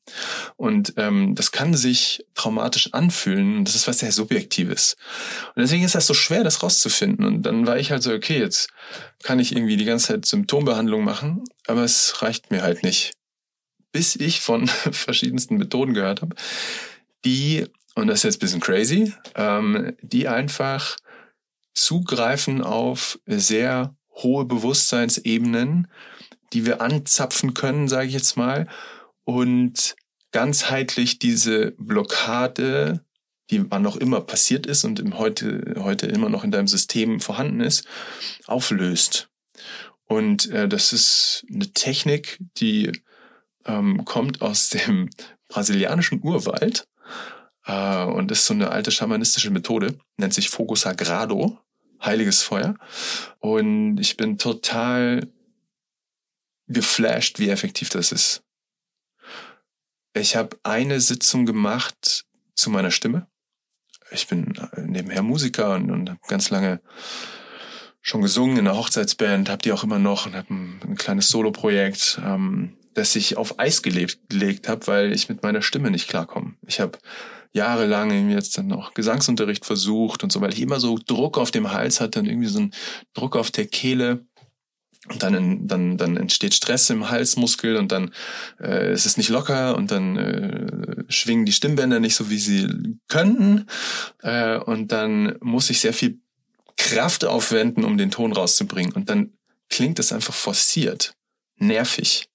Und 0.56 0.94
ähm, 0.98 1.36
das 1.36 1.52
kann 1.52 1.74
sich 1.74 2.26
traumatisch 2.34 2.94
anfühlen. 2.94 3.66
Das 3.66 3.76
ist 3.76 3.88
was 3.88 4.00
sehr 4.00 4.12
Subjektives. 4.12 4.96
Und 5.56 5.62
deswegen 5.62 5.84
ist 5.84 5.96
das 5.96 6.08
so 6.08 6.14
schwer, 6.14 6.44
das 6.44 6.64
rauszufinden. 6.64 7.26
Und 7.26 7.44
dann 7.44 7.68
war 7.68 7.78
ich 7.78 7.92
halt 7.92 8.04
so, 8.04 8.12
okay, 8.12 8.40
jetzt 8.40 8.70
kann 9.24 9.40
ich 9.40 9.56
irgendwie 9.56 9.78
die 9.78 9.86
ganze 9.86 10.08
Zeit 10.08 10.26
Symptombehandlung 10.26 11.04
machen, 11.04 11.44
aber 11.68 11.84
es 11.84 12.22
reicht 12.22 12.52
mir 12.52 12.62
halt 12.62 12.84
nicht. 12.84 13.14
Bis 13.92 14.16
ich 14.16 14.42
von 14.42 14.68
verschiedensten 14.92 15.58
Methoden 15.58 15.94
gehört 15.94 16.22
habe, 16.22 16.36
die 17.26 17.66
und 17.96 18.08
das 18.08 18.20
ist 18.20 18.24
jetzt 18.24 18.36
ein 18.38 18.40
bisschen 18.40 18.60
crazy, 18.62 19.14
ähm, 19.36 19.96
die 20.02 20.28
einfach 20.28 20.98
zugreifen 21.74 22.62
auf 22.62 23.20
sehr 23.26 23.96
hohe 24.16 24.46
Bewusstseinsebenen, 24.46 25.88
die 26.54 26.66
wir 26.66 26.82
anzapfen 26.82 27.54
können, 27.54 27.88
sage 27.88 28.08
ich 28.08 28.14
jetzt 28.14 28.38
mal, 28.38 28.68
und 29.24 29.96
ganzheitlich 30.32 31.20
diese 31.20 31.72
Blockade, 31.78 33.04
die 33.50 33.70
wann 33.72 33.82
noch 33.82 33.96
immer 33.96 34.22
passiert 34.22 34.66
ist 34.66 34.84
und 34.84 35.00
im 35.00 35.18
heute, 35.18 35.76
heute 35.78 36.08
immer 36.08 36.30
noch 36.30 36.44
in 36.44 36.52
deinem 36.52 36.68
System 36.68 37.20
vorhanden 37.20 37.62
ist, 37.62 37.86
auflöst. 38.46 39.30
Und 40.06 40.50
äh, 40.52 40.68
das 40.68 40.94
ist 40.94 41.46
eine 41.52 41.72
Technik, 41.72 42.40
die 42.58 42.92
ähm, 43.66 44.06
kommt 44.06 44.42
aus 44.42 44.70
dem 44.70 45.10
brasilianischen 45.48 46.22
Urwald 46.24 46.88
äh, 47.66 48.04
und 48.04 48.32
ist 48.32 48.46
so 48.46 48.54
eine 48.54 48.70
alte 48.70 48.92
schamanistische 48.92 49.52
Methode, 49.52 49.98
nennt 50.18 50.34
sich 50.34 50.50
Fogo 50.50 50.76
Sagrado, 50.76 51.60
heiliges 52.04 52.44
Feuer. 52.44 52.76
Und 53.40 53.98
ich 54.00 54.18
bin 54.18 54.38
total 54.38 55.28
geflasht, 56.68 57.40
wie 57.40 57.50
effektiv 57.50 57.90
das 57.90 58.12
ist. 58.12 58.44
Ich 60.14 60.36
habe 60.36 60.58
eine 60.64 61.02
Sitzung 61.02 61.46
gemacht 61.46 62.26
zu 62.56 62.70
meiner 62.70 62.92
Stimme. 62.92 63.28
Ich 64.12 64.28
bin 64.28 64.54
nebenher 64.78 65.24
Musiker 65.24 65.76
und, 65.76 65.92
und 65.92 66.10
habe 66.10 66.20
ganz 66.28 66.50
lange 66.50 66.80
schon 68.02 68.22
gesungen 68.22 68.58
in 68.58 68.66
der 68.66 68.78
Hochzeitsband, 68.78 69.50
habe 69.50 69.64
die 69.64 69.72
auch 69.72 69.84
immer 69.84 70.00
noch 70.00 70.28
und 70.28 70.36
habe 70.36 70.54
ein, 70.54 70.80
ein, 70.88 70.96
kleines 70.96 71.30
Soloprojekt, 71.30 72.22
ähm, 72.24 72.78
das 72.94 73.16
ich 73.16 73.36
auf 73.36 73.60
Eis 73.60 73.82
gelegt, 73.82 74.30
gelegt 74.30 74.70
habe, 74.70 74.86
weil 74.88 75.12
ich 75.12 75.28
mit 75.28 75.42
meiner 75.42 75.64
Stimme 75.64 75.90
nicht 75.90 76.08
klarkomme. 76.08 76.54
Ich 76.68 76.80
habe 76.80 77.00
jahrelang 77.56 78.30
jetzt 78.30 78.58
dann 78.58 78.68
noch 78.68 78.94
Gesangsunterricht 78.94 79.66
versucht 79.66 80.24
und 80.24 80.32
so, 80.32 80.42
weil 80.42 80.54
ich 80.54 80.62
immer 80.62 80.82
so 80.82 81.00
Druck 81.04 81.38
auf 81.38 81.52
dem 81.52 81.72
Hals 81.72 82.02
hatte 82.02 82.20
und 82.20 82.26
irgendwie 82.26 82.50
so 82.50 82.60
einen 82.60 82.74
Druck 83.14 83.38
auf 83.38 83.50
der 83.50 83.66
Kehle. 83.66 84.26
Und 85.08 85.22
dann, 85.22 85.68
dann, 85.68 85.98
dann 85.98 86.18
entsteht 86.18 86.56
Stress 86.56 86.90
im 86.90 87.10
Halsmuskel 87.10 87.78
und 87.78 87.92
dann 87.92 88.12
äh, 88.60 88.92
ist 88.92 89.06
es 89.06 89.18
nicht 89.18 89.30
locker 89.30 89.78
und 89.78 89.92
dann 89.92 90.18
äh, 90.18 91.04
schwingen 91.08 91.46
die 91.46 91.54
Stimmbänder 91.54 92.00
nicht 92.00 92.16
so, 92.16 92.30
wie 92.30 92.40
sie 92.40 92.68
könnten. 93.08 93.68
Äh, 94.22 94.58
und 94.58 94.92
dann 94.92 95.38
muss 95.42 95.70
ich 95.70 95.80
sehr 95.80 95.94
viel 95.94 96.20
Kraft 96.76 97.24
aufwenden, 97.24 97.86
um 97.86 97.98
den 97.98 98.12
Ton 98.12 98.34
rauszubringen. 98.34 98.94
Und 98.94 99.10
dann 99.10 99.32
klingt 99.70 100.00
es 100.00 100.12
einfach 100.12 100.34
forciert, 100.34 101.14
nervig. 101.58 102.28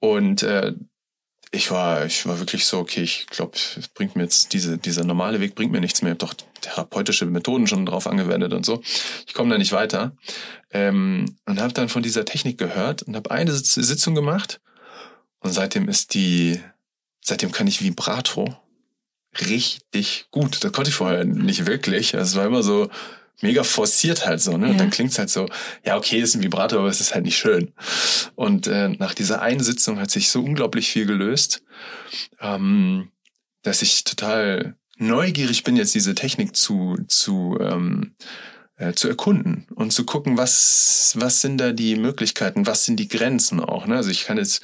Und 0.00 0.42
äh, 0.42 0.74
ich 1.52 1.70
war, 1.70 2.06
ich 2.06 2.26
war 2.26 2.38
wirklich 2.38 2.64
so, 2.64 2.78
okay, 2.78 3.02
ich 3.02 3.26
glaube, 3.26 3.58
bringt 3.94 4.14
mir 4.14 4.22
jetzt 4.22 4.52
diese, 4.52 4.78
dieser 4.78 5.04
normale 5.04 5.40
Weg 5.40 5.54
bringt 5.56 5.72
mir 5.72 5.80
nichts 5.80 6.00
mehr. 6.00 6.12
Ich 6.12 6.22
habe 6.22 6.34
doch 6.34 6.46
therapeutische 6.60 7.26
Methoden 7.26 7.66
schon 7.66 7.86
drauf 7.86 8.06
angewendet 8.06 8.52
und 8.52 8.64
so. 8.64 8.82
Ich 9.26 9.34
komme 9.34 9.50
da 9.50 9.58
nicht 9.58 9.72
weiter. 9.72 10.16
Ähm, 10.70 11.36
und 11.46 11.60
habe 11.60 11.72
dann 11.72 11.88
von 11.88 12.02
dieser 12.02 12.24
Technik 12.24 12.56
gehört 12.56 13.02
und 13.02 13.16
habe 13.16 13.32
eine 13.32 13.52
Sitzung 13.52 14.14
gemacht. 14.14 14.60
Und 15.40 15.52
seitdem 15.52 15.88
ist 15.88 16.14
die, 16.14 16.60
seitdem 17.20 17.50
kann 17.50 17.66
ich 17.66 17.82
Vibrato 17.82 18.56
richtig 19.40 20.26
gut. 20.30 20.62
Das 20.62 20.72
konnte 20.72 20.90
ich 20.90 20.96
vorher 20.96 21.24
nicht 21.24 21.66
wirklich. 21.66 22.14
Also 22.14 22.30
es 22.30 22.36
war 22.36 22.46
immer 22.46 22.62
so, 22.62 22.90
mega 23.42 23.64
forciert 23.64 24.26
halt 24.26 24.40
so, 24.40 24.56
ne? 24.56 24.66
Ja. 24.66 24.72
Und 24.72 24.80
dann 24.80 24.90
klingt's 24.90 25.18
halt 25.18 25.30
so, 25.30 25.46
ja, 25.84 25.96
okay, 25.96 26.20
ist 26.20 26.34
ein 26.34 26.42
Vibrator, 26.42 26.80
aber 26.80 26.88
es 26.88 27.00
ist 27.00 27.14
halt 27.14 27.24
nicht 27.24 27.38
schön. 27.38 27.72
Und 28.34 28.66
äh, 28.66 28.88
nach 28.88 29.14
dieser 29.14 29.42
einen 29.42 29.60
Sitzung 29.60 29.98
hat 29.98 30.10
sich 30.10 30.30
so 30.30 30.42
unglaublich 30.42 30.90
viel 30.90 31.06
gelöst, 31.06 31.62
ähm, 32.40 33.10
dass 33.62 33.82
ich 33.82 34.04
total 34.04 34.76
neugierig 34.96 35.64
bin, 35.64 35.76
jetzt 35.76 35.94
diese 35.94 36.14
Technik 36.14 36.54
zu, 36.54 36.96
zu, 37.08 37.58
ähm, 37.60 38.14
äh, 38.76 38.92
zu 38.92 39.08
erkunden 39.08 39.66
und 39.74 39.92
zu 39.92 40.04
gucken, 40.04 40.36
was, 40.36 41.14
was 41.16 41.40
sind 41.40 41.58
da 41.58 41.72
die 41.72 41.96
Möglichkeiten, 41.96 42.66
was 42.66 42.84
sind 42.84 42.98
die 42.98 43.08
Grenzen 43.08 43.60
auch. 43.60 43.86
Ne? 43.86 43.96
Also 43.96 44.10
ich 44.10 44.24
kann 44.24 44.36
jetzt 44.36 44.62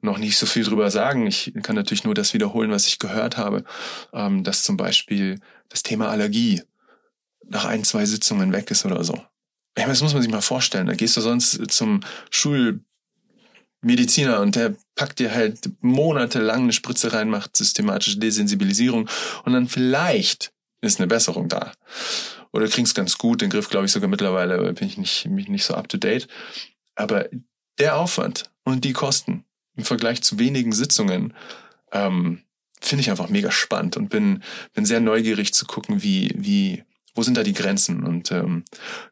noch 0.00 0.18
nicht 0.18 0.36
so 0.36 0.46
viel 0.46 0.64
drüber 0.64 0.90
sagen. 0.90 1.26
Ich 1.26 1.52
kann 1.62 1.76
natürlich 1.76 2.04
nur 2.04 2.14
das 2.14 2.34
wiederholen, 2.34 2.70
was 2.70 2.86
ich 2.86 2.98
gehört 2.98 3.36
habe, 3.36 3.64
ähm, 4.12 4.42
dass 4.42 4.62
zum 4.62 4.76
Beispiel 4.76 5.38
das 5.68 5.82
Thema 5.82 6.08
Allergie 6.08 6.62
nach 7.48 7.64
ein, 7.64 7.84
zwei 7.84 8.04
Sitzungen 8.04 8.52
weg 8.52 8.70
ist 8.70 8.84
oder 8.84 9.02
so. 9.04 9.14
Ich 9.76 9.82
meine, 9.82 9.92
das 9.92 10.02
muss 10.02 10.12
man 10.12 10.22
sich 10.22 10.30
mal 10.30 10.40
vorstellen. 10.40 10.86
Da 10.86 10.94
gehst 10.94 11.16
du 11.16 11.20
sonst 11.20 11.70
zum 11.70 12.00
Schulmediziner 12.30 14.40
und 14.40 14.56
der 14.56 14.76
packt 14.94 15.18
dir 15.18 15.34
halt 15.34 15.70
monatelang 15.80 16.62
eine 16.62 16.72
Spritze 16.72 17.12
rein, 17.12 17.28
macht 17.28 17.56
systematische 17.56 18.18
Desensibilisierung 18.18 19.08
und 19.44 19.52
dann 19.52 19.68
vielleicht 19.68 20.52
ist 20.80 21.00
eine 21.00 21.06
Besserung 21.06 21.48
da. 21.48 21.72
Oder 22.52 22.68
kriegst 22.68 22.94
ganz 22.94 23.18
gut 23.18 23.40
den 23.40 23.50
Griff, 23.50 23.68
glaube 23.68 23.86
ich 23.86 23.92
sogar 23.92 24.08
mittlerweile, 24.08 24.72
bin 24.74 24.86
ich 24.86 24.96
nicht, 24.96 25.26
mich 25.26 25.48
nicht 25.48 25.64
so 25.64 25.74
up 25.74 25.88
to 25.88 25.96
date. 25.96 26.28
Aber 26.94 27.28
der 27.78 27.96
Aufwand 27.96 28.50
und 28.62 28.84
die 28.84 28.92
Kosten 28.92 29.44
im 29.76 29.84
Vergleich 29.84 30.22
zu 30.22 30.38
wenigen 30.38 30.70
Sitzungen 30.70 31.34
ähm, 31.90 32.42
finde 32.80 33.00
ich 33.00 33.10
einfach 33.10 33.28
mega 33.28 33.50
spannend 33.50 33.96
und 33.96 34.08
bin, 34.08 34.44
bin 34.72 34.84
sehr 34.84 35.00
neugierig 35.00 35.52
zu 35.52 35.66
gucken, 35.66 36.02
wie, 36.02 36.30
wie 36.36 36.84
wo 37.14 37.22
sind 37.22 37.36
da 37.36 37.42
die 37.42 37.52
Grenzen? 37.52 38.02
Und 38.02 38.32
ähm, 38.32 38.64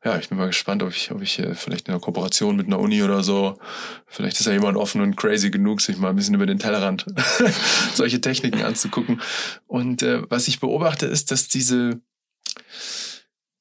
ja, 0.05 0.19
ich 0.19 0.29
bin 0.29 0.38
mal 0.38 0.47
gespannt, 0.47 0.83
ob 0.83 0.91
ich, 0.91 1.11
ob 1.12 1.23
ich 1.23 1.38
äh, 1.38 1.55
vielleicht 1.55 1.88
in 1.88 1.95
einer 1.95 2.01
Kooperation 2.01 2.57
mit 2.57 2.67
einer 2.67 2.81
Uni 2.81 3.03
oder 3.03 3.23
so, 3.23 3.59
vielleicht 4.07 4.41
ist 4.41 4.47
ja 4.47 4.53
jemand 4.53 4.77
offen 4.77 5.01
und 5.01 5.17
crazy 5.17 5.51
genug, 5.51 5.81
sich 5.81 5.97
mal 5.97 6.11
ein 6.11 6.17
bisschen 6.17 6.35
über 6.35 6.47
den 6.47 6.59
Tellerrand 6.59 7.07
solche 7.95 8.21
Techniken 8.21 8.62
anzugucken. 8.62 9.21
Und 9.67 10.03
äh, 10.03 10.23
was 10.31 10.49
ich 10.49 10.61
beobachte, 10.61 11.07
ist, 11.07 11.31
dass 11.31 11.49
diese, 11.49 12.01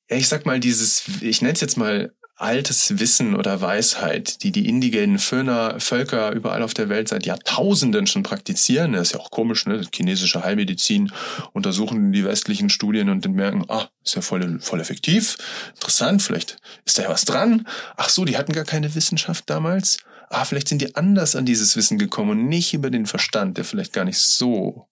ja, 0.09 0.17
ich 0.17 0.27
sag 0.27 0.45
mal, 0.45 0.59
dieses, 0.59 1.03
ich 1.21 1.41
nenne 1.41 1.53
es 1.53 1.61
jetzt 1.61 1.77
mal 1.77 2.13
altes 2.41 2.99
Wissen 2.99 3.35
oder 3.35 3.61
Weisheit, 3.61 4.43
die 4.43 4.51
die 4.51 4.67
indigenen 4.67 5.19
Völker 5.19 6.31
überall 6.31 6.63
auf 6.63 6.73
der 6.73 6.89
Welt 6.89 7.07
seit 7.07 7.25
Jahrtausenden 7.25 8.07
schon 8.07 8.23
praktizieren. 8.23 8.93
Das 8.93 9.09
ist 9.09 9.13
ja 9.13 9.19
auch 9.19 9.31
komisch, 9.31 9.65
ne? 9.67 9.85
Chinesische 9.93 10.43
Heilmedizin 10.43 11.11
untersuchen 11.53 12.11
die 12.11 12.25
westlichen 12.25 12.69
Studien 12.69 13.09
und 13.09 13.23
dann 13.23 13.33
merken, 13.33 13.65
ah, 13.67 13.87
ist 14.03 14.15
ja 14.15 14.21
voll, 14.21 14.59
voll 14.59 14.81
effektiv, 14.81 15.37
interessant, 15.75 16.21
vielleicht 16.21 16.57
ist 16.85 16.97
da 16.97 17.03
ja 17.03 17.09
was 17.09 17.25
dran. 17.25 17.67
Ach 17.95 18.09
so, 18.09 18.25
die 18.25 18.37
hatten 18.37 18.53
gar 18.53 18.65
keine 18.65 18.93
Wissenschaft 18.95 19.49
damals. 19.49 19.99
Ah, 20.29 20.45
vielleicht 20.45 20.69
sind 20.69 20.81
die 20.81 20.95
anders 20.95 21.35
an 21.35 21.45
dieses 21.45 21.75
Wissen 21.75 21.97
gekommen 21.97 22.31
und 22.31 22.47
nicht 22.47 22.73
über 22.73 22.89
den 22.89 23.05
Verstand, 23.05 23.57
der 23.57 23.65
vielleicht 23.65 23.93
gar 23.93 24.05
nicht 24.05 24.19
so 24.19 24.87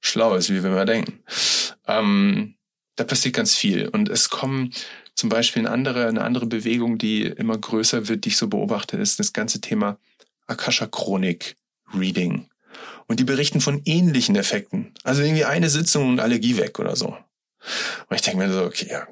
schlau 0.00 0.36
ist, 0.36 0.50
wie 0.50 0.62
wir 0.62 0.70
mal 0.70 0.86
denken. 0.86 1.20
Ähm, 1.86 2.54
da 2.96 3.04
passiert 3.04 3.34
ganz 3.34 3.56
viel 3.56 3.88
und 3.88 4.08
es 4.08 4.30
kommen 4.30 4.70
zum 5.14 5.28
Beispiel 5.28 5.60
eine 5.60 5.70
andere, 5.70 6.08
eine 6.08 6.22
andere 6.22 6.46
Bewegung, 6.46 6.98
die 6.98 7.22
immer 7.22 7.56
größer 7.56 8.08
wird, 8.08 8.24
die 8.24 8.30
ich 8.30 8.36
so 8.36 8.48
beobachte, 8.48 8.96
ist 8.96 9.18
das 9.18 9.32
ganze 9.32 9.60
Thema 9.60 9.98
Akasha-Chronik-Reading. 10.46 12.48
Und 13.06 13.20
die 13.20 13.24
berichten 13.24 13.60
von 13.60 13.82
ähnlichen 13.84 14.34
Effekten. 14.34 14.92
Also 15.04 15.22
irgendwie 15.22 15.44
eine 15.44 15.68
Sitzung 15.68 16.08
und 16.08 16.20
Allergie 16.20 16.56
weg 16.56 16.78
oder 16.78 16.96
so. 16.96 17.16
Und 18.08 18.16
ich 18.16 18.22
denke 18.22 18.38
mir 18.38 18.52
so, 18.52 18.64
okay, 18.64 18.88
ja, 18.90 19.06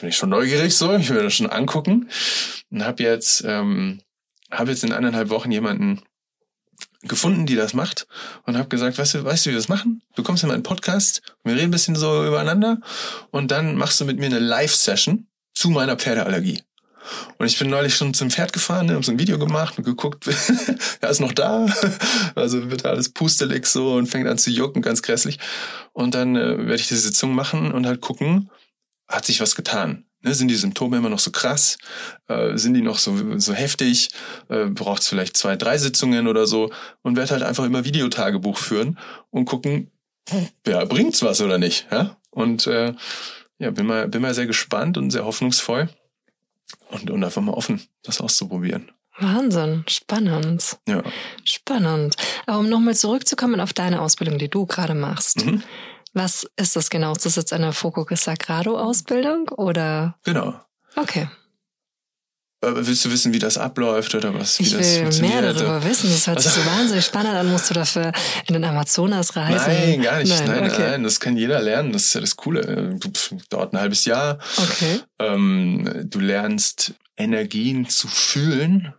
bin 0.00 0.08
ich 0.08 0.16
schon 0.16 0.30
neugierig 0.30 0.76
so, 0.76 0.94
ich 0.94 1.10
will 1.10 1.22
das 1.22 1.34
schon 1.34 1.50
angucken. 1.50 2.08
Und 2.70 2.84
habe 2.84 3.02
jetzt, 3.02 3.44
ähm, 3.46 4.00
habe 4.50 4.70
jetzt 4.70 4.84
in 4.84 4.92
eineinhalb 4.92 5.28
Wochen 5.28 5.52
jemanden 5.52 6.00
gefunden, 7.06 7.46
die 7.46 7.56
das 7.56 7.74
macht 7.74 8.06
und 8.44 8.56
habe 8.56 8.68
gesagt, 8.68 8.98
weißt 8.98 9.14
du, 9.14 9.24
weißt 9.24 9.46
du, 9.46 9.50
wie 9.50 9.54
wir 9.54 9.58
das 9.58 9.68
machen? 9.68 10.02
Du 10.14 10.22
kommst 10.22 10.42
in 10.42 10.48
meinen 10.48 10.62
Podcast, 10.62 11.22
wir 11.42 11.54
reden 11.54 11.66
ein 11.66 11.70
bisschen 11.70 11.96
so 11.96 12.26
übereinander 12.26 12.80
und 13.30 13.50
dann 13.50 13.76
machst 13.76 14.00
du 14.00 14.04
mit 14.04 14.18
mir 14.18 14.26
eine 14.26 14.38
Live-Session 14.38 15.26
zu 15.54 15.70
meiner 15.70 15.96
Pferdeallergie. 15.96 16.62
Und 17.38 17.46
ich 17.46 17.58
bin 17.58 17.68
neulich 17.68 17.94
schon 17.94 18.14
zum 18.14 18.30
Pferd 18.30 18.52
gefahren, 18.52 18.86
ne, 18.86 18.94
habe 18.94 19.04
so 19.04 19.12
ein 19.12 19.18
Video 19.18 19.38
gemacht 19.38 19.76
und 19.76 19.84
geguckt, 19.84 20.26
er 21.00 21.10
ist 21.10 21.20
noch 21.20 21.32
da. 21.32 21.66
Also 22.34 22.70
wird 22.70 22.84
alles 22.84 23.10
pustelig 23.10 23.66
so 23.66 23.94
und 23.94 24.06
fängt 24.06 24.26
an 24.26 24.38
zu 24.38 24.50
jucken, 24.50 24.82
ganz 24.82 25.02
grässlich. 25.02 25.38
Und 25.92 26.14
dann 26.14 26.36
äh, 26.36 26.58
werde 26.58 26.76
ich 26.76 26.88
diese 26.88 27.00
Sitzung 27.00 27.34
machen 27.34 27.72
und 27.72 27.86
halt 27.86 28.00
gucken, 28.00 28.50
hat 29.06 29.26
sich 29.26 29.40
was 29.40 29.54
getan. 29.54 30.04
Ne, 30.24 30.34
sind 30.34 30.48
die 30.48 30.54
Symptome 30.54 30.96
immer 30.96 31.10
noch 31.10 31.18
so 31.18 31.30
krass? 31.30 31.76
Äh, 32.28 32.56
sind 32.56 32.72
die 32.74 32.80
noch 32.80 32.96
so, 32.98 33.38
so 33.38 33.52
heftig? 33.52 34.08
Äh, 34.48 34.66
Braucht 34.66 35.02
es 35.02 35.08
vielleicht 35.08 35.36
zwei, 35.36 35.54
drei 35.54 35.76
Sitzungen 35.76 36.26
oder 36.26 36.46
so? 36.46 36.70
Und 37.02 37.16
werde 37.16 37.32
halt 37.32 37.42
einfach 37.42 37.64
immer 37.64 37.84
Videotagebuch 37.84 38.56
führen 38.56 38.98
und 39.30 39.44
gucken, 39.44 39.90
ja, 40.66 40.84
bringt's 40.86 41.22
was 41.22 41.42
oder 41.42 41.58
nicht? 41.58 41.86
Ja? 41.90 42.16
Und 42.30 42.66
äh, 42.66 42.94
ja, 43.58 43.70
bin 43.70 43.86
mal, 43.86 44.08
bin 44.08 44.22
mal 44.22 44.32
sehr 44.34 44.46
gespannt 44.46 44.96
und 44.96 45.10
sehr 45.10 45.26
hoffnungsvoll 45.26 45.90
und, 46.88 47.10
und 47.10 47.22
einfach 47.22 47.42
mal 47.42 47.52
offen, 47.52 47.82
das 48.02 48.22
auszuprobieren. 48.22 48.90
Wahnsinn, 49.18 49.84
spannend. 49.88 50.78
Ja. 50.88 51.02
Spannend. 51.44 52.16
Aber 52.46 52.58
um 52.58 52.68
nochmal 52.68 52.96
zurückzukommen 52.96 53.60
auf 53.60 53.72
deine 53.72 54.00
Ausbildung, 54.00 54.38
die 54.38 54.48
du 54.48 54.66
gerade 54.66 54.94
machst. 54.94 55.44
Mhm. 55.44 55.62
Was 56.14 56.46
ist 56.56 56.76
das 56.76 56.90
genau? 56.90 57.12
Ist 57.12 57.26
das 57.26 57.36
jetzt 57.36 57.52
eine 57.52 57.72
Foco 57.72 58.06
Sagrado 58.14 58.78
Ausbildung 58.78 59.48
oder? 59.48 60.16
Genau. 60.24 60.54
Okay. 60.94 61.28
willst 62.62 63.04
du 63.04 63.10
wissen, 63.10 63.32
wie 63.32 63.40
das 63.40 63.58
abläuft 63.58 64.14
oder 64.14 64.32
was? 64.32 64.60
Wie 64.60 64.62
ich 64.62 64.72
will 64.72 65.20
mehr 65.20 65.42
darüber 65.42 65.84
wissen. 65.84 66.08
Das 66.10 66.28
hört 66.28 66.40
sich 66.40 66.52
so 66.52 66.64
wahnsinnig 66.64 67.04
spannend 67.04 67.34
an. 67.34 67.50
Musst 67.50 67.68
du 67.68 67.74
dafür 67.74 68.12
in 68.46 68.54
den 68.54 68.64
Amazonas 68.64 69.34
reisen? 69.34 69.66
Nein, 69.66 70.02
gar 70.02 70.18
nicht. 70.20 70.30
Nein, 70.30 70.46
nein, 70.46 70.70
okay. 70.70 70.90
nein, 70.90 71.02
das 71.02 71.18
kann 71.18 71.36
jeder 71.36 71.60
lernen. 71.60 71.92
Das 71.92 72.04
ist 72.04 72.14
ja 72.14 72.20
das 72.20 72.36
Coole. 72.36 72.96
Du, 73.00 73.10
dauert 73.50 73.74
ein 73.74 73.80
halbes 73.80 74.04
Jahr. 74.04 74.38
Okay. 74.56 75.00
Ähm, 75.18 76.06
du 76.08 76.20
lernst 76.20 76.94
Energien 77.16 77.88
zu 77.88 78.06
fühlen. 78.06 78.94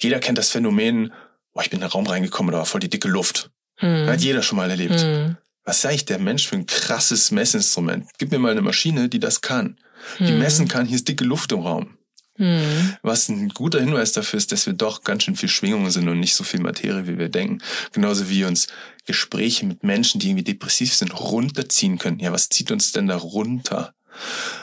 Jeder 0.00 0.18
kennt 0.18 0.38
das 0.38 0.50
Phänomen, 0.50 1.12
boah, 1.52 1.62
ich 1.62 1.70
bin 1.70 1.78
in 1.80 1.86
den 1.86 1.90
Raum 1.90 2.06
reingekommen, 2.06 2.52
da 2.52 2.58
war 2.58 2.66
voll 2.66 2.80
die 2.80 2.90
dicke 2.90 3.08
Luft. 3.08 3.50
Hm. 3.76 4.08
Hat 4.08 4.20
jeder 4.20 4.42
schon 4.42 4.56
mal 4.56 4.70
erlebt. 4.70 5.00
Hm. 5.00 5.36
Was 5.68 5.80
ist 5.80 5.84
eigentlich 5.84 6.06
der 6.06 6.18
Mensch 6.18 6.48
für 6.48 6.56
ein 6.56 6.64
krasses 6.64 7.30
Messinstrument? 7.30 8.08
Gib 8.16 8.30
mir 8.30 8.38
mal 8.38 8.52
eine 8.52 8.62
Maschine, 8.62 9.10
die 9.10 9.18
das 9.18 9.42
kann. 9.42 9.76
Die 10.18 10.28
Hm. 10.28 10.38
messen 10.38 10.66
kann, 10.66 10.86
hier 10.86 10.96
ist 10.96 11.06
dicke 11.08 11.24
Luft 11.24 11.52
im 11.52 11.60
Raum. 11.60 11.98
Hm. 12.36 12.96
Was 13.02 13.28
ein 13.28 13.50
guter 13.50 13.78
Hinweis 13.78 14.12
dafür 14.12 14.38
ist, 14.38 14.50
dass 14.50 14.64
wir 14.64 14.72
doch 14.72 15.04
ganz 15.04 15.24
schön 15.24 15.36
viel 15.36 15.50
Schwingungen 15.50 15.90
sind 15.90 16.08
und 16.08 16.20
nicht 16.20 16.36
so 16.36 16.42
viel 16.42 16.60
Materie, 16.60 17.06
wie 17.06 17.18
wir 17.18 17.28
denken. 17.28 17.58
Genauso 17.92 18.30
wie 18.30 18.44
uns 18.44 18.68
Gespräche 19.04 19.66
mit 19.66 19.84
Menschen, 19.84 20.20
die 20.20 20.30
irgendwie 20.30 20.44
depressiv 20.44 20.94
sind, 20.94 21.12
runterziehen 21.20 21.98
können. 21.98 22.18
Ja, 22.18 22.32
was 22.32 22.48
zieht 22.48 22.70
uns 22.70 22.92
denn 22.92 23.06
da 23.06 23.16
runter? 23.16 23.92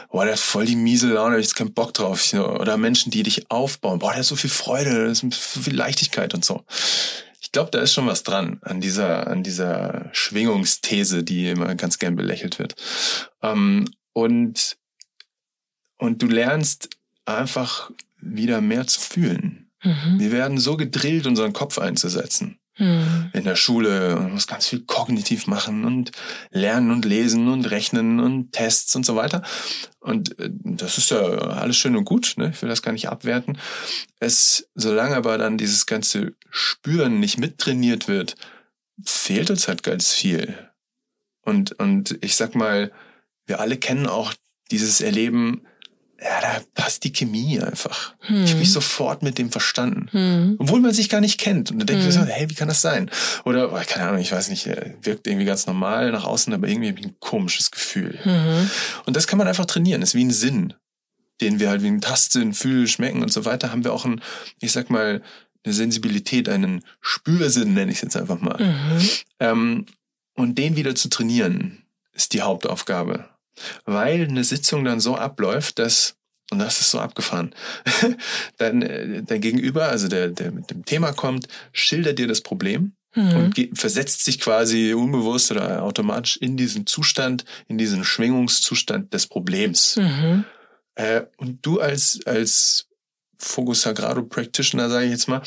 Boah, 0.10 0.26
der 0.26 0.34
hat 0.34 0.40
voll 0.40 0.66
die 0.66 0.76
miese 0.76 1.10
Laune, 1.10 1.34
hab 1.36 1.40
ich 1.40 1.46
jetzt 1.46 1.56
keinen 1.56 1.76
Bock 1.76 1.94
drauf. 1.94 2.34
Oder 2.34 2.78
Menschen, 2.78 3.12
die 3.12 3.22
dich 3.22 3.52
aufbauen. 3.52 4.00
Boah, 4.00 4.10
der 4.10 4.20
hat 4.22 4.26
so 4.26 4.36
viel 4.36 4.50
Freude, 4.50 5.14
so 5.14 5.30
viel 5.30 5.76
Leichtigkeit 5.76 6.34
und 6.34 6.44
so. 6.44 6.64
Ich 7.46 7.52
glaube, 7.52 7.70
da 7.70 7.80
ist 7.80 7.94
schon 7.94 8.08
was 8.08 8.24
dran 8.24 8.58
an 8.64 8.82
dieser, 8.82 9.28
an 9.28 9.44
dieser 9.44 10.10
Schwingungsthese, 10.14 11.24
die 11.24 11.48
immer 11.52 11.76
ganz 11.76 12.00
gern 12.00 12.16
belächelt 12.16 12.58
wird. 12.58 12.74
Ähm, 13.44 13.86
und, 14.14 14.78
und 15.98 16.24
du 16.24 16.28
lernst 16.28 16.90
einfach 17.24 17.92
wieder 18.20 18.62
mehr 18.62 18.88
zu 18.88 19.00
fühlen. 19.00 19.70
Mhm. 19.84 20.20
Wir 20.20 20.32
werden 20.32 20.58
so 20.58 20.76
gedrillt, 20.76 21.28
unseren 21.28 21.54
Kopf 21.54 21.78
einzusetzen. 21.78 22.58
Hm. 22.78 23.30
In 23.32 23.46
der 23.46 23.56
Schule, 23.56 24.18
man 24.18 24.34
muss 24.34 24.48
ganz 24.48 24.68
viel 24.68 24.82
kognitiv 24.82 25.48
machen 25.48 25.86
und 25.86 26.12
lernen 26.52 26.92
und 26.92 27.06
lesen 27.06 27.48
und 27.48 27.72
rechnen 27.72 28.20
und 28.20 28.52
Tests 28.52 28.96
und 28.96 29.06
so 29.06 29.16
weiter. 29.16 29.44
Und 30.02 30.38
äh, 30.40 30.50
das 30.52 30.98
ist 30.98 31.10
ja 31.10 31.22
alles 31.22 31.78
schön 31.78 31.96
und 31.96 32.04
gut, 32.04 32.34
ne? 32.36 32.52
ich 32.54 32.62
will 32.62 32.68
das 32.68 32.82
gar 32.82 32.92
nicht 32.92 33.08
abwerten. 33.08 33.58
Es, 34.20 34.70
solange 34.76 35.16
aber 35.16 35.38
dann 35.38 35.58
dieses 35.58 35.86
ganze 35.86 36.34
Spüren 36.50 37.22
nicht 37.22 37.38
mittrainiert 37.38 38.10
wird, 38.10 38.36
fehlt 39.06 39.50
uns 39.50 39.70
halt 39.70 39.84
ganz 39.84 40.12
viel. 40.12 40.70
Und, 41.42 41.74
und 41.74 42.18
ich 42.22 42.36
sag 42.36 42.56
mal, 42.56 42.92
wir 43.46 43.62
alle 43.62 43.78
kennen 43.78 44.08
auch 44.08 44.34
dieses 44.72 45.00
Erleben, 45.00 45.66
ja, 46.22 46.42
da 46.42 46.62
passt 46.74 47.04
die 47.04 47.12
Chemie 47.12 47.60
einfach. 47.60 48.14
Hm. 48.22 48.44
Ich 48.44 48.52
habe 48.52 48.60
mich 48.60 48.72
sofort 48.72 49.22
mit 49.22 49.38
dem 49.38 49.52
verstanden. 49.52 50.08
Hm. 50.12 50.56
Obwohl 50.60 50.80
man 50.80 50.94
sich 50.94 51.10
gar 51.10 51.22
nicht 51.22 51.40
kennt. 51.40 51.72
Und 51.72 51.80
dann 51.80 51.88
denkt 51.88 52.04
man 52.04 52.12
Mhm. 52.12 52.26
so, 52.26 52.32
hey, 52.32 52.50
wie 52.50 52.54
kann 52.56 52.68
das 52.70 52.82
sein? 52.82 53.12
Oder, 53.44 53.74
oh, 53.74 53.80
keine 53.86 54.08
Ahnung, 54.08 54.22
ich 54.22 54.32
weiß 54.32 54.50
nicht, 54.50 54.66
er 54.68 54.94
wirkt 55.02 55.28
irgendwie 55.28 55.46
ganz 55.46 55.68
normal 55.68 56.12
nach 56.12 56.24
außen, 56.24 56.54
aber 56.54 56.68
irgendwie 56.68 56.90
habe 56.90 57.00
ich 57.00 57.06
ein 57.06 57.16
komisches 57.20 57.70
Gefühl. 57.72 58.18
Mhm. 58.24 58.70
Und 59.06 59.16
das 59.16 59.28
kann 59.28 59.38
man 59.38 59.48
einfach 59.48 59.66
trainieren. 59.66 60.02
Das 60.02 60.12
ist 60.12 60.16
wie 60.16 60.24
ein 60.26 60.32
Sinn, 60.32 60.74
den 61.42 61.60
wir 61.60 61.70
halt 61.70 61.84
wie 61.84 61.88
ein 61.88 62.02
Tastsinn, 62.02 62.54
Fühl, 62.54 62.88
Schmecken 62.88 63.22
und 63.22 63.32
so 63.34 63.44
weiter, 63.46 63.72
haben 63.72 63.84
wir 63.84 63.92
auch 63.94 64.06
ein, 64.06 64.22
ich 64.62 64.72
sag 64.72 64.90
mal, 64.90 65.22
eine 65.66 65.74
Sensibilität, 65.74 66.48
einen 66.48 66.84
Spürsinn, 67.02 67.74
nenne 67.74 67.92
ich 67.92 67.98
es 67.98 68.04
jetzt 68.04 68.16
einfach 68.18 68.40
mal. 68.40 68.58
Mhm. 68.64 69.10
Ähm, 69.40 69.86
und 70.36 70.58
den 70.58 70.76
wieder 70.78 70.96
zu 70.96 71.10
trainieren, 71.10 71.84
ist 72.14 72.34
die 72.34 72.42
Hauptaufgabe. 72.42 73.26
Weil 73.86 74.28
eine 74.28 74.44
Sitzung 74.44 74.84
dann 74.86 75.00
so 75.00 75.16
abläuft, 75.16 75.80
dass, 75.80 76.16
und 76.52 76.60
das 76.60 76.82
ist 76.82 76.92
so 76.92 77.00
abgefahren, 77.00 77.54
dann 78.58 78.82
äh, 78.82 79.24
dein 79.24 79.42
Gegenüber, 79.42 79.88
also 79.90 80.08
der, 80.08 80.30
der 80.30 80.52
mit 80.52 80.70
dem 80.70 80.86
Thema 80.86 81.12
kommt, 81.14 81.48
schildert 81.74 82.20
dir 82.20 82.28
das 82.28 82.42
Problem 82.42 82.94
Mhm. 83.18 83.34
und 83.38 83.56
ge- 83.56 83.70
versetzt 83.74 84.26
sich 84.26 84.42
quasi 84.42 84.94
unbewusst 84.94 85.50
oder 85.50 85.84
automatisch 85.84 86.36
in 86.36 86.58
diesen 86.58 86.86
Zustand, 86.86 87.46
in 87.70 87.78
diesen 87.78 88.04
Schwingungszustand 88.04 89.14
des 89.14 89.28
Problems. 89.28 89.96
Mhm. 89.96 90.44
Äh, 90.96 91.22
und 91.38 91.66
du 91.66 91.80
als, 91.80 92.20
als 92.26 92.88
Focus 93.38 93.84
Sagrado 93.84 94.22
Practitioner, 94.24 94.90
sage 94.90 95.06
ich 95.06 95.12
jetzt 95.12 95.30
mal, 95.30 95.42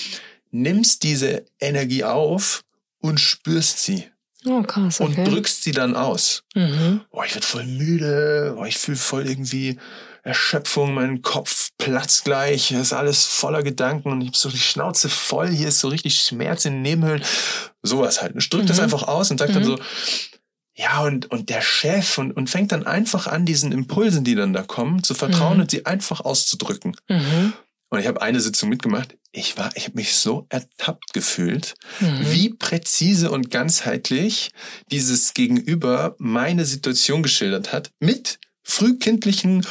nimmst 0.51 1.03
diese 1.03 1.45
Energie 1.61 2.05
auf 2.05 2.65
und 3.01 3.21
spürst 3.21 3.81
sie 3.83 4.05
Oh, 4.47 4.63
krass, 4.63 5.01
okay. 5.01 5.21
und 5.25 5.25
drückst 5.33 5.65
sie 5.65 5.73
dann 5.73 5.97
aus. 5.97 6.45
Mhm. 6.55 7.01
Boah, 7.11 7.25
ich 7.25 7.35
werd 7.35 7.45
voll 7.45 7.65
müde, 7.65 8.53
boah, 8.57 8.67
ich 8.67 8.79
fühle 8.79 8.97
voll 8.97 9.27
irgendwie 9.29 9.79
Erschöpfung, 10.23 10.95
mein 10.95 11.23
Kopf 11.23 11.71
platzt 11.79 12.25
gleich, 12.25 12.71
ist 12.71 12.93
alles 12.93 13.25
voller 13.25 13.63
Gedanken 13.63 14.11
und 14.13 14.21
ich 14.21 14.29
hab 14.29 14.37
so 14.37 14.49
die 14.51 14.59
Schnauze 14.59 15.09
voll, 15.09 15.49
hier 15.49 15.69
ist 15.69 15.81
so 15.81 15.89
richtig 15.89 16.21
Schmerz 16.21 16.65
in 16.67 16.75
den 16.75 16.83
Nebenhöhlen. 16.83 17.25
Sowas 17.83 18.21
halt. 18.23 18.35
Ich 18.37 18.49
drück 18.51 18.67
das 18.67 18.77
Mhm. 18.79 18.85
einfach 18.85 19.05
aus 19.05 19.31
und 19.31 19.39
sag 19.39 19.53
dann 19.53 19.63
Mhm. 19.63 19.67
so, 19.67 19.79
ja, 20.75 21.01
und, 21.01 21.29
und 21.31 21.49
der 21.49 21.61
Chef 21.61 22.19
und, 22.19 22.31
und 22.33 22.49
fängt 22.51 22.71
dann 22.71 22.87
einfach 22.87 23.27
an, 23.27 23.45
diesen 23.45 23.73
Impulsen, 23.73 24.23
die 24.23 24.37
dann 24.37 24.53
da 24.53 24.63
kommen, 24.63 25.03
zu 25.03 25.15
vertrauen 25.15 25.55
Mhm. 25.57 25.63
und 25.63 25.71
sie 25.73 25.87
einfach 25.87 26.21
auszudrücken. 26.21 26.95
Und 27.91 28.01
ich 28.01 28.07
habe 28.07 28.21
eine 28.21 28.41
Sitzung 28.41 28.69
mitgemacht. 28.69 29.17
Ich 29.33 29.57
war, 29.57 29.71
ich 29.75 29.85
habe 29.85 29.97
mich 29.97 30.15
so 30.15 30.47
ertappt 30.51 31.13
gefühlt, 31.15 31.75
Mhm. 32.01 32.33
wie 32.33 32.49
präzise 32.51 33.31
und 33.31 33.51
ganzheitlich 33.51 34.51
dieses 34.91 35.33
Gegenüber 35.35 36.15
meine 36.19 36.65
Situation 36.65 37.23
geschildert 37.23 37.73
hat, 37.73 37.91
mit 37.99 38.39
frühkindlichen 38.63 39.67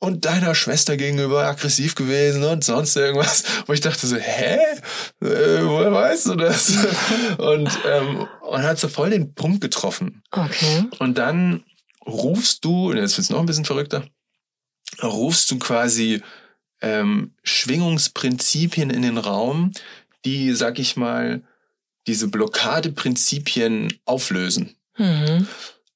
und 0.00 0.24
deiner 0.24 0.56
Schwester 0.56 0.96
gegenüber 0.96 1.44
aggressiv 1.46 1.94
gewesen 1.94 2.42
und 2.42 2.64
sonst 2.64 2.96
irgendwas, 2.96 3.44
wo 3.66 3.72
ich 3.72 3.80
dachte 3.80 4.04
so, 4.08 4.16
hä? 4.16 4.56
Äh, 5.20 5.64
woher 5.64 5.92
weißt 5.92 6.26
du 6.26 6.34
das? 6.34 6.72
und, 7.38 7.70
ähm, 7.88 8.26
und 8.40 8.62
hat 8.64 8.80
so 8.80 8.88
voll 8.88 9.10
den 9.10 9.34
Punkt 9.34 9.60
getroffen. 9.60 10.22
Okay. 10.32 10.86
Und 10.98 11.18
dann 11.18 11.62
rufst 12.04 12.64
du, 12.64 12.90
und 12.90 12.96
jetzt 12.96 13.16
wird's 13.16 13.30
noch 13.30 13.38
ein 13.38 13.46
bisschen 13.46 13.64
verrückter, 13.64 14.04
rufst 15.02 15.48
du 15.52 15.58
quasi 15.60 16.20
ähm, 16.82 17.32
Schwingungsprinzipien 17.42 18.90
in 18.90 19.02
den 19.02 19.18
Raum, 19.18 19.72
die, 20.24 20.52
sag 20.52 20.78
ich 20.78 20.96
mal, 20.96 21.42
diese 22.06 22.28
Blockadeprinzipien 22.28 23.92
auflösen. 24.04 24.76
Mhm. 24.98 25.46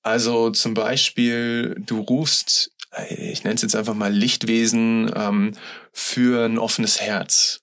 Also 0.02 0.50
zum 0.50 0.74
Beispiel, 0.74 1.74
du 1.78 2.00
rufst, 2.00 2.70
äh, 2.92 3.32
ich 3.32 3.44
nenne 3.44 3.56
es 3.56 3.62
jetzt 3.62 3.76
einfach 3.76 3.94
mal 3.94 4.12
Lichtwesen 4.12 5.10
ähm, 5.14 5.52
für 5.92 6.46
ein 6.46 6.58
offenes 6.58 7.00
Herz. 7.00 7.60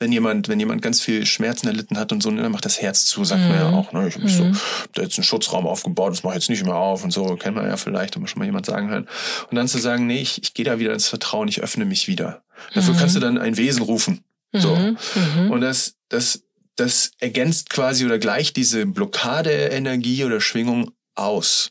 Wenn 0.00 0.12
jemand, 0.12 0.46
wenn 0.48 0.60
jemand 0.60 0.80
ganz 0.80 1.00
viel 1.00 1.26
Schmerzen 1.26 1.66
erlitten 1.66 1.98
hat 1.98 2.12
und 2.12 2.22
so, 2.22 2.30
ne, 2.30 2.42
dann 2.42 2.52
macht 2.52 2.64
das 2.64 2.80
Herz 2.80 3.04
zu, 3.04 3.24
sagt 3.24 3.40
man 3.42 3.54
ja 3.56 3.68
Mhm. 3.68 3.74
auch. 3.74 3.92
Ne? 3.92 4.06
Ich 4.06 4.14
habe 4.14 4.24
mich 4.24 4.36
so, 4.36 4.44
Mhm. 4.44 4.54
hab 4.54 4.92
da 4.92 5.02
jetzt 5.02 5.18
einen 5.18 5.24
Schutzraum 5.24 5.66
aufgebaut, 5.66 6.12
das 6.12 6.22
mache 6.22 6.34
ich 6.34 6.42
jetzt 6.44 6.50
nicht 6.50 6.64
mehr 6.64 6.76
auf 6.76 7.02
und 7.02 7.10
so, 7.10 7.34
kennt 7.36 7.56
man 7.56 7.66
ja 7.66 7.76
vielleicht, 7.76 8.16
aber 8.16 8.28
schon 8.28 8.38
mal 8.38 8.44
jemand 8.44 8.64
sagen 8.66 8.88
hören. 8.90 9.08
Und 9.50 9.56
dann 9.56 9.66
zu 9.66 9.78
sagen, 9.78 10.06
nee, 10.06 10.20
ich, 10.20 10.40
ich 10.42 10.54
gehe 10.54 10.64
da 10.64 10.78
wieder 10.78 10.92
ins 10.92 11.08
Vertrauen, 11.08 11.48
ich 11.48 11.60
öffne 11.62 11.84
mich 11.84 12.06
wieder. 12.06 12.42
Dafür 12.74 12.94
Mhm. 12.94 12.98
kannst 12.98 13.16
du 13.16 13.20
dann 13.20 13.38
ein 13.38 13.56
Wesen 13.56 13.82
rufen. 13.82 14.22
So. 14.52 14.74
Mhm. 14.76 14.96
Mhm. 15.36 15.50
Und 15.50 15.60
das, 15.62 15.94
das, 16.08 16.42
das 16.76 17.10
ergänzt 17.18 17.68
quasi 17.70 18.04
oder 18.06 18.18
gleicht 18.20 18.56
diese 18.56 18.86
Blockade-Energie 18.86 20.24
oder 20.24 20.40
Schwingung 20.40 20.92
aus. 21.16 21.70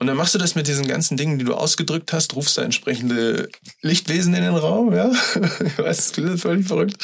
Und 0.00 0.06
dann 0.06 0.16
machst 0.16 0.34
du 0.34 0.38
das 0.38 0.54
mit 0.54 0.66
diesen 0.66 0.88
ganzen 0.88 1.18
Dingen, 1.18 1.38
die 1.38 1.44
du 1.44 1.52
ausgedrückt 1.52 2.14
hast, 2.14 2.34
rufst 2.34 2.56
da 2.56 2.62
entsprechende 2.62 3.50
Lichtwesen 3.82 4.32
in 4.32 4.42
den 4.42 4.56
Raum, 4.56 4.94
ja. 4.94 5.12
Ich 5.60 5.78
weiß, 5.78 5.96
das 5.98 6.12
klingt 6.12 6.40
völlig 6.40 6.66
verrückt. 6.66 6.96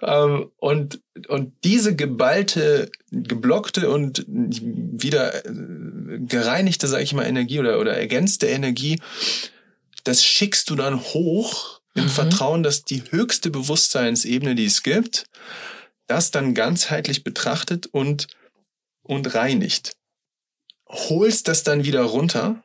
Ähm, 0.00 0.50
Und, 0.56 1.00
und 1.28 1.52
diese 1.62 1.94
geballte, 1.94 2.90
geblockte 3.10 3.90
und 3.90 4.24
wieder 4.26 5.44
äh, 5.44 6.18
gereinigte, 6.20 6.88
sag 6.88 7.02
ich 7.02 7.12
mal, 7.12 7.26
Energie 7.26 7.60
oder, 7.60 7.78
oder 7.80 7.94
ergänzte 7.94 8.46
Energie, 8.46 8.98
das 10.04 10.24
schickst 10.24 10.70
du 10.70 10.74
dann 10.74 11.00
hoch 11.04 11.80
im 11.94 12.04
Mhm. 12.04 12.08
Vertrauen, 12.08 12.62
dass 12.62 12.82
die 12.84 13.02
höchste 13.10 13.50
Bewusstseinsebene, 13.50 14.54
die 14.54 14.64
es 14.64 14.82
gibt, 14.82 15.26
das 16.06 16.30
dann 16.30 16.54
ganzheitlich 16.54 17.24
betrachtet 17.24 17.88
und, 17.88 18.26
und 19.02 19.34
reinigt 19.34 19.97
holst 20.88 21.48
das 21.48 21.62
dann 21.62 21.84
wieder 21.84 22.02
runter, 22.02 22.62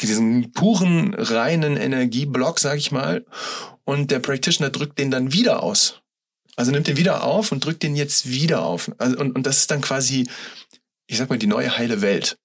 diesen 0.00 0.52
puren, 0.52 1.14
reinen 1.14 1.76
Energieblock, 1.76 2.58
sag 2.58 2.78
ich 2.78 2.92
mal, 2.92 3.24
und 3.84 4.10
der 4.10 4.20
Practitioner 4.20 4.70
drückt 4.70 4.98
den 4.98 5.10
dann 5.10 5.32
wieder 5.32 5.62
aus. 5.62 6.00
Also 6.56 6.72
nimmt 6.72 6.86
den 6.86 6.96
wieder 6.96 7.24
auf 7.24 7.52
und 7.52 7.64
drückt 7.64 7.82
den 7.82 7.96
jetzt 7.96 8.28
wieder 8.30 8.62
auf. 8.62 8.90
Also, 8.98 9.18
und, 9.18 9.34
und 9.34 9.46
das 9.46 9.58
ist 9.58 9.70
dann 9.70 9.80
quasi, 9.80 10.28
ich 11.06 11.18
sag 11.18 11.30
mal, 11.30 11.38
die 11.38 11.46
neue 11.46 11.76
heile 11.76 12.02
Welt. 12.02 12.38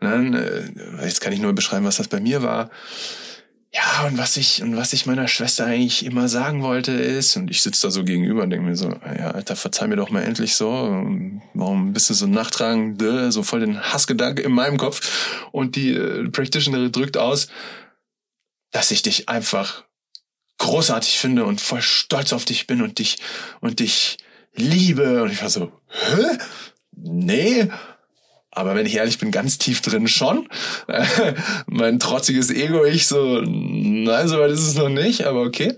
Und 0.00 0.10
dann, 0.10 0.34
äh, 0.34 1.04
jetzt 1.04 1.20
kann 1.20 1.32
ich 1.32 1.40
nur 1.40 1.52
beschreiben, 1.52 1.84
was 1.84 1.96
das 1.96 2.08
bei 2.08 2.20
mir 2.20 2.42
war. 2.42 2.70
Ja, 3.74 4.06
und 4.06 4.18
was 4.18 4.36
ich, 4.36 4.62
und 4.62 4.76
was 4.76 4.92
ich 4.92 5.06
meiner 5.06 5.28
Schwester 5.28 5.64
eigentlich 5.64 6.04
immer 6.04 6.28
sagen 6.28 6.62
wollte 6.62 6.92
ist, 6.92 7.36
und 7.36 7.50
ich 7.50 7.62
sitze 7.62 7.86
da 7.86 7.90
so 7.90 8.04
gegenüber 8.04 8.42
und 8.42 8.50
denke 8.50 8.66
mir 8.66 8.76
so, 8.76 8.90
ja, 8.90 9.30
Alter, 9.30 9.56
verzeih 9.56 9.86
mir 9.86 9.96
doch 9.96 10.10
mal 10.10 10.22
endlich 10.22 10.54
so. 10.56 10.66
Warum 11.54 11.94
bist 11.94 12.10
du 12.10 12.14
so 12.14 12.26
nachtragend, 12.26 13.02
so 13.32 13.42
voll 13.42 13.60
den 13.60 13.80
Hassgedanke 13.80 14.42
in 14.42 14.52
meinem 14.52 14.76
Kopf? 14.76 15.46
Und 15.52 15.76
die 15.76 15.94
äh, 15.94 16.28
Practitioner 16.28 16.90
drückt 16.90 17.16
aus, 17.16 17.48
dass 18.72 18.90
ich 18.90 19.00
dich 19.00 19.30
einfach 19.30 19.84
großartig 20.58 21.18
finde 21.18 21.44
und 21.46 21.62
voll 21.62 21.82
stolz 21.82 22.34
auf 22.34 22.44
dich 22.44 22.66
bin 22.66 22.82
und 22.82 22.98
dich 22.98 23.18
und 23.60 23.80
dich 23.80 24.18
liebe. 24.54 25.22
Und 25.22 25.32
ich 25.32 25.40
war 25.40 25.50
so, 25.50 25.72
hä? 25.88 26.38
Nee. 26.94 27.68
Aber 28.54 28.74
wenn 28.74 28.84
ich 28.84 28.96
ehrlich 28.96 29.18
bin, 29.18 29.30
ganz 29.30 29.56
tief 29.56 29.80
drin 29.80 30.06
schon. 30.06 30.46
mein 31.66 31.98
trotziges 31.98 32.50
Ego, 32.50 32.84
ich 32.84 33.06
so, 33.06 33.40
nein, 33.40 34.28
so 34.28 34.38
weit 34.38 34.50
ist 34.50 34.60
es 34.60 34.74
noch 34.74 34.90
nicht, 34.90 35.22
aber 35.22 35.40
okay. 35.40 35.74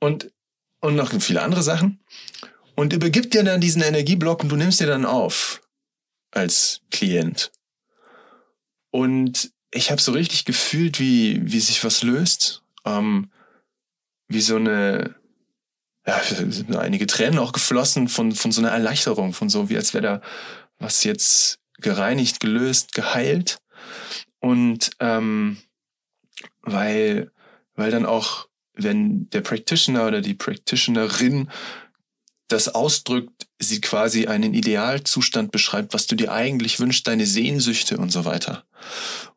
Und, 0.00 0.32
und 0.80 0.96
noch 0.96 1.12
viele 1.20 1.42
andere 1.42 1.62
Sachen. 1.62 2.00
Und 2.74 2.92
übergibt 2.92 3.34
dir 3.34 3.44
dann 3.44 3.60
diesen 3.60 3.82
Energieblock 3.82 4.42
und 4.42 4.48
du 4.48 4.56
nimmst 4.56 4.80
dir 4.80 4.88
dann 4.88 5.06
auf 5.06 5.62
als 6.32 6.80
Klient. 6.90 7.52
Und 8.90 9.52
ich 9.70 9.92
habe 9.92 10.00
so 10.00 10.10
richtig 10.10 10.44
gefühlt, 10.44 10.98
wie, 10.98 11.40
wie 11.44 11.60
sich 11.60 11.84
was 11.84 12.02
löst. 12.02 12.62
Ähm, 12.84 13.30
wie 14.26 14.40
so 14.40 14.56
eine, 14.56 15.14
ja, 16.04 16.20
sind 16.24 16.74
einige 16.74 17.06
Tränen 17.06 17.38
auch 17.38 17.52
geflossen 17.52 18.08
von, 18.08 18.32
von 18.32 18.50
so 18.50 18.60
einer 18.60 18.70
Erleichterung, 18.70 19.32
von 19.32 19.48
so, 19.48 19.68
wie 19.68 19.76
als 19.76 19.94
wäre 19.94 20.02
da 20.02 20.22
was 20.78 21.04
jetzt 21.04 21.61
gereinigt, 21.82 22.40
gelöst, 22.40 22.92
geheilt. 22.94 23.58
Und 24.40 24.90
ähm, 25.00 25.58
weil, 26.62 27.30
weil 27.74 27.90
dann 27.90 28.06
auch, 28.06 28.48
wenn 28.74 29.28
der 29.30 29.42
Practitioner 29.42 30.06
oder 30.06 30.20
die 30.20 30.34
Practitionerin 30.34 31.50
das 32.48 32.68
ausdrückt, 32.68 33.46
sie 33.58 33.80
quasi 33.80 34.26
einen 34.26 34.54
Idealzustand 34.54 35.52
beschreibt, 35.52 35.94
was 35.94 36.06
du 36.06 36.16
dir 36.16 36.32
eigentlich 36.32 36.80
wünschst, 36.80 37.06
deine 37.06 37.26
Sehnsüchte 37.26 37.96
und 37.96 38.10
so 38.10 38.24
weiter. 38.24 38.64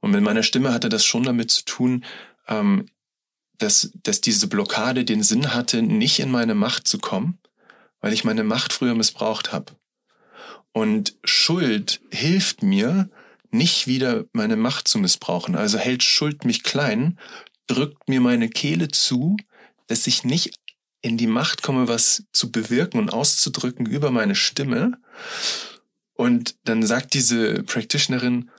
Und 0.01 0.11
mit 0.11 0.21
meiner 0.21 0.43
Stimme 0.43 0.73
hatte 0.73 0.89
das 0.89 1.05
schon 1.05 1.23
damit 1.23 1.51
zu 1.51 1.63
tun, 1.63 2.05
ähm, 2.47 2.87
dass, 3.57 3.91
dass 4.03 4.21
diese 4.21 4.47
Blockade 4.47 5.05
den 5.05 5.23
Sinn 5.23 5.53
hatte, 5.53 5.81
nicht 5.81 6.19
in 6.19 6.29
meine 6.29 6.55
Macht 6.55 6.87
zu 6.87 6.97
kommen, 6.97 7.39
weil 8.01 8.11
ich 8.11 8.23
meine 8.23 8.43
Macht 8.43 8.73
früher 8.73 8.95
missbraucht 8.95 9.53
habe. 9.53 9.73
Und 10.75 11.15
Schuld 11.23 12.01
hilft 12.11 12.61
mir, 12.61 13.09
nicht 13.49 13.87
wieder 13.87 14.25
meine 14.33 14.57
Macht 14.57 14.89
zu 14.89 14.99
missbrauchen. 14.99 15.55
Also 15.55 15.77
hält 15.77 16.03
Schuld 16.03 16.43
mich 16.43 16.63
klein, 16.63 17.17
drückt 17.65 18.09
mir 18.09 18.19
meine 18.19 18.49
Kehle 18.49 18.89
zu, 18.89 19.37
dass 19.87 20.05
ich 20.05 20.25
nicht 20.25 20.59
in 21.01 21.15
die 21.15 21.27
Macht 21.27 21.63
komme, 21.63 21.87
was 21.87 22.25
zu 22.33 22.51
bewirken 22.51 22.99
und 22.99 23.13
auszudrücken 23.13 23.85
über 23.85 24.11
meine 24.11 24.35
Stimme. 24.35 24.99
Und 26.13 26.57
dann 26.65 26.85
sagt 26.85 27.13
diese 27.13 27.63
Practitionerin, 27.63 28.51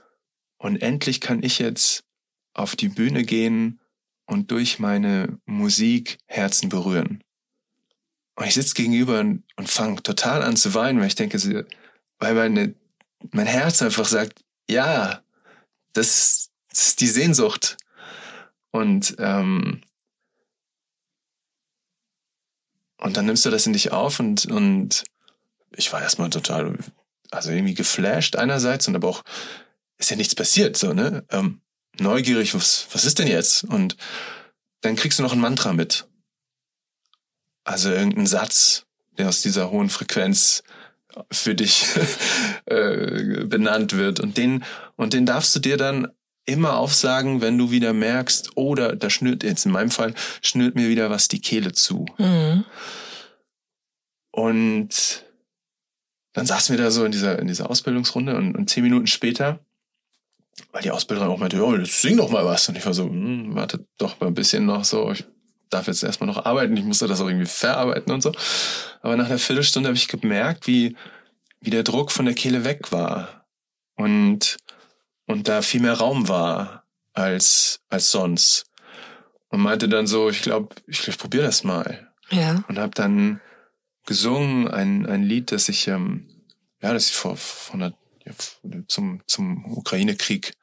und 0.56 0.80
endlich 0.80 1.20
kann 1.20 1.42
ich 1.42 1.58
jetzt 1.58 2.02
auf 2.54 2.76
die 2.76 2.88
Bühne 2.88 3.24
gehen 3.24 3.78
und 4.24 4.50
durch 4.52 4.78
meine 4.78 5.38
Musik 5.44 6.16
Herzen 6.24 6.70
berühren. 6.70 7.22
Und 8.36 8.46
ich 8.46 8.54
sitze 8.54 8.72
gegenüber 8.72 9.20
und, 9.20 9.42
und 9.56 9.68
fange 9.68 10.02
total 10.02 10.42
an 10.42 10.56
zu 10.56 10.72
weinen, 10.72 10.98
weil 10.98 11.08
ich 11.08 11.14
denke, 11.14 11.66
weil 12.18 12.34
meine, 12.34 12.74
mein 13.32 13.46
Herz 13.46 13.82
einfach 13.82 14.06
sagt, 14.06 14.40
ja, 14.68 15.22
das, 15.92 16.50
das 16.70 16.88
ist 16.88 17.00
die 17.00 17.08
Sehnsucht. 17.08 17.76
Und, 18.70 19.16
ähm, 19.18 19.82
und 22.98 23.16
dann 23.16 23.26
nimmst 23.26 23.44
du 23.44 23.50
das 23.50 23.66
in 23.66 23.72
dich 23.72 23.92
auf 23.92 24.20
und, 24.20 24.46
und 24.46 25.04
ich 25.74 25.92
war 25.92 26.02
erstmal 26.02 26.30
total, 26.30 26.78
also 27.30 27.50
irgendwie 27.50 27.74
geflasht 27.74 28.36
einerseits 28.36 28.88
und 28.88 28.96
aber 28.96 29.08
auch, 29.08 29.22
ist 29.98 30.10
ja 30.10 30.16
nichts 30.16 30.34
passiert, 30.34 30.76
so, 30.76 30.92
ne? 30.92 31.24
Ähm, 31.30 31.60
neugierig, 31.98 32.54
was, 32.54 32.86
was 32.92 33.04
ist 33.04 33.18
denn 33.18 33.28
jetzt? 33.28 33.64
Und 33.64 33.96
dann 34.82 34.96
kriegst 34.96 35.18
du 35.18 35.22
noch 35.22 35.32
ein 35.32 35.40
Mantra 35.40 35.72
mit. 35.72 36.06
Also 37.64 37.90
irgendein 37.90 38.26
Satz, 38.26 38.84
der 39.18 39.28
aus 39.28 39.40
dieser 39.40 39.70
hohen 39.70 39.88
Frequenz 39.88 40.62
für 41.30 41.54
dich 41.54 41.86
äh, 42.66 43.44
benannt 43.44 43.96
wird. 43.96 44.20
Und 44.20 44.36
den, 44.36 44.64
und 44.96 45.12
den 45.12 45.26
darfst 45.26 45.54
du 45.54 45.60
dir 45.60 45.76
dann 45.76 46.08
immer 46.44 46.76
aufsagen, 46.76 47.40
wenn 47.40 47.58
du 47.58 47.70
wieder 47.70 47.92
merkst, 47.92 48.56
oder 48.56 48.94
da 48.94 49.10
schnürt 49.10 49.42
jetzt 49.42 49.66
in 49.66 49.72
meinem 49.72 49.90
Fall, 49.90 50.14
schnürt 50.42 50.76
mir 50.76 50.88
wieder 50.88 51.10
was 51.10 51.28
die 51.28 51.40
Kehle 51.40 51.72
zu. 51.72 52.06
Mhm. 52.18 52.64
Und 54.30 55.24
dann 56.32 56.46
saßen 56.46 56.76
wir 56.76 56.84
da 56.84 56.90
so 56.90 57.04
in 57.04 57.12
dieser, 57.12 57.38
in 57.38 57.48
dieser 57.48 57.70
Ausbildungsrunde 57.70 58.36
und, 58.36 58.54
und 58.54 58.70
zehn 58.70 58.84
Minuten 58.84 59.06
später, 59.06 59.58
weil 60.70 60.82
die 60.82 60.90
Ausbilderin 60.90 61.30
auch 61.30 61.38
meinte, 61.38 61.64
oh, 61.64 61.76
sing 61.84 62.16
doch 62.16 62.30
mal 62.30 62.44
was. 62.44 62.68
Und 62.68 62.76
ich 62.76 62.86
war 62.86 62.94
so, 62.94 63.04
hm, 63.04 63.54
wartet 63.54 63.86
doch 63.98 64.20
mal 64.20 64.26
ein 64.26 64.34
bisschen 64.34 64.66
noch 64.66 64.84
so, 64.84 65.10
ich 65.10 65.24
darf 65.70 65.86
jetzt 65.86 66.02
erstmal 66.02 66.28
noch 66.28 66.44
arbeiten, 66.44 66.76
ich 66.76 66.84
musste 66.84 67.06
das 67.06 67.20
auch 67.20 67.28
irgendwie 67.28 67.46
verarbeiten 67.46 68.12
und 68.12 68.22
so. 68.22 68.32
Aber 69.02 69.16
nach 69.16 69.26
einer 69.26 69.38
Viertelstunde 69.38 69.88
habe 69.88 69.96
ich 69.96 70.08
gemerkt, 70.08 70.66
wie, 70.66 70.96
wie 71.60 71.70
der 71.70 71.82
Druck 71.82 72.12
von 72.12 72.24
der 72.24 72.34
Kehle 72.34 72.64
weg 72.64 72.92
war. 72.92 73.46
Und 73.96 74.58
und 75.26 75.48
da 75.48 75.60
viel 75.62 75.80
mehr 75.80 75.94
Raum 75.94 76.28
war 76.28 76.84
als, 77.12 77.80
als 77.88 78.10
sonst. 78.10 78.66
Und 79.48 79.60
meinte 79.60 79.88
dann 79.88 80.06
so, 80.06 80.28
ich 80.30 80.42
glaube, 80.42 80.74
ich, 80.86 81.06
ich 81.06 81.18
probiere 81.18 81.44
das 81.44 81.64
mal. 81.64 82.10
Ja. 82.30 82.64
Und 82.68 82.78
habe 82.78 82.94
dann 82.94 83.40
gesungen, 84.06 84.68
ein, 84.68 85.06
ein 85.06 85.22
Lied, 85.22 85.52
das 85.52 85.68
ich, 85.68 85.88
ähm, 85.88 86.28
ja, 86.80 86.92
das 86.92 87.10
ich 87.10 87.16
vor, 87.16 87.36
vor 87.36 87.74
einer, 87.74 87.92
ja, 88.24 88.32
zum, 88.88 89.22
zum 89.26 89.64
Ukraine-Krieg 89.76 90.54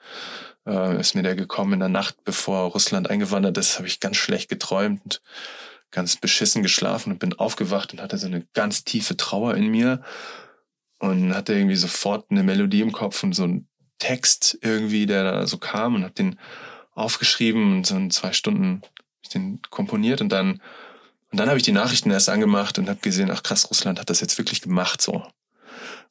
äh, 0.65 0.99
ist 0.99 1.15
mir 1.15 1.23
der 1.23 1.36
gekommen 1.36 1.73
in 1.73 1.80
der 1.80 1.89
Nacht, 1.89 2.23
bevor 2.23 2.71
Russland 2.71 3.10
eingewandert 3.10 3.58
ist, 3.58 3.78
habe 3.78 3.88
ich 3.88 3.99
ganz 3.99 4.17
schlecht 4.17 4.49
geträumt 4.49 5.02
und 5.04 5.21
ganz 5.91 6.15
beschissen 6.15 6.63
geschlafen 6.63 7.12
und 7.12 7.19
bin 7.19 7.34
aufgewacht 7.34 7.93
und 7.93 8.02
hatte 8.02 8.17
so 8.17 8.28
eine 8.28 8.45
ganz 8.54 8.84
tiefe 8.84 9.15
Trauer 9.15 9.56
in 9.56 9.67
mir 9.67 10.02
und 10.99 11.36
hatte 11.36 11.54
irgendwie 11.54 11.76
sofort 11.76 12.32
eine 12.32 12.43
Melodie 12.43 12.82
im 12.82 12.91
Kopf 12.91 13.23
und 13.23 13.34
so 13.34 13.43
ein 13.43 13.67
Text 13.99 14.58
irgendwie, 14.62 15.06
der 15.06 15.23
da 15.23 15.47
so 15.47 15.58
kam 15.58 15.95
und 15.95 16.04
habe 16.04 16.13
den 16.13 16.39
aufgeschrieben 16.93 17.78
und 17.78 17.88
so 17.88 17.95
in 17.95 18.12
zwei 18.12 18.34
Stunden 18.34 18.82
ich 19.21 19.30
den 19.30 19.62
komponiert 19.69 20.21
und 20.21 20.30
dann 20.30 20.62
und 21.34 21.39
dann 21.39 21.47
habe 21.49 21.58
ich 21.58 21.63
die 21.63 21.71
Nachrichten 21.71 22.12
erst 22.12 22.30
angemacht 22.30 22.78
und 22.78 22.88
habe 22.88 22.99
gesehen, 22.99 23.32
ach 23.32 23.41
krass, 23.41 23.67
Russland 23.67 23.99
hat 23.99 24.12
das 24.12 24.21
jetzt 24.21 24.38
wirklich 24.38 24.62
gemacht 24.62 25.02
so. 25.02 25.26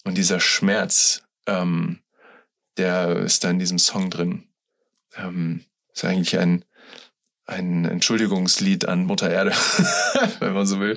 Und 0.02 0.18
dieser 0.18 0.40
Schmerz, 0.40 1.22
ähm, 1.46 2.01
der 2.76 3.16
ist 3.18 3.44
da 3.44 3.50
in 3.50 3.58
diesem 3.58 3.78
Song 3.78 4.10
drin. 4.10 4.48
Ähm, 5.16 5.64
ist 5.92 6.04
eigentlich 6.04 6.38
ein 6.38 6.64
ein 7.46 7.84
Entschuldigungslied 7.84 8.86
an 8.86 9.04
Mutter 9.04 9.30
Erde, 9.30 9.50
wenn 10.38 10.52
man 10.52 10.66
so 10.66 10.80
will. 10.80 10.96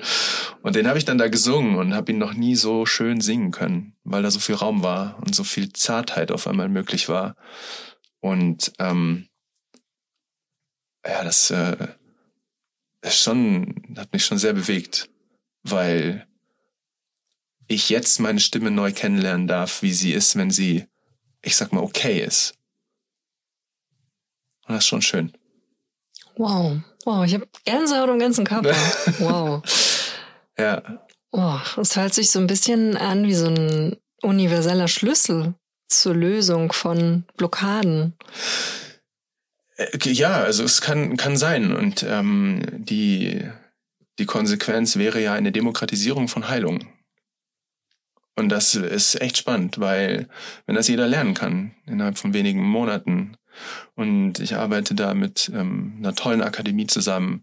Und 0.62 0.76
den 0.76 0.86
habe 0.86 0.98
ich 0.98 1.04
dann 1.04 1.18
da 1.18 1.28
gesungen 1.28 1.76
und 1.76 1.94
habe 1.94 2.12
ihn 2.12 2.18
noch 2.18 2.34
nie 2.34 2.54
so 2.54 2.86
schön 2.86 3.20
singen 3.20 3.50
können, 3.50 3.96
weil 4.04 4.22
da 4.22 4.30
so 4.30 4.38
viel 4.38 4.54
Raum 4.54 4.82
war 4.82 5.18
und 5.20 5.34
so 5.34 5.44
viel 5.44 5.72
Zartheit 5.72 6.30
auf 6.30 6.46
einmal 6.46 6.68
möglich 6.68 7.08
war. 7.08 7.36
Und 8.20 8.72
ähm, 8.78 9.28
ja, 11.04 11.24
das 11.24 11.50
äh, 11.50 11.88
ist 13.02 13.20
schon, 13.20 13.94
hat 13.96 14.12
mich 14.12 14.24
schon 14.24 14.38
sehr 14.38 14.52
bewegt, 14.52 15.08
weil 15.62 16.26
ich 17.68 17.90
jetzt 17.90 18.20
meine 18.20 18.40
Stimme 18.40 18.70
neu 18.70 18.92
kennenlernen 18.92 19.48
darf, 19.48 19.82
wie 19.82 19.92
sie 19.92 20.12
ist, 20.12 20.36
wenn 20.36 20.50
sie, 20.50 20.86
ich 21.42 21.56
sag 21.56 21.72
mal, 21.72 21.82
okay 21.82 22.20
ist. 22.20 22.54
Und 24.66 24.74
das 24.74 24.84
ist 24.84 24.88
schon 24.88 25.02
schön. 25.02 25.32
Wow, 26.36 26.78
wow, 27.04 27.24
ich 27.24 27.34
habe 27.34 27.48
Gänsehaut 27.64 28.08
im 28.10 28.18
ganzen 28.18 28.44
Körper. 28.44 28.74
Wow. 29.18 29.62
ja. 30.58 30.82
Oh, 31.32 31.58
es 31.80 31.96
hört 31.96 32.14
sich 32.14 32.30
so 32.30 32.38
ein 32.38 32.46
bisschen 32.46 32.96
an 32.96 33.24
wie 33.24 33.34
so 33.34 33.46
ein 33.46 33.96
universeller 34.22 34.88
Schlüssel 34.88 35.54
zur 35.88 36.14
Lösung 36.14 36.72
von 36.72 37.24
Blockaden. 37.36 38.14
Äh, 39.76 39.98
ja, 40.12 40.42
also 40.42 40.64
es 40.64 40.80
kann, 40.80 41.16
kann 41.16 41.36
sein. 41.36 41.74
Und 41.74 42.02
ähm, 42.02 42.62
die, 42.72 43.48
die 44.18 44.26
Konsequenz 44.26 44.96
wäre 44.96 45.22
ja 45.22 45.34
eine 45.34 45.52
Demokratisierung 45.52 46.28
von 46.28 46.48
Heilung. 46.48 46.86
Und 48.36 48.50
das 48.50 48.74
ist 48.74 49.20
echt 49.20 49.38
spannend, 49.38 49.80
weil 49.80 50.28
wenn 50.66 50.74
das 50.74 50.88
jeder 50.88 51.06
lernen 51.06 51.32
kann, 51.32 51.74
innerhalb 51.86 52.18
von 52.18 52.34
wenigen 52.34 52.62
Monaten, 52.62 53.36
und 53.94 54.38
ich 54.38 54.54
arbeite 54.54 54.94
da 54.94 55.14
mit 55.14 55.50
ähm, 55.54 55.94
einer 55.98 56.14
tollen 56.14 56.42
Akademie 56.42 56.86
zusammen, 56.86 57.42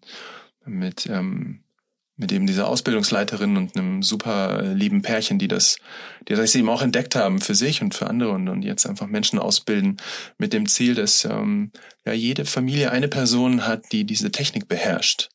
mit, 0.66 1.08
ähm, 1.08 1.64
mit 2.16 2.32
eben 2.32 2.46
dieser 2.46 2.68
Ausbildungsleiterin 2.68 3.58
und 3.58 3.76
einem 3.76 4.04
super 4.04 4.62
lieben 4.62 5.02
Pärchen, 5.02 5.40
die 5.40 5.48
das, 5.48 5.78
die 6.30 6.36
das 6.36 6.54
eben 6.54 6.70
auch 6.70 6.84
entdeckt 6.84 7.16
haben 7.16 7.42
für 7.42 7.56
sich 7.56 7.82
und 7.82 7.96
für 7.96 8.06
andere 8.08 8.30
und, 8.30 8.48
und 8.48 8.62
jetzt 8.62 8.86
einfach 8.86 9.08
Menschen 9.08 9.40
ausbilden 9.40 9.98
mit 10.38 10.54
dem 10.54 10.68
Ziel, 10.68 10.94
dass 10.94 11.26
ähm, 11.26 11.72
ja 12.06 12.14
jede 12.14 12.46
Familie 12.46 12.92
eine 12.92 13.08
Person 13.08 13.66
hat, 13.66 13.92
die 13.92 14.06
diese 14.06 14.32
Technik 14.32 14.68
beherrscht. 14.68 15.30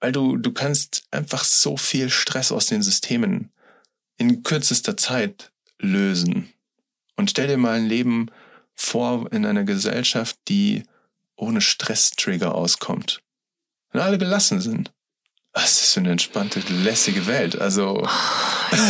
Weil 0.00 0.10
du, 0.10 0.36
du 0.36 0.52
kannst 0.52 1.04
einfach 1.12 1.44
so 1.44 1.76
viel 1.76 2.10
Stress 2.10 2.50
aus 2.50 2.66
den 2.66 2.82
Systemen 2.82 3.52
in 4.18 4.42
kürzester 4.42 4.96
Zeit 4.96 5.50
lösen. 5.78 6.52
Und 7.16 7.30
stell 7.30 7.48
dir 7.48 7.56
mal 7.56 7.76
ein 7.76 7.86
Leben 7.86 8.30
vor 8.74 9.32
in 9.32 9.44
einer 9.46 9.64
Gesellschaft, 9.64 10.36
die 10.48 10.84
ohne 11.36 11.60
Stresstrigger 11.60 12.54
auskommt. 12.54 13.22
wenn 13.90 14.02
alle 14.02 14.18
gelassen 14.18 14.60
sind. 14.60 14.92
Was 15.54 15.82
ist 15.82 15.98
eine 15.98 16.10
entspannte, 16.10 16.60
lässige 16.68 17.26
Welt. 17.26 17.58
Also, 17.58 18.06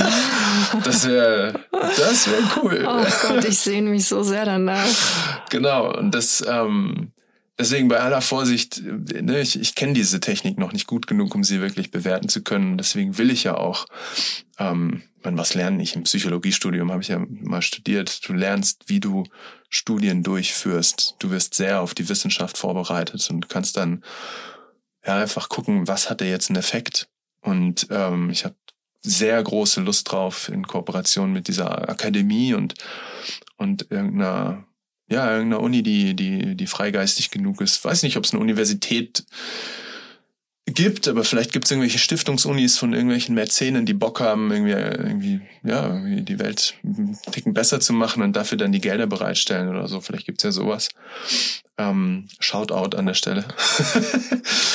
das 0.84 1.06
wäre 1.06 1.64
das 1.70 2.28
wär 2.28 2.40
cool. 2.56 2.84
Oh 2.86 3.06
Gott, 3.22 3.44
ich 3.44 3.58
sehne 3.58 3.90
mich 3.90 4.06
so 4.06 4.22
sehr 4.22 4.44
danach. 4.44 5.48
Genau, 5.50 5.96
und 5.96 6.14
das, 6.14 6.44
ähm, 6.46 7.12
deswegen 7.58 7.88
bei 7.88 8.00
aller 8.00 8.20
Vorsicht, 8.20 8.82
ne, 8.82 9.40
ich, 9.40 9.58
ich 9.58 9.76
kenne 9.76 9.92
diese 9.92 10.20
Technik 10.20 10.58
noch 10.58 10.72
nicht 10.72 10.86
gut 10.86 11.06
genug, 11.06 11.34
um 11.34 11.44
sie 11.44 11.60
wirklich 11.60 11.90
bewerten 11.90 12.28
zu 12.28 12.42
können. 12.42 12.76
Deswegen 12.76 13.18
will 13.18 13.30
ich 13.30 13.44
ja 13.44 13.56
auch, 13.56 13.86
ähm, 14.58 15.02
man, 15.22 15.38
was 15.38 15.54
lernen 15.54 15.80
ich 15.80 15.96
im 15.96 16.04
Psychologiestudium, 16.04 16.90
habe 16.90 17.02
ich 17.02 17.08
ja 17.08 17.18
mal 17.28 17.62
studiert. 17.62 18.26
Du 18.28 18.32
lernst, 18.32 18.88
wie 18.88 19.00
du 19.00 19.24
Studien 19.68 20.22
durchführst. 20.22 21.16
Du 21.18 21.30
wirst 21.30 21.54
sehr 21.54 21.80
auf 21.80 21.94
die 21.94 22.08
Wissenschaft 22.08 22.58
vorbereitet 22.58 23.28
und 23.30 23.48
kannst 23.48 23.76
dann 23.76 24.04
ja, 25.04 25.16
einfach 25.16 25.48
gucken, 25.48 25.88
was 25.88 26.10
hat 26.10 26.20
der 26.20 26.28
jetzt 26.28 26.50
einen 26.50 26.58
Effekt. 26.58 27.08
Und 27.40 27.86
ähm, 27.90 28.30
ich 28.30 28.44
habe 28.44 28.56
sehr 29.00 29.42
große 29.42 29.80
Lust 29.80 30.10
drauf 30.10 30.48
in 30.48 30.66
Kooperation 30.66 31.32
mit 31.32 31.48
dieser 31.48 31.88
Akademie 31.88 32.54
und 32.54 32.74
und 33.56 33.90
irgendeiner 33.90 34.64
ja 35.08 35.32
irgendeiner 35.32 35.62
Uni, 35.62 35.82
die 35.82 36.14
die 36.14 36.56
die 36.56 36.66
freigeistig 36.66 37.30
genug 37.30 37.60
ist. 37.60 37.84
Weiß 37.84 38.02
nicht, 38.02 38.16
ob 38.16 38.24
es 38.24 38.32
eine 38.32 38.40
Universität 38.40 39.24
gibt, 40.72 41.08
aber 41.08 41.24
vielleicht 41.24 41.52
gibt 41.52 41.66
es 41.66 41.70
irgendwelche 41.70 41.98
Stiftungsunis 41.98 42.78
von 42.78 42.92
irgendwelchen 42.92 43.34
Mäzenen, 43.34 43.86
die 43.86 43.94
Bock 43.94 44.20
haben, 44.20 44.50
irgendwie, 44.50 44.72
irgendwie, 44.72 45.40
ja, 45.62 45.86
irgendwie 45.86 46.22
die 46.22 46.38
Welt 46.38 46.74
einen 46.84 47.18
Ticken 47.30 47.54
besser 47.54 47.80
zu 47.80 47.92
machen 47.92 48.22
und 48.22 48.34
dafür 48.34 48.58
dann 48.58 48.72
die 48.72 48.80
Gelder 48.80 49.06
bereitstellen 49.06 49.68
oder 49.68 49.88
so. 49.88 50.00
Vielleicht 50.00 50.26
gibt's 50.26 50.42
ja 50.42 50.52
sowas. 50.52 50.88
Ähm, 51.78 52.26
Shoutout 52.40 52.96
an 52.96 53.06
der 53.06 53.14
Stelle. 53.14 53.44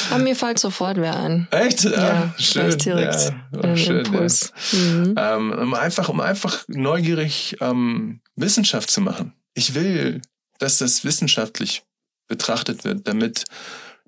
Aber 0.09 0.19
mir 0.23 0.35
fällt 0.35 0.59
sofort 0.59 0.97
wer 0.97 1.19
ein. 1.19 1.47
Echt? 1.51 1.83
Ja, 1.83 1.91
ja 1.91 2.35
schön. 2.37 2.77
Direkt 2.77 3.33
ja, 3.61 3.77
schön, 3.77 4.05
Impuls. 4.05 4.53
Ja. 4.71 4.79
Mhm. 4.79 5.15
Ähm, 5.17 5.51
um 5.51 5.73
einfach, 5.73 6.09
um 6.09 6.21
einfach 6.21 6.63
neugierig 6.67 7.57
ähm, 7.59 8.21
Wissenschaft 8.35 8.89
zu 8.89 9.01
machen. 9.01 9.33
Ich 9.53 9.75
will, 9.75 10.21
dass 10.59 10.77
das 10.77 11.03
wissenschaftlich 11.03 11.83
betrachtet 12.27 12.83
wird, 12.85 13.07
damit 13.07 13.43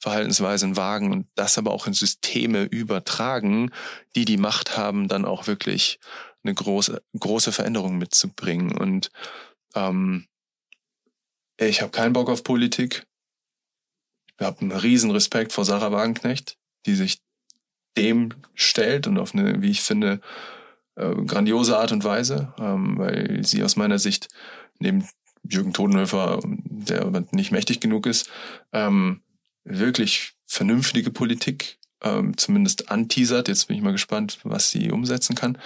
Verhaltensweisen 0.00 0.76
wagen 0.76 1.12
und 1.12 1.26
das 1.34 1.58
aber 1.58 1.72
auch 1.72 1.86
in 1.86 1.92
Systeme 1.92 2.64
übertragen, 2.64 3.70
die 4.16 4.24
die 4.24 4.38
Macht 4.38 4.76
haben, 4.76 5.08
dann 5.08 5.26
auch 5.26 5.46
wirklich 5.46 6.00
eine 6.42 6.54
große, 6.54 7.02
große 7.18 7.52
Veränderung 7.52 7.98
mitzubringen. 7.98 8.76
Und 8.76 9.10
ähm, 9.74 10.26
ich 11.58 11.82
habe 11.82 11.92
keinen 11.92 12.14
Bock 12.14 12.30
auf 12.30 12.42
Politik. 12.42 13.06
Ich 14.38 14.46
habe 14.46 14.60
einen 14.62 14.72
riesen 14.72 15.10
Respekt 15.10 15.52
vor 15.52 15.66
Sarah 15.66 15.92
Wagenknecht, 15.92 16.56
die 16.86 16.94
sich 16.94 17.18
dem 17.98 18.30
stellt 18.54 19.06
und 19.06 19.18
auf 19.18 19.34
eine, 19.34 19.60
wie 19.60 19.70
ich 19.70 19.82
finde, 19.82 20.20
äh, 20.94 21.14
grandiose 21.26 21.78
Art 21.78 21.92
und 21.92 22.04
Weise, 22.04 22.54
ähm, 22.58 22.96
weil 22.98 23.44
sie 23.44 23.62
aus 23.62 23.76
meiner 23.76 23.98
Sicht 23.98 24.28
neben 24.78 25.06
Jürgen 25.42 25.74
Todenhöfer, 25.74 26.40
der 26.44 27.02
aber 27.02 27.24
nicht 27.32 27.50
mächtig 27.52 27.80
genug 27.80 28.06
ist, 28.06 28.30
ähm, 28.72 29.22
wirklich 29.64 30.32
vernünftige 30.46 31.10
Politik 31.10 31.78
ähm, 32.02 32.36
zumindest 32.36 32.90
anteasert. 32.90 33.48
Jetzt 33.48 33.68
bin 33.68 33.76
ich 33.76 33.82
mal 33.82 33.92
gespannt, 33.92 34.38
was 34.42 34.70
sie 34.70 34.90
umsetzen 34.90 35.34
kann. 35.34 35.58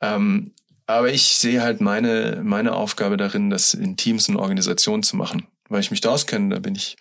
Ähm, 0.00 0.52
aber 0.86 1.12
ich 1.12 1.36
sehe 1.36 1.60
halt 1.60 1.80
meine, 1.80 2.40
meine 2.42 2.72
Aufgabe 2.72 3.16
darin, 3.16 3.50
das 3.50 3.74
in 3.74 3.96
Teams 3.96 4.28
und 4.28 4.36
Organisationen 4.36 5.02
zu 5.02 5.16
machen. 5.16 5.46
Weil 5.68 5.80
ich 5.80 5.90
mich 5.90 6.00
da 6.00 6.10
auskenne, 6.10 6.54
da 6.54 6.60
bin 6.60 6.74
ich, 6.74 6.96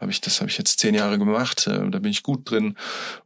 habe 0.00 0.12
ich, 0.12 0.20
das 0.20 0.40
habe 0.40 0.50
ich 0.50 0.58
jetzt 0.58 0.78
zehn 0.78 0.94
Jahre 0.94 1.18
gemacht, 1.18 1.66
äh, 1.66 1.90
da 1.90 1.98
bin 1.98 2.12
ich 2.12 2.22
gut 2.22 2.48
drin. 2.48 2.76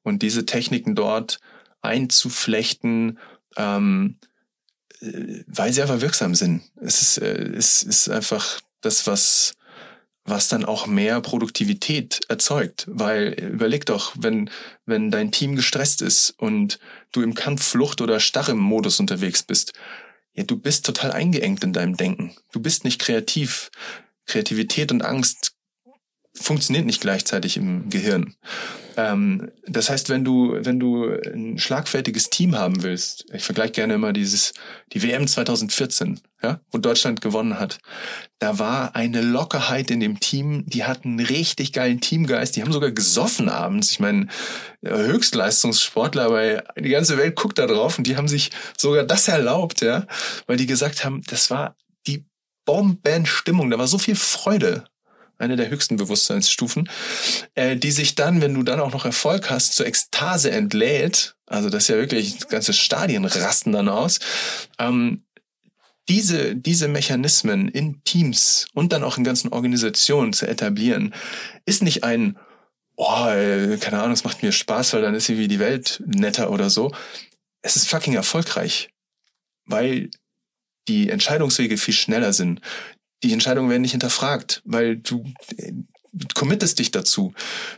Und 0.02 0.22
diese 0.22 0.46
Techniken 0.46 0.94
dort 0.94 1.38
einzuflechten, 1.82 3.18
ähm, 3.56 4.18
äh, 5.00 5.44
weil 5.46 5.72
sie 5.72 5.82
einfach 5.82 6.00
wirksam 6.00 6.34
sind. 6.34 6.62
Es 6.76 7.02
ist, 7.02 7.18
äh, 7.18 7.52
es 7.54 7.82
ist 7.82 8.08
einfach 8.08 8.60
das, 8.80 9.06
was 9.06 9.54
was 10.26 10.48
dann 10.48 10.64
auch 10.64 10.86
mehr 10.86 11.20
Produktivität 11.20 12.20
erzeugt. 12.28 12.84
Weil 12.88 13.28
überleg 13.34 13.86
doch, 13.86 14.14
wenn, 14.18 14.50
wenn 14.84 15.10
dein 15.10 15.30
Team 15.30 15.56
gestresst 15.56 16.02
ist 16.02 16.34
und 16.38 16.78
du 17.12 17.22
im 17.22 17.34
Kampf, 17.34 17.62
Flucht 17.62 18.00
oder 18.00 18.20
Starre-Modus 18.20 19.00
unterwegs 19.00 19.42
bist, 19.42 19.72
ja, 20.34 20.44
du 20.44 20.58
bist 20.58 20.84
total 20.84 21.12
eingeengt 21.12 21.64
in 21.64 21.72
deinem 21.72 21.96
Denken. 21.96 22.34
Du 22.52 22.60
bist 22.60 22.84
nicht 22.84 23.00
kreativ. 23.00 23.70
Kreativität 24.26 24.90
und 24.90 25.04
Angst 25.04 25.45
funktioniert 26.40 26.86
nicht 26.86 27.00
gleichzeitig 27.00 27.56
im 27.56 27.88
Gehirn. 27.90 28.34
Ähm, 28.96 29.50
das 29.66 29.90
heißt, 29.90 30.08
wenn 30.08 30.24
du, 30.24 30.56
wenn 30.58 30.80
du 30.80 31.06
ein 31.06 31.58
schlagfertiges 31.58 32.30
Team 32.30 32.56
haben 32.56 32.82
willst, 32.82 33.26
ich 33.32 33.44
vergleiche 33.44 33.72
gerne 33.72 33.94
immer 33.94 34.12
dieses, 34.12 34.54
die 34.92 35.02
WM 35.02 35.26
2014, 35.26 36.20
ja, 36.42 36.60
wo 36.70 36.78
Deutschland 36.78 37.20
gewonnen 37.20 37.58
hat, 37.58 37.78
da 38.38 38.58
war 38.58 38.96
eine 38.96 39.20
Lockerheit 39.20 39.90
in 39.90 40.00
dem 40.00 40.20
Team, 40.20 40.64
die 40.66 40.84
hatten 40.84 41.18
einen 41.18 41.26
richtig 41.26 41.72
geilen 41.72 42.00
Teamgeist, 42.00 42.56
die 42.56 42.62
haben 42.62 42.72
sogar 42.72 42.90
gesoffen 42.90 43.48
abends. 43.48 43.90
Ich 43.90 44.00
meine, 44.00 44.28
Höchstleistungssportler, 44.82 46.24
aber 46.24 46.62
die 46.78 46.88
ganze 46.88 47.18
Welt 47.18 47.36
guckt 47.36 47.58
da 47.58 47.66
drauf 47.66 47.98
und 47.98 48.06
die 48.06 48.16
haben 48.16 48.28
sich 48.28 48.50
sogar 48.78 49.04
das 49.04 49.28
erlaubt, 49.28 49.82
ja, 49.82 50.06
weil 50.46 50.56
die 50.56 50.66
gesagt 50.66 51.04
haben, 51.04 51.22
das 51.26 51.50
war 51.50 51.76
die 52.06 52.24
Bombenstimmung, 52.64 53.70
da 53.70 53.78
war 53.78 53.86
so 53.86 53.98
viel 53.98 54.16
Freude 54.16 54.84
eine 55.38 55.56
der 55.56 55.70
höchsten 55.70 55.96
Bewusstseinsstufen, 55.96 56.88
äh, 57.54 57.76
die 57.76 57.90
sich 57.90 58.14
dann, 58.14 58.40
wenn 58.40 58.54
du 58.54 58.62
dann 58.62 58.80
auch 58.80 58.92
noch 58.92 59.04
Erfolg 59.04 59.50
hast, 59.50 59.74
zur 59.74 59.86
Ekstase 59.86 60.50
entlädt. 60.50 61.36
Also 61.46 61.70
das 61.70 61.84
ist 61.84 61.88
ja 61.88 61.96
wirklich, 61.96 62.48
ganze 62.48 62.72
Stadien 62.72 63.24
rasten 63.24 63.72
dann 63.72 63.88
aus. 63.88 64.18
Ähm, 64.78 65.22
diese, 66.08 66.54
diese 66.54 66.88
Mechanismen 66.88 67.68
in 67.68 68.02
Teams 68.04 68.66
und 68.74 68.92
dann 68.92 69.02
auch 69.02 69.18
in 69.18 69.24
ganzen 69.24 69.52
Organisationen 69.52 70.32
zu 70.32 70.46
etablieren, 70.46 71.14
ist 71.64 71.82
nicht 71.82 72.04
ein, 72.04 72.38
oh, 72.96 73.26
äh, 73.26 73.76
keine 73.78 74.00
Ahnung, 74.00 74.12
es 74.12 74.24
macht 74.24 74.42
mir 74.42 74.52
Spaß, 74.52 74.92
weil 74.92 75.02
dann 75.02 75.14
ist 75.14 75.28
irgendwie 75.28 75.48
die 75.48 75.58
Welt 75.58 76.02
netter 76.06 76.50
oder 76.50 76.70
so. 76.70 76.92
Es 77.62 77.76
ist 77.76 77.88
fucking 77.88 78.14
erfolgreich, 78.14 78.90
weil 79.64 80.10
die 80.88 81.10
Entscheidungswege 81.10 81.76
viel 81.76 81.94
schneller 81.94 82.32
sind. 82.32 82.60
Die 83.22 83.32
Entscheidungen 83.32 83.70
werden 83.70 83.82
nicht 83.82 83.92
hinterfragt, 83.92 84.62
weil 84.64 84.96
du 84.96 85.24
committest 86.34 86.78
dich 86.78 86.90
dazu. 86.90 87.34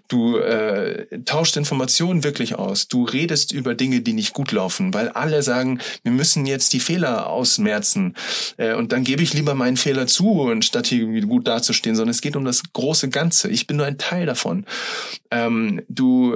Du 0.09 0.39
äh, 0.39 1.22
tauscht 1.24 1.57
Informationen 1.57 2.24
wirklich 2.24 2.55
aus. 2.55 2.89
Du 2.89 3.05
redest 3.05 3.53
über 3.53 3.74
Dinge, 3.74 4.01
die 4.01 4.12
nicht 4.12 4.32
gut 4.32 4.53
laufen, 4.53 4.95
weil 4.95 5.09
alle 5.09 5.43
sagen, 5.43 5.80
wir 6.03 6.12
müssen 6.12 6.47
jetzt 6.47 6.72
die 6.72 6.80
Fehler 6.80 7.28
ausmerzen. 7.28 8.14
Äh, 8.57 8.74
und 8.74 8.93
dann 8.93 9.05
gebe 9.05 9.22
ich 9.22 9.34
lieber 9.34 9.55
meinen 9.55 9.76
Fehler 9.76 10.07
zu, 10.07 10.49
anstatt 10.49 10.86
hier 10.86 11.07
gut 11.22 11.47
dazustehen, 11.49 11.97
sondern 11.97 12.12
es 12.12 12.20
geht 12.20 12.36
um 12.36 12.45
das 12.45 12.62
große 12.72 13.09
Ganze. 13.09 13.49
Ich 13.51 13.66
bin 13.66 13.76
nur 13.76 13.86
ein 13.86 13.99
Teil 13.99 14.26
davon. 14.26 14.66
Ähm, 15.30 15.82
du 15.89 16.34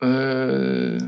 äh, 0.00 0.98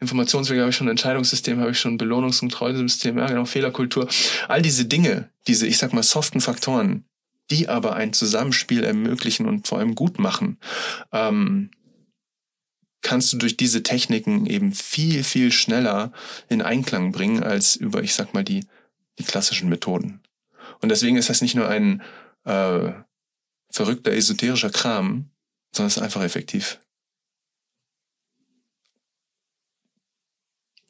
Informationswege 0.00 0.60
habe 0.60 0.70
ich 0.70 0.76
schon, 0.76 0.88
Entscheidungssystem 0.88 1.58
habe 1.60 1.72
ich 1.72 1.80
schon, 1.80 1.98
Belohnungs- 1.98 2.42
und 2.42 2.50
Treusystem, 2.50 3.18
ja 3.18 3.26
genau, 3.26 3.44
Fehlerkultur. 3.44 4.08
All 4.46 4.62
diese 4.62 4.84
Dinge, 4.84 5.30
diese, 5.46 5.66
ich 5.66 5.78
sag 5.78 5.92
mal, 5.92 6.02
soften 6.02 6.40
Faktoren, 6.40 7.04
die 7.50 7.68
aber 7.68 7.94
ein 7.96 8.12
Zusammenspiel 8.12 8.84
ermöglichen 8.84 9.46
und 9.46 9.66
vor 9.66 9.78
allem 9.78 9.94
gut 9.94 10.18
machen, 10.18 10.58
ähm, 11.12 11.70
kannst 13.02 13.32
du 13.32 13.38
durch 13.38 13.56
diese 13.56 13.82
Techniken 13.82 14.46
eben 14.46 14.72
viel, 14.72 15.24
viel 15.24 15.50
schneller 15.50 16.12
in 16.48 16.62
Einklang 16.62 17.12
bringen 17.12 17.42
als 17.42 17.74
über, 17.74 18.02
ich 18.02 18.14
sag 18.14 18.34
mal, 18.34 18.44
die, 18.44 18.66
die 19.18 19.24
klassischen 19.24 19.68
Methoden. 19.68 20.20
Und 20.80 20.90
deswegen 20.90 21.16
ist 21.16 21.30
das 21.30 21.40
nicht 21.40 21.54
nur 21.54 21.68
ein 21.68 22.02
äh, 22.44 22.92
verrückter 23.70 24.12
esoterischer 24.12 24.70
Kram, 24.70 25.30
sondern 25.72 25.88
es 25.88 25.96
ist 25.96 26.02
einfach 26.02 26.22
effektiv. 26.22 26.80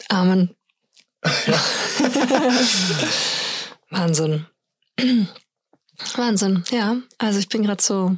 Amen. 0.08 0.54
Wahnsinn. 3.90 4.46
Wahnsinn, 6.14 6.64
ja. 6.70 6.96
Also 7.18 7.38
ich 7.38 7.48
bin 7.48 7.62
gerade 7.62 7.82
so, 7.82 8.16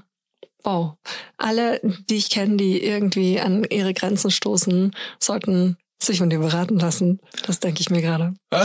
wow. 0.62 0.94
Alle, 1.36 1.80
die 2.08 2.16
ich 2.16 2.30
kenne, 2.30 2.56
die 2.56 2.82
irgendwie 2.82 3.40
an 3.40 3.64
ihre 3.64 3.94
Grenzen 3.94 4.30
stoßen, 4.30 4.94
sollten 5.18 5.76
sich 6.02 6.18
von 6.18 6.30
dir 6.30 6.38
beraten 6.38 6.78
lassen. 6.78 7.20
Das 7.46 7.60
denke 7.60 7.80
ich 7.80 7.90
mir 7.90 8.00
gerade. 8.02 8.34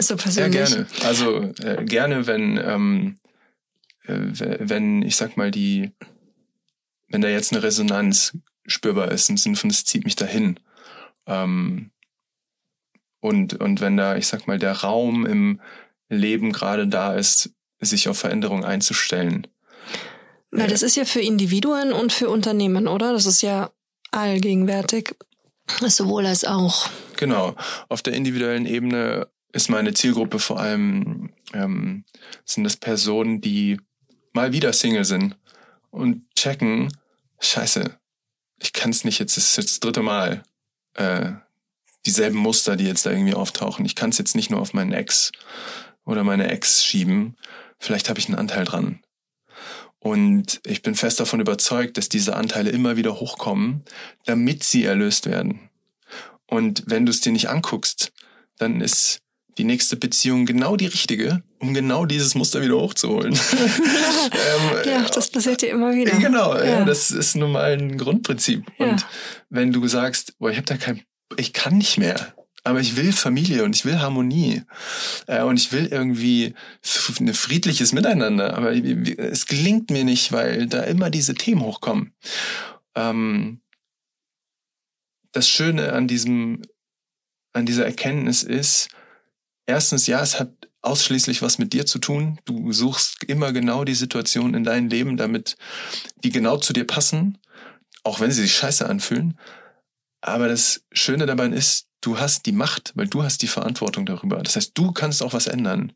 so 0.00 0.16
persönlich. 0.16 0.60
Ja, 0.60 0.66
gerne. 0.66 0.86
Also 1.02 1.52
äh, 1.62 1.84
gerne, 1.84 2.26
wenn, 2.26 2.56
ähm, 2.56 3.18
äh, 4.04 4.58
wenn, 4.58 5.02
ich 5.02 5.16
sag 5.16 5.36
mal, 5.36 5.50
die, 5.50 5.92
wenn 7.08 7.20
da 7.20 7.28
jetzt 7.28 7.52
eine 7.52 7.62
Resonanz 7.62 8.36
spürbar 8.66 9.12
ist, 9.12 9.30
im 9.30 9.36
Sinne 9.36 9.56
von, 9.56 9.70
es 9.70 9.84
zieht 9.84 10.04
mich 10.04 10.16
dahin. 10.16 10.58
Ähm, 11.26 11.90
und, 13.20 13.54
und 13.54 13.80
wenn 13.80 13.96
da, 13.96 14.16
ich 14.16 14.26
sag 14.26 14.46
mal, 14.46 14.58
der 14.58 14.72
Raum 14.72 15.24
im 15.24 15.60
Leben 16.08 16.52
gerade 16.52 16.86
da 16.86 17.14
ist, 17.14 17.50
sich 17.80 18.08
auf 18.08 18.18
Veränderung 18.18 18.64
einzustellen. 18.64 19.46
Weil 20.50 20.68
das 20.68 20.82
ist 20.82 20.96
ja 20.96 21.04
für 21.04 21.20
Individuen 21.20 21.92
und 21.92 22.12
für 22.12 22.30
Unternehmen, 22.30 22.86
oder? 22.86 23.12
Das 23.12 23.26
ist 23.26 23.42
ja 23.42 23.70
allgegenwärtig, 24.12 25.16
sowohl 25.86 26.26
als 26.26 26.44
auch. 26.44 26.88
Genau. 27.16 27.56
Auf 27.88 28.02
der 28.02 28.14
individuellen 28.14 28.66
Ebene 28.66 29.28
ist 29.52 29.68
meine 29.68 29.94
Zielgruppe 29.94 30.38
vor 30.38 30.60
allem, 30.60 31.32
ähm, 31.52 32.04
sind 32.44 32.64
das 32.64 32.76
Personen, 32.76 33.40
die 33.40 33.80
mal 34.32 34.52
wieder 34.52 34.72
Single 34.72 35.04
sind 35.04 35.36
und 35.90 36.22
checken, 36.34 36.92
scheiße, 37.40 37.98
ich 38.60 38.72
kann 38.72 38.90
es 38.90 39.04
nicht, 39.04 39.18
jetzt 39.18 39.36
ist 39.36 39.56
jetzt 39.56 39.70
das 39.70 39.80
dritte 39.80 40.02
Mal. 40.02 40.42
Äh, 40.94 41.32
dieselben 42.06 42.38
Muster, 42.38 42.76
die 42.76 42.86
jetzt 42.86 43.06
da 43.06 43.10
irgendwie 43.10 43.34
auftauchen. 43.34 43.84
Ich 43.84 43.94
kann 43.94 44.10
es 44.10 44.18
jetzt 44.18 44.36
nicht 44.36 44.50
nur 44.50 44.60
auf 44.60 44.74
meinen 44.74 44.92
Ex 44.92 45.32
oder 46.04 46.22
meine 46.22 46.48
Ex 46.48 46.84
schieben, 46.84 47.36
vielleicht 47.78 48.08
habe 48.08 48.18
ich 48.18 48.26
einen 48.26 48.38
Anteil 48.38 48.64
dran. 48.64 49.00
Und 49.98 50.60
ich 50.66 50.82
bin 50.82 50.94
fest 50.94 51.18
davon 51.18 51.40
überzeugt, 51.40 51.96
dass 51.96 52.10
diese 52.10 52.36
Anteile 52.36 52.70
immer 52.70 52.96
wieder 52.96 53.20
hochkommen, 53.20 53.84
damit 54.26 54.62
sie 54.62 54.84
erlöst 54.84 55.24
werden. 55.24 55.70
Und 56.46 56.82
wenn 56.86 57.06
du 57.06 57.10
es 57.10 57.20
dir 57.20 57.32
nicht 57.32 57.48
anguckst, 57.48 58.12
dann 58.58 58.82
ist 58.82 59.22
die 59.58 59.64
nächste 59.64 59.96
Beziehung 59.96 60.46
genau 60.46 60.76
die 60.76 60.86
richtige, 60.86 61.42
um 61.58 61.74
genau 61.74 62.06
dieses 62.06 62.34
Muster 62.34 62.62
wieder 62.62 62.76
hochzuholen. 62.76 63.34
ähm, 63.52 64.80
ja, 64.84 65.04
das 65.04 65.30
passiert 65.30 65.62
dir 65.62 65.70
immer 65.70 65.94
wieder. 65.94 66.12
Genau, 66.18 66.54
ja. 66.56 66.64
ja. 66.64 66.84
das 66.84 67.10
ist 67.10 67.36
nun 67.36 67.52
mal 67.52 67.72
ein 67.72 67.96
Grundprinzip. 67.96 68.64
Ja. 68.78 68.86
Und 68.86 69.06
wenn 69.50 69.72
du 69.72 69.86
sagst, 69.86 70.38
boah, 70.38 70.50
ich 70.50 70.56
habe 70.56 70.66
da 70.66 70.76
kein, 70.76 71.02
ich 71.36 71.52
kann 71.52 71.78
nicht 71.78 71.98
mehr, 71.98 72.34
aber 72.64 72.80
ich 72.80 72.96
will 72.96 73.12
Familie 73.12 73.64
und 73.64 73.76
ich 73.76 73.84
will 73.84 74.00
Harmonie 74.00 74.62
äh, 75.26 75.42
und 75.42 75.60
ich 75.60 75.70
will 75.70 75.86
irgendwie 75.86 76.54
ein 77.20 77.34
friedliches 77.34 77.92
Miteinander. 77.92 78.56
Aber 78.56 78.72
es 78.72 79.46
gelingt 79.46 79.90
mir 79.90 80.04
nicht, 80.04 80.32
weil 80.32 80.66
da 80.66 80.82
immer 80.82 81.10
diese 81.10 81.34
Themen 81.34 81.60
hochkommen. 81.60 82.14
Ähm, 82.94 83.60
das 85.32 85.48
Schöne 85.48 85.92
an 85.92 86.08
diesem, 86.08 86.62
an 87.52 87.66
dieser 87.66 87.84
Erkenntnis 87.84 88.42
ist, 88.42 88.88
erstens, 89.66 90.06
ja, 90.06 90.22
es 90.22 90.38
hat 90.38 90.50
ausschließlich 90.82 91.42
was 91.42 91.58
mit 91.58 91.72
dir 91.72 91.86
zu 91.86 91.98
tun. 91.98 92.38
Du 92.44 92.72
suchst 92.72 93.24
immer 93.24 93.52
genau 93.52 93.84
die 93.84 93.94
Situation 93.94 94.54
in 94.54 94.64
deinem 94.64 94.88
Leben, 94.88 95.16
damit 95.16 95.56
die 96.22 96.30
genau 96.30 96.58
zu 96.58 96.72
dir 96.72 96.86
passen, 96.86 97.38
auch 98.02 98.20
wenn 98.20 98.30
sie 98.30 98.42
sich 98.42 98.54
scheiße 98.54 98.88
anfühlen. 98.88 99.38
Aber 100.20 100.48
das 100.48 100.84
Schöne 100.92 101.26
dabei 101.26 101.46
ist, 101.48 101.86
du 102.00 102.18
hast 102.18 102.46
die 102.46 102.52
Macht, 102.52 102.92
weil 102.94 103.06
du 103.06 103.22
hast 103.22 103.42
die 103.42 103.46
Verantwortung 103.46 104.06
darüber. 104.06 104.42
Das 104.42 104.56
heißt, 104.56 104.72
du 104.74 104.92
kannst 104.92 105.22
auch 105.22 105.32
was 105.32 105.46
ändern. 105.46 105.92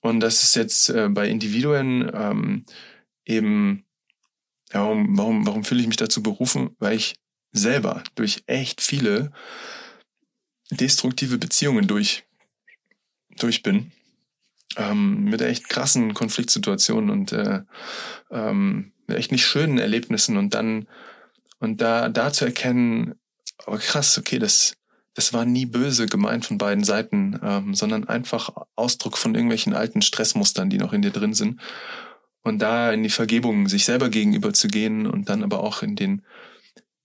Und 0.00 0.20
das 0.20 0.42
ist 0.42 0.56
jetzt 0.56 0.88
äh, 0.90 1.08
bei 1.08 1.28
Individuen 1.28 2.10
ähm, 2.12 2.64
eben, 3.24 3.84
ja, 4.72 4.80
warum, 4.80 5.18
warum, 5.18 5.46
warum 5.46 5.64
fühle 5.64 5.80
ich 5.80 5.86
mich 5.86 5.96
dazu 5.96 6.22
berufen? 6.22 6.76
Weil 6.78 6.96
ich 6.96 7.16
selber 7.52 8.02
durch 8.14 8.42
echt 8.46 8.80
viele 8.80 9.32
destruktive 10.70 11.38
Beziehungen 11.38 11.86
durch, 11.86 12.24
durch 13.42 13.62
bin. 13.62 13.92
Ähm, 14.76 15.24
mit 15.24 15.42
echt 15.42 15.68
krassen 15.68 16.14
Konfliktsituationen 16.14 17.10
und 17.10 17.32
äh, 17.32 17.60
ähm, 18.30 18.92
echt 19.06 19.32
nicht 19.32 19.46
schönen 19.46 19.78
Erlebnissen 19.78 20.36
und 20.36 20.54
dann 20.54 20.88
und 21.58 21.80
da 21.80 22.08
da 22.08 22.32
zu 22.32 22.44
erkennen, 22.46 23.14
aber 23.66 23.78
krass, 23.78 24.16
okay, 24.18 24.38
das 24.38 24.74
das 25.14 25.34
war 25.34 25.44
nie 25.44 25.66
böse 25.66 26.06
gemeint 26.06 26.46
von 26.46 26.56
beiden 26.56 26.84
Seiten, 26.84 27.38
ähm, 27.42 27.74
sondern 27.74 28.08
einfach 28.08 28.50
Ausdruck 28.76 29.18
von 29.18 29.34
irgendwelchen 29.34 29.74
alten 29.74 30.00
Stressmustern, 30.00 30.70
die 30.70 30.78
noch 30.78 30.94
in 30.94 31.02
dir 31.02 31.10
drin 31.10 31.34
sind. 31.34 31.60
Und 32.42 32.60
da 32.60 32.92
in 32.92 33.02
die 33.02 33.10
Vergebung 33.10 33.68
sich 33.68 33.84
selber 33.84 34.08
gegenüber 34.08 34.52
zu 34.54 34.68
gehen 34.68 35.06
und 35.06 35.28
dann 35.28 35.44
aber 35.44 35.62
auch 35.62 35.82
in 35.82 35.96
den 35.96 36.22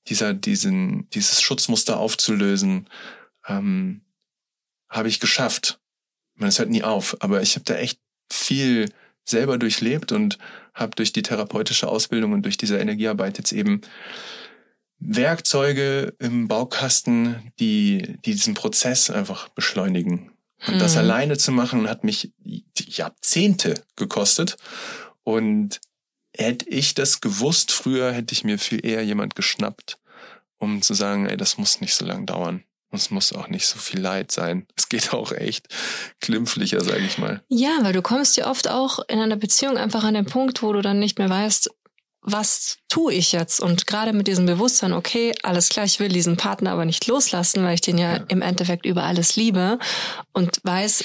dieser 0.07 0.33
diesen 0.33 1.09
dieses 1.09 1.41
Schutzmuster 1.41 1.99
aufzulösen, 1.99 2.89
ähm, 3.47 4.01
habe 4.89 5.09
ich 5.09 5.19
geschafft. 5.19 5.79
Meine, 6.38 6.49
es 6.49 6.59
hört 6.59 6.69
nie 6.69 6.83
auf, 6.83 7.17
aber 7.19 7.41
ich 7.41 7.55
habe 7.55 7.65
da 7.65 7.75
echt 7.75 7.99
viel 8.31 8.89
selber 9.25 9.57
durchlebt 9.57 10.11
und 10.11 10.38
habe 10.73 10.95
durch 10.95 11.11
die 11.11 11.23
therapeutische 11.23 11.88
Ausbildung 11.88 12.33
und 12.33 12.43
durch 12.43 12.57
diese 12.57 12.77
Energiearbeit 12.77 13.38
jetzt 13.38 13.51
eben 13.51 13.81
Werkzeuge 14.99 16.15
im 16.19 16.47
Baukasten, 16.47 17.51
die, 17.59 18.17
die 18.25 18.33
diesen 18.33 18.53
Prozess 18.53 19.09
einfach 19.09 19.49
beschleunigen. 19.49 20.31
Und 20.65 20.73
hm. 20.73 20.79
das 20.79 20.97
alleine 20.97 21.38
zu 21.38 21.51
machen, 21.51 21.88
hat 21.88 22.03
mich 22.03 22.31
Jahrzehnte 22.75 23.83
gekostet. 23.95 24.57
Und 25.23 25.79
hätte 26.35 26.67
ich 26.69 26.95
das 26.95 27.21
gewusst 27.21 27.71
früher, 27.71 28.11
hätte 28.11 28.33
ich 28.33 28.43
mir 28.43 28.57
viel 28.57 28.83
eher 28.85 29.03
jemand 29.03 29.35
geschnappt, 29.35 29.99
um 30.57 30.81
zu 30.81 30.93
sagen, 30.93 31.27
ey, 31.27 31.38
das 31.38 31.57
muss 31.57 31.81
nicht 31.81 31.93
so 31.93 32.05
lange 32.05 32.25
dauern. 32.25 32.63
Und 32.89 32.99
es 32.99 33.11
muss 33.11 33.33
auch 33.33 33.49
nicht 33.49 33.67
so 33.67 33.77
viel 33.77 33.99
Leid 33.99 34.31
sein. 34.31 34.65
Es 34.75 34.88
geht 34.88 35.13
auch 35.13 35.31
echt 35.31 35.67
klimpflicher, 36.21 36.81
sage 36.81 37.05
ich 37.05 37.17
mal. 37.17 37.43
Ja, 37.49 37.79
weil 37.81 37.93
du 37.93 38.01
kommst 38.01 38.38
ja 38.38 38.49
oft 38.49 38.69
auch 38.69 38.99
in 39.09 39.19
einer 39.19 39.35
Beziehung 39.35 39.77
einfach 39.77 40.03
an 40.03 40.13
den 40.13 40.25
Punkt, 40.25 40.63
wo 40.63 40.71
du 40.71 40.81
dann 40.81 40.99
nicht 40.99 41.19
mehr 41.19 41.29
weißt, 41.29 41.69
was 42.21 42.77
tue 42.89 43.13
ich 43.13 43.31
jetzt? 43.31 43.61
Und 43.61 43.88
gerade 43.88 44.11
mit 44.11 44.27
diesem 44.27 44.45
Bewusstsein, 44.45 44.93
okay, 44.93 45.33
alles 45.43 45.69
klar, 45.69 45.85
ich 45.85 45.99
will 45.99 46.09
diesen 46.09 46.35
Partner 46.35 46.71
aber 46.71 46.85
nicht 46.85 47.07
loslassen, 47.07 47.63
weil 47.63 47.75
ich 47.75 47.81
den 47.81 47.97
ja, 47.97 48.17
ja. 48.17 48.23
im 48.27 48.41
Endeffekt 48.41 48.85
über 48.85 49.03
alles 49.03 49.35
liebe 49.35 49.79
und 50.33 50.59
weiß, 50.63 51.03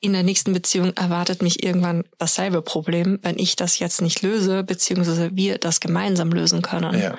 in 0.00 0.12
der 0.12 0.22
nächsten 0.22 0.52
Beziehung 0.52 0.92
erwartet 0.94 1.42
mich 1.42 1.64
irgendwann 1.64 2.04
dasselbe 2.18 2.62
Problem, 2.62 3.18
wenn 3.22 3.38
ich 3.38 3.56
das 3.56 3.78
jetzt 3.78 4.00
nicht 4.00 4.22
löse, 4.22 4.62
beziehungsweise 4.62 5.30
wir 5.34 5.58
das 5.58 5.80
gemeinsam 5.80 6.30
lösen 6.30 6.62
können. 6.62 6.98
Ja. 6.98 7.16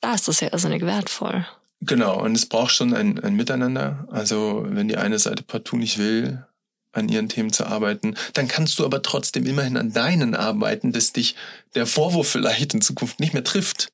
Da 0.00 0.14
ist 0.14 0.28
das 0.28 0.40
ja 0.40 0.52
irrsinnig 0.52 0.82
wertvoll. 0.82 1.46
Genau, 1.80 2.22
und 2.22 2.34
es 2.34 2.46
braucht 2.46 2.72
schon 2.72 2.92
ein, 2.92 3.18
ein 3.18 3.34
Miteinander. 3.34 4.06
Also 4.10 4.64
wenn 4.66 4.88
die 4.88 4.98
eine 4.98 5.18
Seite 5.18 5.42
partout 5.42 5.78
nicht 5.78 5.98
will, 5.98 6.44
an 6.92 7.08
ihren 7.08 7.28
Themen 7.28 7.52
zu 7.52 7.66
arbeiten, 7.66 8.16
dann 8.34 8.48
kannst 8.48 8.78
du 8.78 8.84
aber 8.84 9.02
trotzdem 9.02 9.46
immerhin 9.46 9.76
an 9.76 9.92
deinen 9.92 10.34
arbeiten, 10.34 10.92
dass 10.92 11.12
dich 11.12 11.36
der 11.74 11.86
Vorwurf 11.86 12.28
vielleicht 12.28 12.74
in 12.74 12.80
Zukunft 12.80 13.20
nicht 13.20 13.32
mehr 13.32 13.44
trifft. 13.44 13.92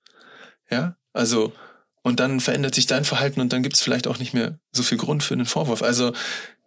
Ja, 0.71 0.97
also 1.13 1.53
und 2.03 2.21
dann 2.21 2.41
verändert 2.41 2.75
sich 2.75 2.87
dein 2.87 3.05
Verhalten 3.05 3.41
und 3.41 3.53
dann 3.53 3.63
gibt 3.65 3.75
es 3.75 3.83
vielleicht 3.83 4.07
auch 4.07 4.19
nicht 4.19 4.33
mehr 4.33 4.59
so 4.71 4.83
viel 4.83 4.97
Grund 4.97 5.25
für 5.25 5.37
den 5.37 5.45
Vorwurf. 5.45 5.83
Also 5.83 6.13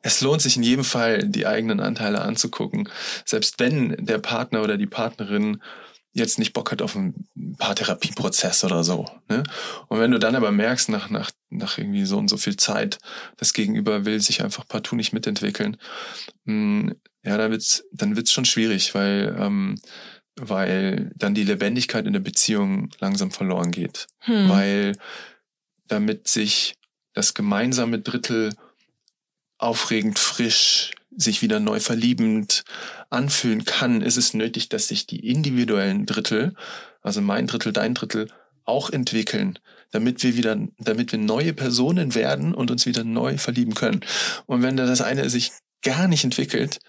es 0.01 0.21
lohnt 0.21 0.41
sich 0.41 0.57
in 0.57 0.63
jedem 0.63 0.83
Fall, 0.83 1.27
die 1.27 1.47
eigenen 1.47 1.79
Anteile 1.79 2.21
anzugucken. 2.21 2.89
Selbst 3.25 3.59
wenn 3.59 3.95
der 4.05 4.17
Partner 4.17 4.63
oder 4.63 4.77
die 4.77 4.85
Partnerin 4.85 5.61
jetzt 6.13 6.39
nicht 6.39 6.53
Bock 6.53 6.71
hat 6.71 6.81
auf 6.81 6.95
einen 6.95 7.27
Paartherapieprozess 7.57 8.63
oder 8.63 8.83
so. 8.83 9.05
Ne? 9.29 9.43
Und 9.87 9.99
wenn 9.99 10.11
du 10.11 10.19
dann 10.19 10.35
aber 10.35 10.51
merkst, 10.51 10.89
nach, 10.89 11.09
nach, 11.09 11.31
nach 11.49 11.77
irgendwie 11.77 12.05
so 12.05 12.17
und 12.17 12.29
so 12.29 12.37
viel 12.37 12.57
Zeit, 12.57 12.97
das 13.37 13.53
Gegenüber 13.53 14.05
will 14.05 14.19
sich 14.19 14.43
einfach 14.43 14.67
partout 14.67 14.95
nicht 14.95 15.13
mitentwickeln, 15.13 15.77
mh, 16.45 16.53
hm, 16.53 16.95
ja, 17.23 17.37
dann 17.37 17.51
wird's, 17.51 17.83
dann 17.91 18.15
wird's 18.15 18.31
schon 18.31 18.45
schwierig, 18.45 18.95
weil, 18.95 19.35
ähm, 19.37 19.79
weil 20.35 21.11
dann 21.15 21.35
die 21.35 21.43
Lebendigkeit 21.43 22.07
in 22.07 22.13
der 22.13 22.21
Beziehung 22.21 22.89
langsam 22.99 23.29
verloren 23.29 23.71
geht. 23.71 24.07
Hm. 24.19 24.49
Weil 24.49 24.95
damit 25.87 26.27
sich 26.27 26.75
das 27.13 27.33
gemeinsame 27.33 27.99
Drittel 27.99 28.55
aufregend 29.57 30.17
frisch 30.17 30.91
sich 31.19 31.41
wieder 31.41 31.59
neu 31.59 31.79
verliebend 31.79 32.63
anfühlen 33.09 33.65
kann, 33.65 34.01
ist 34.01 34.17
es 34.17 34.33
nötig, 34.33 34.69
dass 34.69 34.87
sich 34.87 35.05
die 35.05 35.27
individuellen 35.29 36.05
Drittel, 36.05 36.53
also 37.01 37.21
mein 37.21 37.47
Drittel, 37.47 37.73
dein 37.73 37.93
Drittel, 37.93 38.29
auch 38.65 38.89
entwickeln, 38.89 39.59
damit 39.91 40.23
wir 40.23 40.37
wieder, 40.37 40.57
damit 40.77 41.11
wir 41.11 41.19
neue 41.19 41.53
Personen 41.53 42.15
werden 42.15 42.53
und 42.53 42.71
uns 42.71 42.85
wieder 42.85 43.03
neu 43.03 43.37
verlieben 43.37 43.73
können. 43.73 44.01
Und 44.45 44.61
wenn 44.61 44.77
da 44.77 44.85
das 44.85 45.01
eine 45.01 45.29
sich 45.29 45.51
gar 45.81 46.07
nicht 46.07 46.23
entwickelt, 46.23 46.79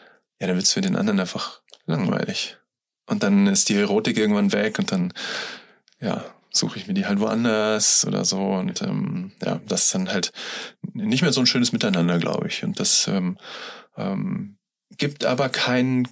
ja, 0.40 0.46
dann 0.46 0.56
wird 0.56 0.66
es 0.66 0.72
für 0.72 0.80
den 0.80 0.96
anderen 0.96 1.20
einfach 1.20 1.60
langweilig. 1.86 2.58
Und 3.06 3.22
dann 3.22 3.46
ist 3.46 3.68
die 3.68 3.76
Erotik 3.76 4.18
irgendwann 4.18 4.52
weg 4.52 4.78
und 4.78 4.92
dann, 4.92 5.12
ja, 6.00 6.24
suche 6.52 6.78
ich 6.78 6.86
mir 6.86 6.94
die 6.94 7.06
halt 7.06 7.20
woanders 7.20 8.04
oder 8.06 8.24
so. 8.24 8.40
Und 8.40 8.82
ähm, 8.82 9.32
ja, 9.42 9.60
das 9.66 9.84
ist 9.84 9.94
dann 9.94 10.08
halt 10.08 10.32
nicht 10.92 11.22
mehr 11.22 11.32
so 11.32 11.40
ein 11.40 11.46
schönes 11.46 11.72
Miteinander, 11.72 12.18
glaube 12.18 12.48
ich. 12.48 12.62
Und 12.62 12.78
das 12.78 13.08
ähm, 13.08 13.38
ähm, 13.96 14.58
gibt 14.96 15.24
aber 15.24 15.48
kein, 15.48 16.08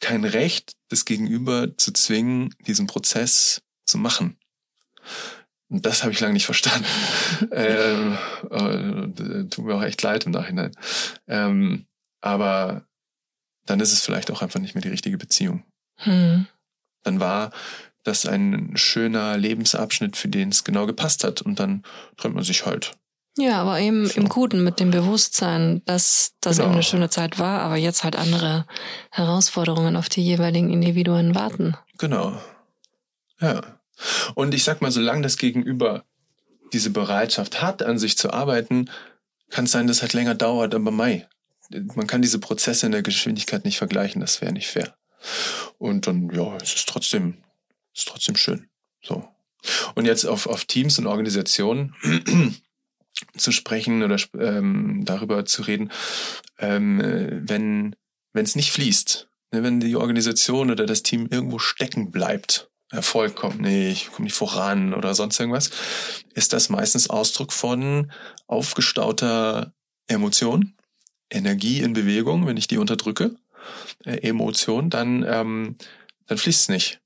kein 0.00 0.24
Recht, 0.24 0.76
das 0.88 1.04
Gegenüber 1.04 1.76
zu 1.76 1.92
zwingen, 1.92 2.54
diesen 2.66 2.86
Prozess 2.86 3.62
zu 3.84 3.98
machen. 3.98 4.38
Und 5.68 5.84
das 5.84 6.02
habe 6.02 6.12
ich 6.12 6.20
lange 6.20 6.34
nicht 6.34 6.46
verstanden. 6.46 6.86
ähm, 7.52 8.18
äh, 8.50 9.44
tut 9.48 9.64
mir 9.64 9.74
auch 9.74 9.82
echt 9.82 10.02
leid 10.02 10.24
im 10.26 10.32
Nachhinein. 10.32 10.72
Ähm, 11.26 11.86
aber 12.20 12.86
dann 13.64 13.80
ist 13.80 13.92
es 13.92 14.04
vielleicht 14.04 14.30
auch 14.30 14.42
einfach 14.42 14.60
nicht 14.60 14.74
mehr 14.74 14.82
die 14.82 14.90
richtige 14.90 15.18
Beziehung. 15.18 15.64
Hm. 15.98 16.46
Dann 17.02 17.20
war 17.20 17.52
das 18.04 18.26
ein 18.26 18.76
schöner 18.76 19.36
Lebensabschnitt, 19.36 20.16
für 20.16 20.28
den 20.28 20.50
es 20.50 20.62
genau 20.62 20.86
gepasst 20.86 21.24
hat. 21.24 21.42
Und 21.42 21.58
dann 21.58 21.82
trennt 22.16 22.36
man 22.36 22.44
sich 22.44 22.64
halt. 22.64 22.96
Ja, 23.38 23.60
aber 23.60 23.80
eben 23.80 24.06
so. 24.06 24.14
im 24.18 24.28
Guten 24.28 24.64
mit 24.64 24.80
dem 24.80 24.90
Bewusstsein, 24.90 25.82
dass 25.84 26.32
das 26.40 26.56
genau. 26.56 26.68
eben 26.68 26.74
eine 26.74 26.82
schöne 26.82 27.10
Zeit 27.10 27.38
war, 27.38 27.60
aber 27.60 27.76
jetzt 27.76 28.02
halt 28.02 28.16
andere 28.16 28.66
Herausforderungen 29.10 29.96
auf 29.96 30.08
die 30.08 30.24
jeweiligen 30.24 30.72
Individuen 30.72 31.34
warten. 31.34 31.76
Genau. 31.98 32.40
Ja. 33.40 33.60
Und 34.34 34.54
ich 34.54 34.64
sag 34.64 34.80
mal, 34.80 34.90
solange 34.90 35.22
das 35.22 35.36
Gegenüber 35.36 36.04
diese 36.72 36.90
Bereitschaft 36.90 37.60
hat, 37.60 37.82
an 37.82 37.98
sich 37.98 38.16
zu 38.16 38.32
arbeiten, 38.32 38.90
kann 39.50 39.66
es 39.66 39.72
sein, 39.72 39.86
dass 39.86 39.98
es 39.98 40.02
halt 40.02 40.14
länger 40.14 40.34
dauert, 40.34 40.74
aber 40.74 40.90
Mai. 40.90 41.28
Man 41.70 42.06
kann 42.06 42.22
diese 42.22 42.38
Prozesse 42.38 42.86
in 42.86 42.92
der 42.92 43.02
Geschwindigkeit 43.02 43.64
nicht 43.64 43.78
vergleichen, 43.78 44.20
das 44.20 44.40
wäre 44.40 44.52
nicht 44.52 44.68
fair. 44.68 44.96
Und 45.78 46.06
dann, 46.06 46.30
ja, 46.30 46.56
es 46.56 46.74
ist 46.74 46.88
trotzdem, 46.88 47.38
es 47.92 48.00
ist 48.00 48.08
trotzdem 48.08 48.36
schön. 48.36 48.68
So. 49.02 49.28
Und 49.94 50.04
jetzt 50.06 50.24
auf, 50.24 50.46
auf 50.46 50.64
Teams 50.64 50.98
und 50.98 51.06
Organisationen 51.06 51.94
zu 53.36 53.52
sprechen 53.52 54.02
oder 54.02 54.16
ähm, 54.38 55.04
darüber 55.04 55.44
zu 55.44 55.62
reden, 55.62 55.90
ähm, 56.58 57.00
wenn 57.48 57.96
wenn 58.32 58.44
es 58.44 58.54
nicht 58.54 58.70
fließt, 58.72 59.28
ne, 59.52 59.62
wenn 59.62 59.80
die 59.80 59.96
Organisation 59.96 60.70
oder 60.70 60.84
das 60.84 61.02
Team 61.02 61.26
irgendwo 61.30 61.58
stecken 61.58 62.10
bleibt, 62.10 62.70
Erfolg 62.90 63.34
kommt 63.34 63.60
nicht, 63.60 64.12
kommt 64.12 64.24
nicht 64.24 64.36
voran 64.36 64.92
oder 64.92 65.14
sonst 65.14 65.40
irgendwas, 65.40 65.70
ist 66.34 66.52
das 66.52 66.68
meistens 66.68 67.08
Ausdruck 67.08 67.52
von 67.52 68.12
aufgestauter 68.46 69.72
Emotion, 70.06 70.74
Energie 71.30 71.80
in 71.80 71.94
Bewegung, 71.94 72.46
wenn 72.46 72.58
ich 72.58 72.68
die 72.68 72.78
unterdrücke, 72.78 73.34
äh, 74.04 74.18
Emotion, 74.18 74.90
dann 74.90 75.24
ähm, 75.26 75.76
dann 76.26 76.38
fließt 76.38 76.62
es 76.62 76.68
nicht. 76.68 77.00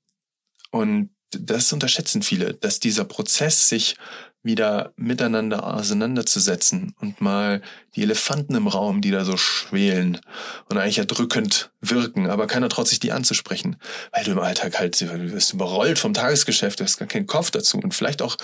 Und 0.71 1.11
das 1.31 1.71
unterschätzen 1.71 2.21
viele, 2.21 2.53
dass 2.53 2.79
dieser 2.79 3.05
Prozess, 3.05 3.69
sich 3.69 3.95
wieder 4.43 4.93
miteinander 4.95 5.75
auseinanderzusetzen 5.75 6.95
und 6.99 7.21
mal 7.21 7.61
die 7.95 8.01
Elefanten 8.01 8.55
im 8.55 8.67
Raum, 8.67 9.01
die 9.01 9.11
da 9.11 9.23
so 9.23 9.37
schwelen 9.37 10.19
und 10.67 10.77
eigentlich 10.77 10.97
erdrückend 10.97 11.71
wirken, 11.79 12.27
aber 12.27 12.47
keiner 12.47 12.69
traut 12.69 12.87
sich 12.87 12.99
die 12.99 13.11
anzusprechen, 13.11 13.77
weil 14.11 14.23
du 14.23 14.31
im 14.31 14.39
Alltag 14.39 14.79
halt, 14.79 14.99
du 14.99 15.31
wirst 15.31 15.53
überrollt 15.53 15.99
vom 15.99 16.13
Tagesgeschäft, 16.13 16.79
du 16.79 16.83
hast 16.83 16.97
gar 16.97 17.07
keinen 17.07 17.27
Kopf 17.27 17.51
dazu 17.51 17.77
und 17.77 17.93
vielleicht 17.93 18.21
auch 18.21 18.37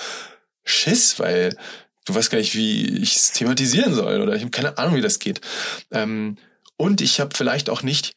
Schiss, 0.63 1.19
weil 1.19 1.55
du 2.05 2.13
weißt 2.13 2.29
gar 2.29 2.37
nicht, 2.37 2.55
wie 2.55 2.85
ich 2.99 3.15
es 3.15 3.31
thematisieren 3.31 3.93
soll 3.93 4.21
oder 4.21 4.35
ich 4.35 4.41
habe 4.41 4.51
keine 4.51 4.77
Ahnung, 4.77 4.95
wie 4.95 5.01
das 5.01 5.19
geht. 5.19 5.41
Ähm, 5.91 6.37
und 6.77 7.01
ich 7.01 7.19
habe 7.19 7.35
vielleicht 7.35 7.71
auch 7.71 7.81
nicht, 7.81 8.13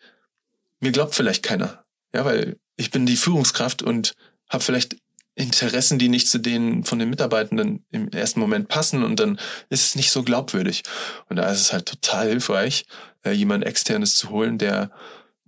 mir 0.81 0.93
glaubt 0.93 1.15
vielleicht 1.15 1.43
keiner, 1.43 1.85
ja, 2.15 2.27
weil 2.27 2.57
ich 2.77 2.91
bin 2.91 3.07
die 3.07 3.17
Führungskraft 3.17 3.83
und 3.83 4.15
habe 4.51 4.63
vielleicht 4.63 4.97
Interessen, 5.41 5.99
die 5.99 6.09
nicht 6.09 6.29
zu 6.29 6.39
denen 6.39 6.85
von 6.85 6.99
den 6.99 7.11
Mitarbeitenden 7.11 7.85
im 7.91 8.09
ersten 8.11 8.41
Moment 8.41 8.69
passen 8.69 9.03
und 9.03 9.19
dann 9.19 9.39
ist 9.69 9.85
es 9.85 9.97
nicht 9.97 10.11
so 10.11 10.23
glaubwürdig. 10.23 10.83
Und 11.29 11.37
da 11.37 11.51
ist 11.51 11.61
es 11.61 11.73
halt 11.73 11.87
total 11.87 12.29
hilfreich, 12.29 12.87
äh, 13.25 13.33
jemand 13.33 13.65
externes 13.65 14.17
zu 14.17 14.31
holen, 14.31 14.59
der 14.59 14.91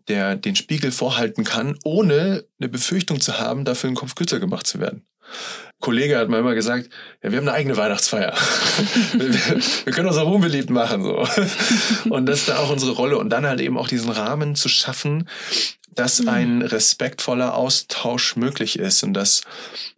der 0.09 0.37
den 0.37 0.57
Spiegel 0.57 0.91
vorhalten 0.91 1.45
kann, 1.45 1.79
ohne 1.85 2.45
eine 2.59 2.69
Befürchtung 2.69 3.21
zu 3.21 3.39
haben, 3.39 3.65
dafür 3.65 3.91
den 3.91 3.97
Kopf 3.97 4.15
kürzer 4.15 4.41
gemacht 4.41 4.67
zu 4.67 4.81
werden. 4.81 5.07
Ein 5.21 5.81
Kollege 5.81 6.19
hat 6.19 6.29
mir 6.29 6.39
immer 6.39 6.55
gesagt, 6.55 6.91
ja, 7.23 7.31
wir 7.31 7.39
haben 7.39 7.49
eine 7.49 7.57
eigene 7.57 7.77
Weihnachtsfeier. 7.77 8.33
wir 9.15 9.93
können 9.93 10.09
uns 10.09 10.17
auch 10.17 10.31
unbeliebt 10.31 10.71
machen, 10.71 11.03
so. 11.03 11.27
Und 12.11 12.27
das 12.27 12.41
ist 12.41 12.49
da 12.49 12.59
auch 12.59 12.71
unsere 12.71 12.93
Rolle. 12.93 13.19
Und 13.19 13.31
dann 13.31 13.47
halt 13.47 13.61
eben 13.61 13.79
auch 13.79 13.89
diesen 13.89 14.11
Rahmen 14.11 14.55
zu 14.55 14.69
schaffen, 14.69 15.29
dass 15.95 16.21
mhm. 16.21 16.29
ein 16.29 16.63
respektvoller 16.63 17.55
Austausch 17.55 18.37
möglich 18.37 18.79
ist. 18.79 19.03
Und 19.03 19.15
das, 19.15 19.43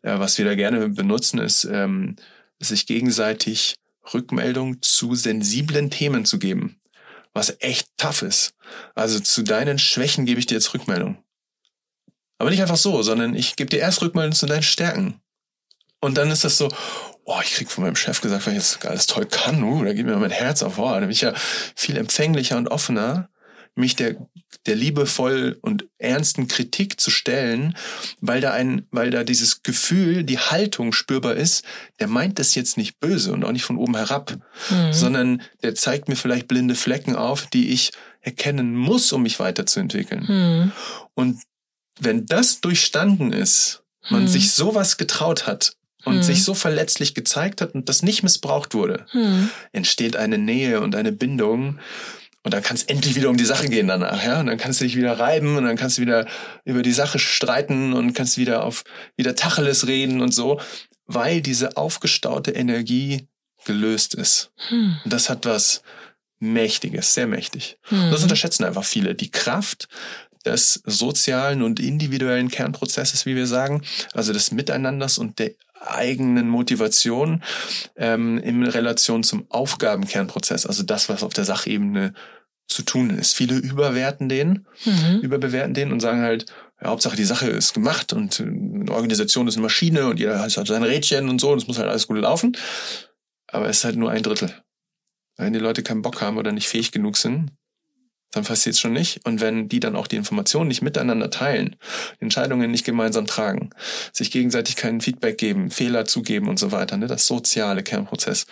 äh, 0.02 0.18
was 0.18 0.38
wir 0.38 0.44
da 0.44 0.54
gerne 0.54 0.88
benutzen, 0.88 1.38
ist, 1.38 1.64
ähm, 1.64 2.16
sich 2.60 2.86
gegenseitig 2.86 3.74
Rückmeldung 4.12 4.82
zu 4.82 5.14
sensiblen 5.14 5.90
Themen 5.90 6.24
zu 6.24 6.38
geben. 6.38 6.76
Was 7.34 7.56
echt 7.60 7.88
tough 7.96 8.22
ist. 8.22 8.54
Also 8.94 9.20
zu 9.20 9.42
deinen 9.42 9.78
Schwächen 9.78 10.24
gebe 10.24 10.40
ich 10.40 10.46
dir 10.46 10.54
jetzt 10.54 10.72
Rückmeldung. 10.72 11.22
Aber 12.38 12.50
nicht 12.50 12.62
einfach 12.62 12.76
so, 12.76 13.02
sondern 13.02 13.34
ich 13.34 13.56
gebe 13.56 13.70
dir 13.70 13.80
erst 13.80 14.02
Rückmeldung 14.02 14.32
zu 14.32 14.46
deinen 14.46 14.62
Stärken. 14.62 15.20
Und 16.00 16.16
dann 16.16 16.30
ist 16.30 16.44
das 16.44 16.58
so, 16.58 16.68
oh, 17.24 17.40
ich 17.42 17.52
krieg 17.52 17.70
von 17.70 17.84
meinem 17.84 17.96
Chef 17.96 18.20
gesagt, 18.20 18.46
weil 18.46 18.54
ich 18.54 18.58
das 18.60 18.80
alles 18.82 19.06
toll 19.06 19.26
kann, 19.26 19.62
uh, 19.62 19.84
da 19.84 19.92
geht 19.92 20.06
mir 20.06 20.16
mein 20.16 20.30
Herz 20.30 20.62
auf, 20.62 20.78
oh, 20.78 20.92
da 20.92 21.00
bin 21.00 21.10
ich 21.10 21.22
ja 21.22 21.34
viel 21.74 21.96
empfänglicher 21.96 22.56
und 22.56 22.68
offener 22.68 23.30
mich 23.74 23.96
der, 23.96 24.16
der 24.66 24.76
liebevoll 24.76 25.58
und 25.60 25.86
ernsten 25.98 26.48
Kritik 26.48 27.00
zu 27.00 27.10
stellen, 27.10 27.76
weil 28.20 28.40
da 28.40 28.52
ein, 28.52 28.86
weil 28.90 29.10
da 29.10 29.24
dieses 29.24 29.62
Gefühl, 29.62 30.22
die 30.22 30.38
Haltung 30.38 30.92
spürbar 30.92 31.34
ist, 31.34 31.64
der 31.98 32.06
meint 32.06 32.38
das 32.38 32.54
jetzt 32.54 32.76
nicht 32.76 33.00
böse 33.00 33.32
und 33.32 33.44
auch 33.44 33.52
nicht 33.52 33.64
von 33.64 33.78
oben 33.78 33.96
herab, 33.96 34.36
mhm. 34.70 34.92
sondern 34.92 35.42
der 35.62 35.74
zeigt 35.74 36.08
mir 36.08 36.16
vielleicht 36.16 36.48
blinde 36.48 36.74
Flecken 36.74 37.16
auf, 37.16 37.46
die 37.46 37.70
ich 37.70 37.92
erkennen 38.20 38.74
muss, 38.74 39.12
um 39.12 39.22
mich 39.22 39.38
weiterzuentwickeln. 39.40 40.24
Mhm. 40.26 40.72
Und 41.14 41.42
wenn 41.98 42.26
das 42.26 42.60
durchstanden 42.60 43.32
ist, 43.32 43.82
man 44.10 44.22
mhm. 44.22 44.28
sich 44.28 44.52
sowas 44.52 44.96
getraut 44.96 45.46
hat, 45.46 45.76
und 46.04 46.16
hm. 46.16 46.22
sich 46.22 46.44
so 46.44 46.54
verletzlich 46.54 47.14
gezeigt 47.14 47.60
hat 47.60 47.74
und 47.74 47.88
das 47.88 48.02
nicht 48.02 48.22
missbraucht 48.22 48.74
wurde, 48.74 49.06
hm. 49.10 49.50
entsteht 49.72 50.16
eine 50.16 50.38
Nähe 50.38 50.80
und 50.80 50.94
eine 50.94 51.12
Bindung, 51.12 51.78
und 52.44 52.54
dann 52.54 52.62
kann 52.62 52.76
es 52.76 52.84
endlich 52.84 53.16
wieder 53.16 53.30
um 53.30 53.36
die 53.36 53.44
Sache 53.44 53.68
gehen 53.68 53.88
danach, 53.88 54.22
ja. 54.22 54.38
Und 54.38 54.46
dann 54.46 54.58
kannst 54.58 54.80
du 54.80 54.84
dich 54.84 54.96
wieder 54.96 55.18
reiben 55.18 55.56
und 55.56 55.64
dann 55.64 55.76
kannst 55.76 55.98
du 55.98 56.02
wieder 56.02 56.26
über 56.64 56.82
die 56.82 56.92
Sache 56.92 57.18
streiten 57.18 57.94
und 57.94 58.12
kannst 58.12 58.38
wieder 58.38 58.64
auf 58.64 58.84
wieder 59.16 59.34
Tacheles 59.34 59.86
reden 59.86 60.20
und 60.20 60.32
so, 60.32 60.60
weil 61.06 61.40
diese 61.40 61.76
aufgestaute 61.76 62.52
Energie 62.52 63.28
gelöst 63.64 64.14
ist. 64.14 64.52
Hm. 64.68 64.98
Und 65.04 65.12
das 65.12 65.30
hat 65.30 65.46
was 65.46 65.82
Mächtiges, 66.38 67.14
sehr 67.14 67.26
mächtig. 67.26 67.78
Hm. 67.84 68.10
Das 68.10 68.22
unterschätzen 68.22 68.64
einfach 68.64 68.84
viele. 68.84 69.14
Die 69.14 69.30
Kraft, 69.30 69.88
des 70.44 70.82
sozialen 70.84 71.62
und 71.62 71.80
individuellen 71.80 72.50
Kernprozesses, 72.50 73.26
wie 73.26 73.34
wir 73.34 73.46
sagen, 73.46 73.82
also 74.12 74.32
des 74.32 74.50
Miteinanders 74.50 75.18
und 75.18 75.38
der 75.38 75.52
eigenen 75.86 76.48
Motivation 76.48 77.42
ähm, 77.96 78.38
in 78.38 78.64
Relation 78.64 79.22
zum 79.22 79.46
Aufgabenkernprozess, 79.50 80.66
also 80.66 80.82
das, 80.82 81.08
was 81.08 81.22
auf 81.22 81.34
der 81.34 81.44
Sachebene 81.44 82.14
zu 82.68 82.82
tun 82.82 83.10
ist. 83.10 83.34
Viele 83.34 83.56
überwerten 83.56 84.28
den, 84.28 84.66
mhm. 84.84 85.20
überbewerten 85.22 85.74
den 85.74 85.92
und 85.92 86.00
sagen 86.00 86.22
halt, 86.22 86.46
ja, 86.80 86.88
Hauptsache 86.88 87.16
die 87.16 87.24
Sache 87.24 87.48
ist 87.48 87.74
gemacht 87.74 88.12
und 88.12 88.40
äh, 88.40 88.44
eine 88.44 88.90
Organisation 88.90 89.48
ist 89.48 89.54
eine 89.54 89.62
Maschine 89.62 90.06
und 90.06 90.18
jeder 90.18 90.40
hat 90.40 90.50
sein 90.50 90.82
Rädchen 90.82 91.28
und 91.28 91.40
so 91.40 91.52
und 91.52 91.58
es 91.58 91.66
muss 91.66 91.78
halt 91.78 91.88
alles 91.88 92.06
gut 92.06 92.18
laufen. 92.18 92.56
Aber 93.46 93.68
es 93.68 93.78
ist 93.78 93.84
halt 93.84 93.96
nur 93.96 94.10
ein 94.10 94.22
Drittel. 94.22 94.54
Wenn 95.36 95.52
die 95.52 95.58
Leute 95.58 95.82
keinen 95.82 96.02
Bock 96.02 96.20
haben 96.20 96.36
oder 96.36 96.52
nicht 96.52 96.68
fähig 96.68 96.92
genug 96.92 97.16
sind, 97.16 97.50
dann 98.34 98.44
passiert 98.44 98.74
es 98.74 98.80
schon 98.80 98.92
nicht. 98.92 99.20
Und 99.24 99.40
wenn 99.40 99.68
die 99.68 99.80
dann 99.80 99.96
auch 99.96 100.06
die 100.06 100.16
Informationen 100.16 100.68
nicht 100.68 100.82
miteinander 100.82 101.30
teilen, 101.30 101.76
Entscheidungen 102.18 102.70
nicht 102.70 102.84
gemeinsam 102.84 103.26
tragen, 103.26 103.70
sich 104.12 104.30
gegenseitig 104.30 104.76
keinen 104.76 105.00
Feedback 105.00 105.38
geben, 105.38 105.70
Fehler 105.70 106.04
zugeben 106.04 106.48
und 106.48 106.58
so 106.58 106.72
weiter, 106.72 106.96
ne, 106.96 107.06
das 107.06 107.26
soziale 107.26 107.82
Kernprozess, 107.82 108.46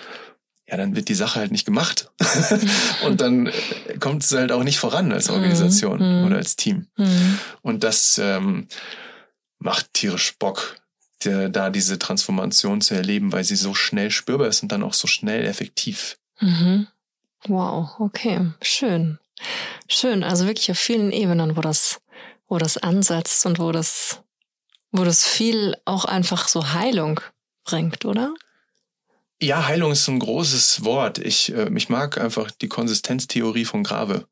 ja, 0.72 0.78
dann 0.78 0.96
wird 0.96 1.10
die 1.10 1.14
Sache 1.14 1.38
halt 1.38 1.52
nicht 1.52 1.66
gemacht. 1.66 2.10
und 3.04 3.20
dann 3.20 3.48
äh, 3.48 3.98
kommt 4.00 4.24
es 4.24 4.32
halt 4.32 4.50
auch 4.52 4.64
nicht 4.64 4.78
voran 4.78 5.12
als 5.12 5.28
Organisation 5.28 5.98
mhm. 5.98 6.26
oder 6.26 6.36
als 6.36 6.56
Team. 6.56 6.86
Mhm. 6.96 7.38
Und 7.60 7.84
das 7.84 8.16
ähm, 8.16 8.68
macht 9.58 9.92
tierisch 9.92 10.34
Bock, 10.38 10.76
der, 11.24 11.50
da 11.50 11.68
diese 11.68 11.98
Transformation 11.98 12.80
zu 12.80 12.94
erleben, 12.94 13.32
weil 13.32 13.44
sie 13.44 13.54
so 13.54 13.74
schnell 13.74 14.10
spürbar 14.10 14.48
ist 14.48 14.62
und 14.62 14.72
dann 14.72 14.82
auch 14.82 14.94
so 14.94 15.06
schnell 15.06 15.44
effektiv. 15.44 16.16
Mhm. 16.40 16.86
Wow, 17.44 17.90
okay, 17.98 18.52
schön. 18.62 19.18
Schön, 19.88 20.24
also 20.24 20.46
wirklich 20.46 20.70
auf 20.70 20.78
vielen 20.78 21.12
Ebenen, 21.12 21.54
wo 21.54 21.60
das, 21.60 22.00
wo 22.48 22.56
das 22.56 22.78
ansetzt 22.78 23.44
und 23.44 23.58
wo 23.58 23.72
das, 23.72 24.22
wo 24.90 25.04
das 25.04 25.22
viel 25.22 25.76
auch 25.84 26.06
einfach 26.06 26.48
so 26.48 26.72
Heilung 26.72 27.20
bringt, 27.62 28.06
oder? 28.06 28.32
Ja, 29.42 29.66
Heilung 29.66 29.90
ist 29.90 30.04
so 30.04 30.12
ein 30.12 30.20
großes 30.20 30.84
Wort. 30.84 31.18
Ich, 31.18 31.52
äh, 31.52 31.68
ich 31.74 31.88
mag 31.88 32.16
einfach 32.16 32.52
die 32.52 32.68
Konsistenztheorie 32.68 33.64
von 33.64 33.82
Grave. 33.82 34.28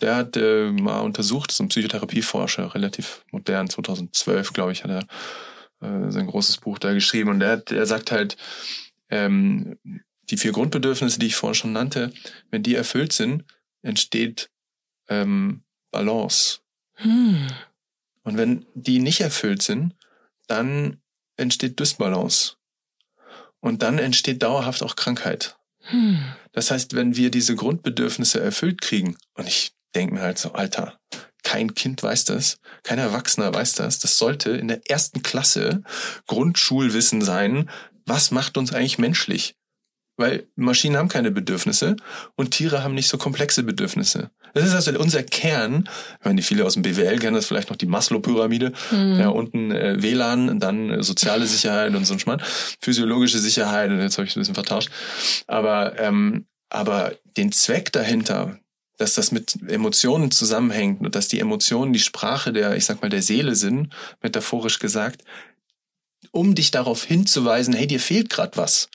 Der 0.00 0.16
hat 0.16 0.36
äh, 0.36 0.72
mal 0.72 0.98
untersucht, 0.98 1.52
so 1.52 1.62
ein 1.62 1.68
Psychotherapieforscher, 1.68 2.74
relativ 2.74 3.24
modern, 3.30 3.70
2012, 3.70 4.52
glaube 4.52 4.72
ich, 4.72 4.82
hat 4.82 4.90
er 4.90 5.06
äh, 5.80 6.10
sein 6.10 6.26
großes 6.26 6.56
Buch 6.56 6.80
da 6.80 6.92
geschrieben. 6.92 7.30
Und 7.30 7.38
der, 7.38 7.58
der 7.58 7.86
sagt 7.86 8.10
halt, 8.10 8.36
ähm, 9.10 9.78
die 10.28 10.36
vier 10.36 10.50
Grundbedürfnisse, 10.50 11.20
die 11.20 11.26
ich 11.26 11.36
vorhin 11.36 11.54
schon 11.54 11.72
nannte, 11.72 12.12
wenn 12.50 12.64
die 12.64 12.74
erfüllt 12.74 13.12
sind, 13.12 13.44
entsteht 13.82 14.50
ähm, 15.08 15.62
Balance. 15.92 16.58
Hm. 16.94 17.46
Und 18.24 18.36
wenn 18.36 18.66
die 18.74 18.98
nicht 18.98 19.20
erfüllt 19.20 19.62
sind, 19.62 19.94
dann 20.48 21.00
entsteht 21.36 21.78
Dysbalance. 21.78 22.57
Und 23.60 23.82
dann 23.82 23.98
entsteht 23.98 24.42
dauerhaft 24.42 24.82
auch 24.82 24.96
Krankheit. 24.96 25.56
Hm. 25.80 26.22
Das 26.52 26.70
heißt, 26.70 26.94
wenn 26.94 27.16
wir 27.16 27.30
diese 27.30 27.56
Grundbedürfnisse 27.56 28.40
erfüllt 28.40 28.80
kriegen, 28.80 29.16
und 29.34 29.48
ich 29.48 29.72
denke 29.94 30.14
mir 30.14 30.20
halt 30.20 30.38
so, 30.38 30.52
Alter, 30.52 30.98
kein 31.42 31.74
Kind 31.74 32.02
weiß 32.02 32.24
das, 32.26 32.58
kein 32.82 32.98
Erwachsener 32.98 33.52
weiß 33.54 33.74
das, 33.74 33.98
das 33.98 34.18
sollte 34.18 34.50
in 34.50 34.68
der 34.68 34.90
ersten 34.90 35.22
Klasse 35.22 35.82
Grundschulwissen 36.26 37.22
sein, 37.22 37.70
was 38.06 38.30
macht 38.30 38.56
uns 38.58 38.72
eigentlich 38.72 38.98
menschlich? 38.98 39.54
Weil 40.18 40.48
Maschinen 40.56 40.96
haben 40.96 41.08
keine 41.08 41.30
Bedürfnisse 41.30 41.94
und 42.34 42.50
Tiere 42.50 42.82
haben 42.82 42.94
nicht 42.94 43.08
so 43.08 43.18
komplexe 43.18 43.62
Bedürfnisse. 43.62 44.30
Das 44.52 44.64
ist 44.64 44.74
also 44.74 44.98
unser 44.98 45.22
Kern. 45.22 45.88
Ich 46.18 46.24
meine, 46.24 46.42
viele 46.42 46.64
aus 46.66 46.74
dem 46.74 46.82
BWL 46.82 47.20
kennen 47.20 47.36
das 47.36 47.46
vielleicht 47.46 47.70
noch 47.70 47.76
die 47.76 47.86
Maslow-Pyramide. 47.86 48.72
Mhm. 48.90 49.20
Ja, 49.20 49.28
unten 49.28 49.70
äh, 49.70 50.02
WLAN, 50.02 50.58
dann 50.58 50.90
äh, 50.90 51.02
soziale 51.04 51.46
Sicherheit 51.46 51.94
und 51.94 52.04
so 52.04 52.14
ein 52.14 52.18
Schmarrn. 52.18 52.42
Physiologische 52.80 53.38
Sicherheit, 53.38 53.90
und 53.92 54.00
jetzt 54.00 54.18
habe 54.18 54.26
ich 54.26 54.34
ein 54.34 54.40
bisschen 54.40 54.56
vertauscht. 54.56 54.90
Aber, 55.46 55.96
ähm, 56.00 56.46
aber 56.68 57.12
den 57.36 57.52
Zweck 57.52 57.92
dahinter, 57.92 58.58
dass 58.96 59.14
das 59.14 59.30
mit 59.30 59.56
Emotionen 59.68 60.32
zusammenhängt 60.32 61.00
und 61.00 61.14
dass 61.14 61.28
die 61.28 61.38
Emotionen 61.38 61.92
die 61.92 62.00
Sprache 62.00 62.52
der, 62.52 62.76
ich 62.76 62.84
sag 62.84 63.02
mal, 63.02 63.08
der 63.08 63.22
Seele 63.22 63.54
sind, 63.54 63.94
metaphorisch 64.20 64.80
gesagt, 64.80 65.22
um 66.32 66.56
dich 66.56 66.72
darauf 66.72 67.04
hinzuweisen, 67.04 67.72
hey, 67.72 67.86
dir 67.86 68.00
fehlt 68.00 68.30
gerade 68.30 68.56
was. 68.56 68.88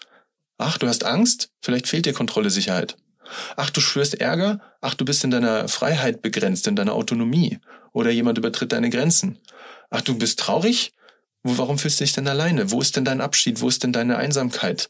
Ach, 0.58 0.78
du 0.78 0.88
hast 0.88 1.04
Angst? 1.04 1.50
Vielleicht 1.62 1.88
fehlt 1.88 2.06
dir 2.06 2.14
Kontrolle, 2.14 2.50
Sicherheit. 2.50 2.98
Ach, 3.56 3.70
du 3.70 3.82
spürst 3.82 4.16
Ärger? 4.16 4.62
Ach, 4.82 4.94
du 4.94 5.06
bist 5.06 5.24
in 5.24 5.32
deiner 5.32 5.68
Freiheit 5.68 6.22
begrenzt, 6.22 6.68
in 6.68 6.76
deiner 6.76 6.94
Autonomie. 6.94 7.60
Oder 7.92 8.12
jemand 8.12 8.38
übertritt 8.38 8.72
deine 8.72 8.90
Grenzen. 8.90 9.40
Ach, 9.90 10.02
du 10.02 10.18
bist 10.18 10.40
traurig? 10.40 10.94
Warum 11.44 11.78
fühlst 11.78 12.00
du 12.00 12.04
dich 12.04 12.14
denn 12.14 12.28
alleine? 12.28 12.72
Wo 12.72 12.82
ist 12.82 12.96
denn 12.96 13.06
dein 13.06 13.22
Abschied? 13.22 13.62
Wo 13.62 13.68
ist 13.68 13.84
denn 13.84 13.94
deine 13.94 14.18
Einsamkeit? 14.18 14.90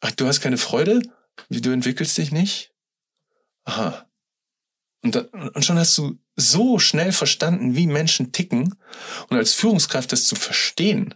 Ach, 0.00 0.10
du 0.12 0.26
hast 0.26 0.40
keine 0.40 0.58
Freude? 0.58 1.02
Wie 1.48 1.60
du 1.60 1.70
entwickelst 1.70 2.16
dich 2.18 2.32
nicht? 2.32 2.72
Aha. 3.64 4.06
Und, 5.02 5.14
da, 5.14 5.20
und 5.54 5.64
schon 5.64 5.78
hast 5.78 5.96
du 5.98 6.18
so 6.36 6.78
schnell 6.78 7.12
verstanden, 7.12 7.76
wie 7.76 7.86
Menschen 7.86 8.32
ticken. 8.32 8.74
Und 9.28 9.36
als 9.36 9.54
Führungskraft 9.54 10.12
das 10.12 10.24
zu 10.24 10.34
verstehen, 10.36 11.14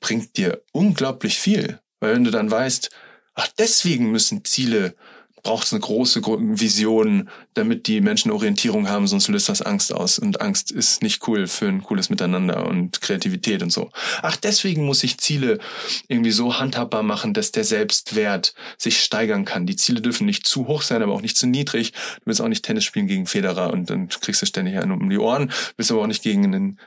bringt 0.00 0.36
dir 0.36 0.62
unglaublich 0.72 1.38
viel. 1.38 1.80
Weil 2.06 2.14
wenn 2.14 2.24
du 2.24 2.30
dann 2.30 2.48
weißt, 2.48 2.90
ach, 3.34 3.48
deswegen 3.58 4.12
müssen 4.12 4.44
Ziele, 4.44 4.94
braucht 5.42 5.66
es 5.66 5.72
eine 5.72 5.80
große 5.80 6.22
Vision, 6.22 7.28
damit 7.54 7.88
die 7.88 8.00
Menschen 8.00 8.30
Orientierung 8.30 8.88
haben, 8.88 9.08
sonst 9.08 9.26
löst 9.26 9.48
das 9.48 9.60
Angst 9.60 9.92
aus. 9.92 10.20
Und 10.20 10.40
Angst 10.40 10.70
ist 10.70 11.02
nicht 11.02 11.26
cool 11.26 11.48
für 11.48 11.66
ein 11.66 11.82
cooles 11.82 12.10
Miteinander 12.10 12.64
und 12.64 13.00
Kreativität 13.00 13.60
und 13.62 13.72
so. 13.72 13.90
Ach, 14.22 14.36
deswegen 14.36 14.86
muss 14.86 15.02
ich 15.02 15.18
Ziele 15.18 15.58
irgendwie 16.06 16.30
so 16.30 16.60
handhabbar 16.60 17.02
machen, 17.02 17.34
dass 17.34 17.50
der 17.50 17.64
Selbstwert 17.64 18.54
sich 18.78 19.02
steigern 19.02 19.44
kann. 19.44 19.66
Die 19.66 19.76
Ziele 19.76 20.00
dürfen 20.00 20.26
nicht 20.26 20.46
zu 20.46 20.68
hoch 20.68 20.82
sein, 20.82 21.02
aber 21.02 21.12
auch 21.12 21.22
nicht 21.22 21.36
zu 21.36 21.48
niedrig. 21.48 21.90
Du 21.90 22.26
willst 22.26 22.40
auch 22.40 22.48
nicht 22.48 22.64
Tennis 22.64 22.84
spielen 22.84 23.08
gegen 23.08 23.26
Federer 23.26 23.72
und 23.72 23.90
dann 23.90 24.08
kriegst 24.08 24.42
du 24.42 24.46
ständig 24.46 24.78
einen 24.78 24.92
um 24.92 25.10
die 25.10 25.18
Ohren. 25.18 25.48
Du 25.48 25.54
willst 25.76 25.90
aber 25.90 26.02
auch 26.02 26.06
nicht 26.06 26.22
gegen 26.22 26.44
einen 26.44 26.80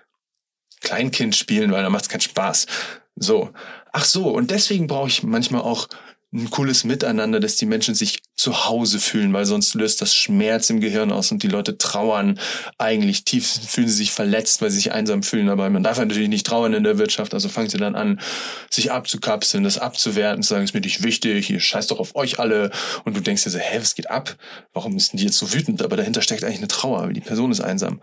Kleinkind 0.80 1.36
spielen, 1.36 1.74
weil 1.74 1.84
da 1.84 1.90
macht 1.90 2.04
es 2.04 2.10
keinen 2.10 2.22
Spaß. 2.22 2.68
So. 3.16 3.52
Ach 3.92 4.06
so, 4.06 4.30
und 4.30 4.52
deswegen 4.52 4.88
brauche 4.88 5.10
ich 5.10 5.24
manchmal 5.24 5.62
auch 5.62 5.88
ein 6.32 6.52
cooles 6.52 6.84
Miteinander, 6.84 7.40
dass 7.40 7.56
die 7.56 7.66
Menschen 7.66 7.96
sich 7.96 8.20
zu 8.36 8.66
Hause 8.66 9.00
fühlen, 9.00 9.34
weil 9.34 9.46
sonst 9.46 9.74
löst 9.74 10.00
das 10.02 10.14
Schmerz 10.14 10.70
im 10.70 10.80
Gehirn 10.80 11.12
aus 11.12 11.32
und 11.32 11.42
die 11.42 11.48
Leute 11.48 11.78
trauern 11.80 12.40
eigentlich 12.78 13.26
tief, 13.26 13.48
fühlen 13.48 13.88
sie 13.88 13.96
sich 13.96 14.12
verletzt, 14.12 14.62
weil 14.62 14.70
sie 14.70 14.78
sich 14.78 14.92
einsam 14.92 15.24
fühlen, 15.24 15.50
aber 15.50 15.68
man 15.72 15.82
darf 15.82 15.98
natürlich 15.98 16.30
nicht 16.30 16.46
trauern 16.46 16.74
in 16.74 16.84
der 16.84 17.00
Wirtschaft, 17.00 17.34
also 17.34 17.50
fangen 17.50 17.70
sie 17.70 17.80
dann 17.80 17.96
an, 17.96 18.22
sich 18.70 18.92
abzukapseln, 18.92 19.64
das 19.64 19.80
abzuwerten, 19.80 20.44
zu 20.44 20.50
sagen, 20.50 20.64
ist 20.64 20.76
mir 20.76 20.82
nicht 20.82 21.04
wichtig, 21.04 21.50
ihr 21.50 21.60
scheißt 21.60 21.90
doch 21.90 22.00
auf 22.00 22.16
euch 22.16 22.40
alle 22.40 22.70
und 23.06 23.18
du 23.18 23.22
denkst 23.22 23.44
dir 23.44 23.50
so, 23.50 23.60
hä, 23.60 23.80
was 23.80 23.96
geht 23.96 24.12
ab? 24.12 24.38
Warum 24.72 24.96
denn 24.96 25.08
die 25.14 25.26
jetzt 25.26 25.38
so 25.38 25.52
wütend? 25.52 25.82
Aber 25.82 25.98
dahinter 25.98 26.22
steckt 26.22 26.44
eigentlich 26.44 26.60
eine 26.60 26.68
Trauer, 26.68 27.04
weil 27.06 27.14
die 27.14 27.22
Person 27.22 27.52
ist 27.52 27.62
einsam. 27.62 28.02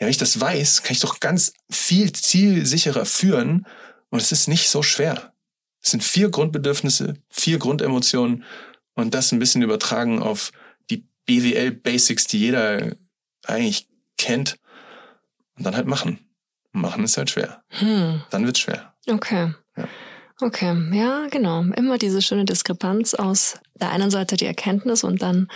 Ja, 0.00 0.06
wenn 0.06 0.10
ich 0.10 0.18
das 0.18 0.40
weiß, 0.40 0.82
kann 0.82 0.94
ich 0.94 1.00
doch 1.00 1.20
ganz 1.20 1.52
viel 1.70 2.10
zielsicherer 2.10 3.04
führen, 3.06 3.66
und 4.12 4.20
es 4.20 4.30
ist 4.30 4.46
nicht 4.46 4.68
so 4.68 4.82
schwer. 4.82 5.32
Es 5.80 5.90
sind 5.90 6.04
vier 6.04 6.30
Grundbedürfnisse, 6.30 7.14
vier 7.30 7.58
Grundemotionen 7.58 8.44
und 8.94 9.14
das 9.14 9.32
ein 9.32 9.38
bisschen 9.38 9.62
übertragen 9.62 10.22
auf 10.22 10.52
die 10.90 11.08
BWL-Basics, 11.24 12.26
die 12.26 12.38
jeder 12.38 12.94
eigentlich 13.46 13.88
kennt. 14.18 14.58
Und 15.56 15.64
dann 15.64 15.74
halt 15.74 15.86
machen. 15.86 16.18
Machen 16.72 17.04
ist 17.04 17.16
halt 17.16 17.30
schwer. 17.30 17.64
Hm. 17.70 18.22
Dann 18.30 18.44
wird's 18.44 18.60
schwer. 18.60 18.94
Okay. 19.08 19.54
Ja. 19.76 19.88
Okay, 20.40 20.76
ja, 20.92 21.28
genau. 21.30 21.62
Immer 21.76 21.98
diese 21.98 22.20
schöne 22.20 22.44
Diskrepanz 22.44 23.14
aus 23.14 23.60
der 23.74 23.90
einen 23.90 24.10
Seite 24.10 24.36
die 24.36 24.46
Erkenntnis 24.46 25.04
und 25.04 25.22
dann 25.22 25.48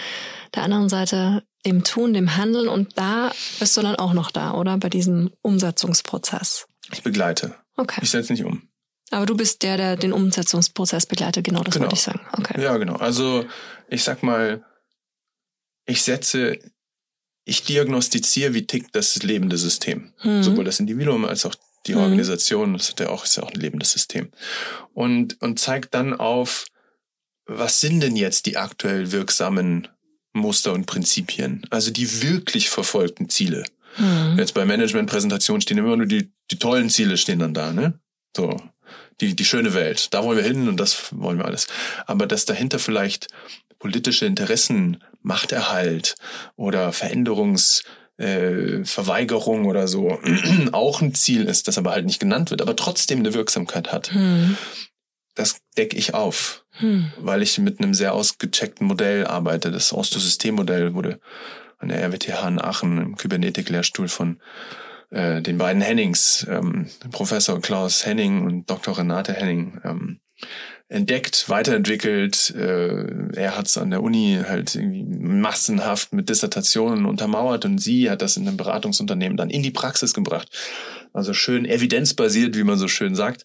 der 0.55 0.63
anderen 0.63 0.89
Seite 0.89 1.43
dem 1.67 1.85
Tun, 1.85 2.15
dem 2.15 2.37
Handeln. 2.37 2.69
Und 2.69 2.97
da 2.97 3.33
bist 3.59 3.77
du 3.77 3.83
dann 3.83 3.97
auch 3.97 4.15
noch 4.15 4.31
da, 4.31 4.53
oder? 4.53 4.79
Bei 4.79 4.89
diesem 4.89 5.31
Umsetzungsprozess. 5.43 6.67
Ich 6.93 7.03
begleite. 7.03 7.55
Okay. 7.77 8.01
Ich 8.03 8.11
setze 8.11 8.33
nicht 8.33 8.45
um. 8.45 8.69
Aber 9.11 9.27
du 9.27 9.37
bist 9.37 9.63
der, 9.63 9.77
der 9.77 9.97
den 9.97 10.13
Umsetzungsprozess 10.13 11.07
begleitet, 11.07 11.45
genau 11.45 11.63
das 11.63 11.75
genau. 11.75 11.85
wollte 11.85 11.95
ich 11.95 12.03
sagen. 12.03 12.21
Okay. 12.33 12.61
Ja, 12.61 12.77
genau. 12.77 12.97
Also 12.97 13.45
ich 13.89 14.03
sag 14.03 14.23
mal, 14.23 14.65
ich 15.87 16.03
setze, 16.03 16.59
ich 17.45 17.63
diagnostiziere, 17.63 18.55
wie 18.55 18.67
tickt 18.67 18.95
das 18.97 19.23
lebende 19.23 19.57
System. 19.57 20.13
Mhm. 20.25 20.43
Sowohl 20.43 20.65
das 20.65 20.81
Individuum 20.81 21.25
als 21.25 21.47
auch 21.47 21.55
die 21.87 21.95
mhm. 21.95 22.01
Organisation, 22.01 22.73
das 22.73 22.89
ist 22.89 23.01
ja 23.01 23.09
auch, 23.11 23.25
ist 23.25 23.37
ja 23.37 23.45
auch 23.45 23.53
ein 23.53 23.61
lebendes 23.61 23.93
System. 23.93 24.31
Und, 24.93 25.41
und 25.41 25.61
zeigt 25.61 25.95
dann 25.95 26.15
auf, 26.15 26.67
was 27.47 27.81
sind 27.81 28.01
denn 28.01 28.17
jetzt 28.17 28.47
die 28.47 28.57
aktuell 28.57 29.13
wirksamen 29.13 29.87
Muster 30.33 30.73
und 30.73 30.87
Prinzipien? 30.87 31.65
Also 31.71 31.93
die 31.93 32.23
wirklich 32.23 32.69
verfolgten 32.69 33.29
Ziele. 33.29 33.65
Mhm. 33.99 34.39
Jetzt 34.39 34.55
bei 34.55 34.65
Management-Präsentationen 34.65 35.61
stehen 35.61 35.79
immer 35.79 35.97
nur 35.97 36.07
die, 36.07 36.33
die 36.51 36.59
tollen 36.59 36.91
Ziele 36.91 37.17
stehen 37.17 37.39
dann 37.39 37.55
da, 37.55 37.73
ne? 37.73 37.99
So. 38.37 38.57
Die, 39.21 39.35
die 39.35 39.45
schöne 39.47 39.73
Welt. 39.73 40.13
Da 40.13 40.23
wollen 40.23 40.37
wir 40.37 40.45
hin 40.45 40.69
und 40.69 40.79
das 40.79 41.09
wollen 41.11 41.39
wir 41.39 41.47
alles. 41.47 41.67
Aber 42.07 42.27
dass 42.27 42.45
dahinter 42.45 42.79
vielleicht 42.79 43.29
politische 43.79 44.27
Interessen, 44.27 45.03
Machterhalt 45.23 46.15
oder 46.55 46.93
Veränderungs, 46.93 47.83
äh, 48.19 48.85
Verweigerung 48.85 49.65
oder 49.67 49.89
so 49.89 50.19
auch 50.73 51.01
ein 51.01 51.15
Ziel 51.15 51.45
ist, 51.45 51.67
das 51.69 51.79
aber 51.79 51.93
halt 51.93 52.07
nicht 52.07 52.21
genannt 52.21 52.51
wird, 52.51 52.63
aber 52.63 52.77
trotzdem 52.77 53.21
eine 53.21 53.35
Wirksamkeit 53.35 53.93
hat. 53.93 54.13
Hm. 54.13 54.57
Das 55.35 55.61
decke 55.77 55.97
ich 55.97 56.15
auf, 56.15 56.65
Hm. 56.79 57.11
weil 57.19 57.43
ich 57.43 57.59
mit 57.59 57.81
einem 57.81 57.95
sehr 57.95 58.15
ausgecheckten 58.15 58.87
Modell 58.87 59.27
arbeite. 59.27 59.71
Das 59.71 59.93
Osto-System-Modell 59.93 60.95
wurde 60.95 61.21
an 61.87 61.89
der 61.91 62.03
RWTH 62.03 62.49
in 62.49 62.61
Aachen 62.61 62.99
im 62.99 63.17
Kybernetik-Lehrstuhl 63.17 64.09
von 64.09 64.41
äh, 65.11 65.41
den 65.41 65.59
beiden 65.59 65.81
Hennings, 65.81 66.47
ähm, 66.51 66.87
Professor 67.13 67.61
Klaus 67.61 68.05
Henning 68.05 68.45
und 68.45 68.69
Dr. 68.69 68.99
Renate 68.99 69.33
Henning, 69.33 69.81
ähm, 69.85 70.21
entdeckt, 70.89 71.49
weiterentwickelt. 71.49 72.55
Äh, 72.57 73.37
er 73.37 73.57
hat 73.57 73.69
es 73.69 73.79
an 73.79 73.91
der 73.91 74.03
Uni 74.03 74.41
halt 74.47 74.75
irgendwie 74.75 75.05
massenhaft 75.05 76.13
mit 76.13 76.29
Dissertationen 76.29 77.07
untermauert 77.07 77.65
und 77.65 77.79
sie 77.79 78.11
hat 78.11 78.23
das 78.23 78.37
in 78.37 78.47
einem 78.47 78.57
Beratungsunternehmen 78.57 79.37
dann 79.37 79.51
in 79.51 79.63
die 79.63 79.71
Praxis 79.71 80.13
gebracht. 80.13 80.49
Also 81.13 81.35
schön 81.35 81.65
evidenzbasiert, 81.65 82.57
wie 82.57 82.65
man 82.65 82.79
so 82.79 82.89
schön 82.89 83.15
sagt. 83.15 83.45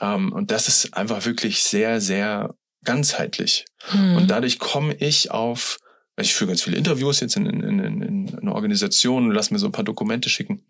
Ähm, 0.00 0.32
und 0.32 0.52
das 0.52 0.68
ist 0.68 0.94
einfach 0.94 1.26
wirklich 1.26 1.62
sehr, 1.64 2.00
sehr 2.00 2.54
ganzheitlich. 2.84 3.66
Hm. 3.90 4.16
Und 4.16 4.30
dadurch 4.30 4.58
komme 4.58 4.94
ich 4.94 5.30
auf, 5.30 5.78
ich 6.20 6.34
führe 6.34 6.48
ganz 6.48 6.62
viele 6.62 6.76
Interviews 6.76 7.20
jetzt 7.20 7.36
in, 7.36 7.46
in, 7.46 7.78
in, 7.78 8.02
in 8.02 8.38
einer 8.38 8.54
Organisation, 8.54 9.30
lass 9.30 9.50
mir 9.50 9.58
so 9.58 9.66
ein 9.66 9.72
paar 9.72 9.84
Dokumente 9.84 10.28
schicken 10.28 10.62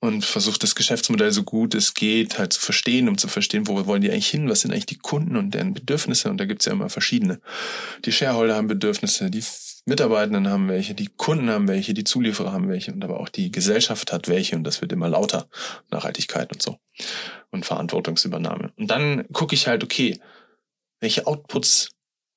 und 0.00 0.24
versuche 0.24 0.58
das 0.58 0.74
Geschäftsmodell 0.74 1.32
so 1.32 1.42
gut 1.42 1.74
es 1.74 1.94
geht 1.94 2.38
halt 2.38 2.52
zu 2.52 2.60
verstehen, 2.60 3.08
um 3.08 3.18
zu 3.18 3.28
verstehen, 3.28 3.66
wo 3.66 3.86
wollen 3.86 4.02
die 4.02 4.10
eigentlich 4.10 4.28
hin, 4.28 4.48
was 4.48 4.60
sind 4.60 4.72
eigentlich 4.72 4.86
die 4.86 4.98
Kunden 4.98 5.36
und 5.36 5.52
deren 5.52 5.74
Bedürfnisse 5.74 6.30
und 6.30 6.38
da 6.38 6.44
gibt's 6.44 6.66
ja 6.66 6.72
immer 6.72 6.88
verschiedene. 6.88 7.40
Die 8.04 8.12
Shareholder 8.12 8.56
haben 8.56 8.68
Bedürfnisse, 8.68 9.30
die 9.30 9.44
Mitarbeitenden 9.86 10.48
haben 10.48 10.68
welche, 10.68 10.94
die 10.94 11.10
Kunden 11.16 11.50
haben 11.50 11.68
welche, 11.68 11.94
die 11.94 12.04
Zulieferer 12.04 12.52
haben 12.52 12.68
welche 12.68 12.92
und 12.92 13.04
aber 13.04 13.20
auch 13.20 13.28
die 13.28 13.52
Gesellschaft 13.52 14.12
hat 14.12 14.28
welche 14.28 14.56
und 14.56 14.64
das 14.64 14.80
wird 14.80 14.92
immer 14.92 15.08
lauter, 15.08 15.48
Nachhaltigkeit 15.90 16.52
und 16.52 16.62
so 16.62 16.78
und 17.50 17.66
Verantwortungsübernahme. 17.66 18.72
Und 18.76 18.90
dann 18.90 19.26
gucke 19.32 19.54
ich 19.54 19.66
halt, 19.66 19.84
okay, 19.84 20.18
welche 21.00 21.26
Outputs, 21.26 21.90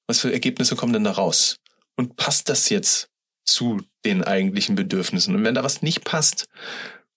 was 0.08 0.20
für 0.20 0.32
Ergebnisse 0.32 0.76
kommen 0.76 0.94
denn 0.94 1.06
da 1.06 1.12
raus? 1.12 1.58
Und 1.98 2.16
passt 2.16 2.48
das 2.50 2.70
jetzt 2.70 3.10
zu 3.44 3.82
den 4.06 4.24
eigentlichen 4.24 4.76
Bedürfnissen? 4.76 5.36
Und 5.36 5.44
wenn 5.44 5.56
da 5.56 5.64
was 5.64 5.82
nicht 5.82 6.04
passt, 6.06 6.48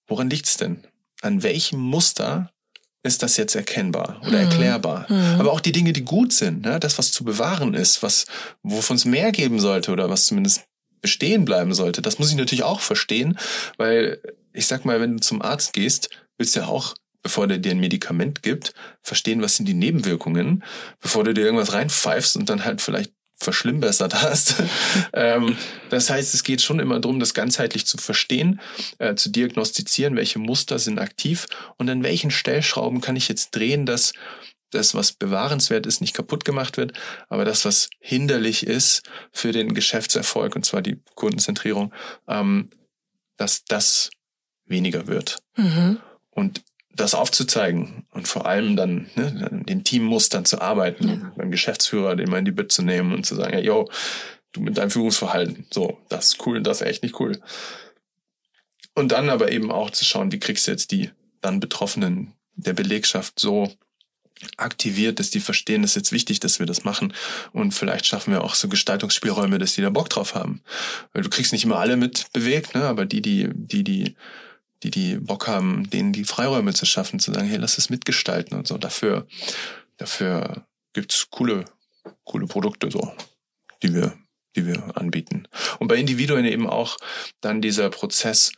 woran 0.09 0.29
liegt's 0.31 0.57
denn? 0.57 0.85
An 1.23 1.43
welchem 1.43 1.79
Muster 1.81 2.51
ist 3.03 3.23
das 3.23 3.37
jetzt 3.37 3.55
erkennbar 3.55 4.21
oder 4.23 4.39
Mhm. 4.39 4.51
erklärbar? 4.51 5.07
Mhm. 5.09 5.41
Aber 5.41 5.53
auch 5.53 5.61
die 5.61 5.73
Dinge, 5.73 5.93
die 5.93 6.05
gut 6.05 6.33
sind, 6.33 6.63
ne? 6.63 6.81
das, 6.81 6.99
was 6.99 7.13
zu 7.13 7.25
bewahren 7.25 7.75
ist, 7.75 8.03
was, 8.03 8.27
wovon 8.63 8.97
es 8.97 9.05
mehr 9.05 9.33
geben 9.33 9.61
sollte 9.61 9.93
oder 9.93 10.11
was 10.11 10.27
zumindest 10.27 10.65
bestehen 11.03 11.45
bleiben 11.47 11.73
sollte, 11.73 12.03
das 12.03 12.19
muss 12.19 12.31
ich 12.31 12.37
natürlich 12.37 12.63
auch 12.65 12.81
verstehen, 12.81 13.39
weil 13.79 14.21
ich 14.53 14.67
sag 14.67 14.85
mal, 14.85 15.01
wenn 15.01 15.15
du 15.17 15.21
zum 15.21 15.41
Arzt 15.41 15.73
gehst, 15.73 16.11
willst 16.37 16.57
du 16.57 16.61
ja 16.61 16.67
auch, 16.67 16.95
bevor 17.23 17.47
der 17.47 17.59
dir 17.59 17.71
ein 17.73 17.81
Medikament 17.81 18.43
gibt, 18.43 18.75
verstehen, 19.03 19.41
was 19.43 19.57
sind 19.57 19.67
die 19.67 19.75
Nebenwirkungen, 19.75 20.65
bevor 21.01 21.25
du 21.25 21.33
dir 21.33 21.45
irgendwas 21.45 21.73
reinpfeifst 21.73 22.37
und 22.37 22.51
dann 22.51 22.65
halt 22.65 22.81
vielleicht 22.83 23.13
verschlimmbessert 23.41 24.23
hast. 24.23 24.63
ähm, 25.13 25.57
das 25.89 26.11
heißt, 26.11 26.35
es 26.35 26.45
geht 26.45 26.63
schon 26.63 26.79
immer 26.79 27.01
darum, 27.01 27.19
das 27.19 27.35
ganzheitlich 27.35 27.87
zu 27.87 27.97
verstehen, 27.97 28.61
äh, 28.99 29.15
zu 29.15 29.31
diagnostizieren, 29.31 30.17
welche 30.17 30.39
Muster 30.39 30.79
sind 30.79 30.99
aktiv 30.99 31.47
und 31.79 31.89
an 31.89 32.03
welchen 32.03 32.31
Stellschrauben 32.31 33.01
kann 33.01 33.17
ich 33.17 33.29
jetzt 33.29 33.51
drehen, 33.53 33.87
dass 33.87 34.13
das, 34.71 34.95
was 34.95 35.13
bewahrenswert 35.13 35.87
ist, 35.87 36.01
nicht 36.01 36.15
kaputt 36.15 36.45
gemacht 36.45 36.77
wird, 36.77 36.93
aber 37.29 37.45
das, 37.45 37.65
was 37.65 37.91
hinderlich 37.99 38.67
ist 38.67 39.03
für 39.33 39.53
den 39.53 39.75
Geschäftserfolg, 39.75 40.55
und 40.55 40.65
zwar 40.65 40.83
die 40.83 41.01
Kundenzentrierung, 41.17 41.93
ähm, 42.29 42.71
dass 43.37 43.65
das 43.65 44.11
weniger 44.67 45.07
wird. 45.07 45.39
Mhm. 45.57 45.99
Und 46.31 46.63
das 46.95 47.15
aufzuzeigen 47.15 48.05
und 48.11 48.29
vor 48.29 48.47
allem 48.47 48.77
dann 48.77 49.09
ne, 49.15 49.63
den 49.67 49.85
Teammustern 49.85 50.45
zu 50.45 50.61
arbeiten, 50.61 51.09
Ja. 51.09 51.33
beim 51.37 51.51
Geschäftsführer 51.51 52.17
den 52.17 52.29
mal 52.31 52.39
in 52.39 52.45
die 52.45 52.51
Bütt 52.51 52.73
zu 52.73 52.83
nehmen 52.83 53.15
und 53.15 53.25
zu 53.25 53.35
sagen, 53.37 53.55
ja, 53.55 53.61
yo, 53.61 53.89
du 54.53 54.61
mit 54.61 54.77
deinem 54.77 54.91
Führungsverhalten, 54.91 55.67
so, 55.71 55.99
das 56.09 56.29
ist 56.29 56.47
cool 56.47 56.59
und 56.59 56.67
das 56.67 56.81
ist 56.81 56.87
echt 56.87 57.03
nicht 57.03 57.21
cool. 57.21 57.41
Und 58.95 59.13
dann 59.13 59.31
aber 59.31 59.53
eben 59.53 59.71
auch 59.71 59.91
zu 59.91 60.05
schauen, 60.05 60.33
wie 60.33 60.41
kriegst 60.41 60.67
du 60.67 60.73
jetzt 60.73 60.91
die 60.91 61.11
dann 61.41 61.61
Betroffenen 61.61 62.35
der 62.55 62.75
Belegschaft 62.75 63.39
so 63.39 63.73
aktiviert, 64.57 65.19
dass 65.19 65.31
die 65.31 65.41
verstehen, 65.41 65.85
es 65.85 65.91
ist 65.91 65.97
jetzt 65.97 66.13
wichtig, 66.13 66.41
dass 66.41 66.59
wir 66.59 66.67
das 66.67 66.85
machen. 66.85 67.13
Und 67.53 67.73
vielleicht 67.73 68.07
schaffen 68.07 68.33
wir 68.33 68.43
auch 68.43 68.55
so 68.55 68.69
Gestaltungsspielräume, 68.69 69.59
dass 69.59 69.75
die 69.75 69.83
da 69.83 69.91
Bock 69.91 70.09
drauf 70.09 70.35
haben. 70.35 70.63
Weil 71.13 71.23
du 71.23 71.31
kriegst 71.31 71.53
nicht 71.53 71.65
immer 71.65 71.79
alle 71.79 71.97
mit 71.97 72.33
bewegt, 72.33 72.75
ne? 72.75 72.85
aber 72.85 73.07
die, 73.07 73.23
die, 73.23 73.49
die, 73.53 73.85
die, 73.85 74.17
die, 74.83 74.91
die 74.91 75.17
Bock 75.17 75.47
haben, 75.47 75.89
denen 75.91 76.13
die 76.13 76.25
Freiräume 76.25 76.75
zu 76.75 76.87
schaffen, 76.87 77.21
zu 77.21 77.33
sagen, 77.33 77.49
hey, 77.49 77.59
lass 77.59 77.79
es 77.79 77.91
mitgestalten 77.91 78.57
und 78.57 78.67
so. 78.67 78.79
Dafür, 78.79 79.27
dafür 79.97 80.65
gibt's 80.93 81.29
coole, 81.31 81.65
coole 82.25 82.47
Produkte, 82.47 82.91
so, 82.91 83.15
die 83.83 83.95
wir, 83.95 84.17
die 84.57 84.67
wir 84.67 84.97
anbieten. 84.97 85.47
Und 85.79 85.89
bei 85.89 85.97
Individuen 85.97 86.45
eben 86.45 86.69
auch 86.69 86.97
dann 87.41 87.61
dieser 87.61 87.91
Prozess, 87.91 88.53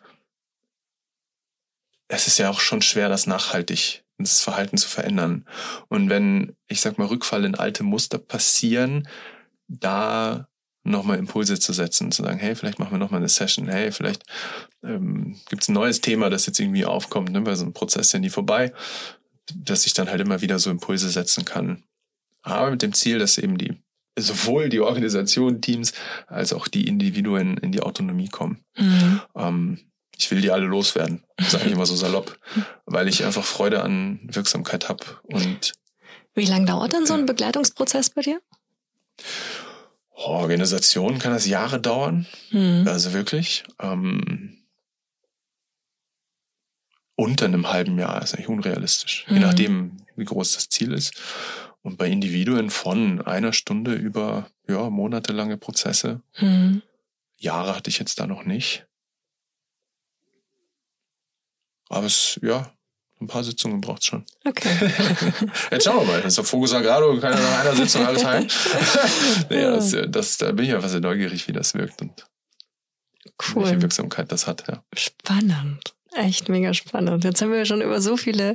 es 2.09 2.27
ist 2.27 2.39
ja 2.39 2.51
auch 2.51 2.61
schon 2.61 2.83
schwer, 2.83 3.09
das 3.09 3.27
nachhaltig, 3.27 4.05
das 4.19 4.43
Verhalten 4.43 4.77
zu 4.77 4.89
verändern. 4.89 5.47
Und 5.89 6.09
wenn, 6.11 6.55
ich 6.69 6.81
sag 6.81 6.99
mal, 6.99 7.07
Rückfall 7.07 7.45
in 7.45 7.55
alte 7.55 7.83
Muster 7.83 8.19
passieren, 8.19 9.09
da 9.67 10.47
nochmal 10.85 11.19
Impulse 11.19 11.59
zu 11.59 11.73
setzen, 11.73 12.11
zu 12.11 12.23
sagen, 12.23 12.39
hey, 12.39 12.55
vielleicht 12.55 12.79
machen 12.79 12.93
wir 12.93 12.99
nochmal 12.99 13.21
eine 13.21 13.29
Session, 13.29 13.69
hey, 13.69 13.93
vielleicht 13.93 14.25
ähm, 14.83 15.37
gibt 15.49 15.63
es 15.63 15.69
ein 15.69 15.75
neues 15.75 16.01
Thema, 16.01 16.31
das 16.31 16.47
jetzt 16.47 16.59
irgendwie 16.59 16.85
aufkommt, 16.85 17.31
ne, 17.31 17.45
weil 17.47 17.57
so 17.57 17.65
ein 17.65 17.73
Prozess 17.73 18.07
ist 18.07 18.13
ja 18.13 18.19
nie 18.19 18.31
vorbei, 18.31 18.73
dass 19.55 19.87
ich 19.87 19.95
dann 19.95 20.09
halt 20.09 20.21
immer 20.21 20.41
wieder 20.41 20.59
so 20.59 20.71
Impulse 20.71 21.09
setzen 21.09 21.45
kann. 21.45 21.85
Aber 22.43 22.73
mit 22.73 22.83
dem 22.83 22.93
Ziel, 22.93 23.19
dass 23.19 23.39
eben 23.39 23.59
die 23.59 23.77
sowohl 24.19 24.69
die 24.69 24.81
Organisation, 24.81 25.61
Teams, 25.61 25.93
als 26.27 26.53
auch 26.53 26.69
die 26.69 26.87
Individuen 26.87 27.57
in 27.57 27.73
die 27.73 27.81
Autonomie 27.81 28.29
kommen. 28.29 28.63
Mhm. 28.77 29.21
Ähm, 29.35 29.79
ich 30.19 30.31
will 30.31 30.41
die 30.41 30.51
alle 30.51 30.67
loswerden, 30.67 31.25
sage 31.41 31.67
ich 31.67 31.73
immer 31.73 31.87
so 31.87 31.97
salopp, 31.97 32.39
weil 32.87 33.09
ich 33.09 33.25
einfach 33.25 33.45
Freude 33.45 33.83
an 33.83 34.21
Wirksamkeit 34.25 34.89
habe. 34.89 35.05
Und 35.25 35.73
Wie 36.35 36.45
lange 36.45 36.67
dauert 36.67 36.93
dann 36.93 37.07
so 37.07 37.15
ein 37.15 37.27
Begleitungsprozess 37.27 38.11
bei 38.11 38.23
dir? 38.23 38.41
Organisation 40.31 41.19
kann 41.19 41.33
das 41.33 41.47
Jahre 41.47 41.81
dauern, 41.81 42.27
Mhm. 42.51 42.87
also 42.89 43.13
wirklich. 43.13 43.65
Ähm, 43.81 44.59
unter 47.15 47.45
einem 47.47 47.71
halben 47.71 47.99
Jahr 47.99 48.23
ist 48.23 48.35
eigentlich 48.35 48.49
unrealistisch, 48.49 49.25
je 49.29 49.35
Mhm. 49.37 49.41
nachdem, 49.43 49.97
wie 50.17 50.25
groß 50.25 50.55
das 50.55 50.69
Ziel 50.69 50.93
ist. 50.93 51.15
Und 51.83 51.99
bei 51.99 52.09
Individuen 52.09 52.71
von 52.71 53.21
einer 53.23 53.53
Stunde 53.53 53.95
über 53.95 54.51
ja, 54.69 54.89
monatelange 54.91 55.57
Prozesse. 55.59 56.23
Mhm. 56.39 56.83
Jahre 57.37 57.75
hatte 57.77 57.91
ich 57.91 57.99
jetzt 57.99 58.21
da 58.21 58.27
noch 58.27 58.45
nicht. 58.45 58.87
Aber 61.89 62.07
es, 62.07 62.39
ja, 62.43 62.73
ein 63.23 63.27
paar 63.29 63.45
Sitzungen 63.45 63.81
braucht's 63.81 64.07
schon. 64.07 64.25
Okay. 64.45 64.69
Jetzt 65.71 65.85
schauen 65.85 65.99
wir 66.01 66.05
mal. 66.13 66.17
Das 66.21 66.33
ist 66.33 66.39
der 66.39 66.45
Fokus 66.45 66.73
Agrado, 66.75 67.15
ja 67.15 67.31
nach 67.31 67.61
einer 67.61 67.77
Sitzung 67.77 68.07
alles 68.07 68.25
heim. 68.25 68.47
nee, 69.51 69.63
das, 69.63 69.97
das, 70.09 70.39
da 70.39 70.53
bin 70.53 70.67
ich 70.67 70.75
einfach 70.75 70.89
sehr 70.89 71.01
neugierig, 71.01 71.47
wie 71.49 71.53
das 71.53 71.75
wirkt 71.75 72.01
und 72.03 72.25
welche 73.55 73.75
Cool. 73.75 73.83
Wirksamkeit 73.83 74.31
das 74.31 74.47
hat. 74.47 74.65
Ja. 74.69 74.83
Spannend. 74.97 75.95
Echt 76.15 76.51
mega 76.51 76.75
spannend. 76.75 77.25
Jetzt 77.25 77.41
haben 77.41 77.53
wir 77.53 77.65
schon 77.65 77.81
über 77.81 78.01
so 78.03 78.19
viele 78.19 78.55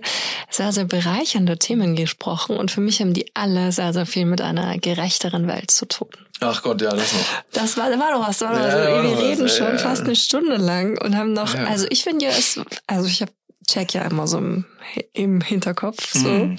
sehr, 0.51 0.71
sehr 0.71 0.85
bereichernde 0.85 1.57
Themen 1.57 1.95
gesprochen 1.95 2.55
und 2.55 2.69
für 2.69 2.81
mich 2.81 2.99
haben 3.01 3.15
die 3.15 3.31
alle 3.35 3.71
sehr, 3.71 3.93
sehr 3.93 4.05
viel 4.05 4.25
mit 4.25 4.41
einer 4.41 4.77
gerechteren 4.77 5.47
Welt 5.47 5.71
zu 5.71 5.87
tun. 5.87 6.09
Ach 6.39 6.61
Gott, 6.61 6.79
ja, 6.83 6.91
das 6.91 7.13
noch. 7.13 7.25
Das 7.53 7.75
war, 7.77 7.89
war 7.89 8.11
doch 8.13 8.27
was, 8.27 8.41
war 8.41 8.53
doch 8.53 8.59
Ja, 8.59 8.67
was. 8.67 8.75
wir 9.05 9.11
was. 9.15 9.21
reden 9.23 9.41
Ja, 9.47 9.49
schon 9.49 9.67
ja. 9.71 9.77
fast 9.79 10.03
eine 10.03 10.15
Stunde 10.15 10.57
lang 10.57 11.01
und 11.01 11.17
haben 11.17 11.33
noch, 11.33 11.55
Ja. 11.55 11.63
also 11.65 11.87
ich 11.89 12.03
finde 12.03 12.25
ja 12.25 12.31
es, 12.31 12.59
also 12.85 13.07
ich 13.07 13.23
habe 13.23 13.31
check 13.67 13.93
ja 13.93 14.03
immer 14.03 14.27
so 14.27 14.37
im, 14.37 14.65
im 15.13 15.41
Hinterkopf 15.41 16.13
so 16.13 16.45
Mhm, 16.45 16.57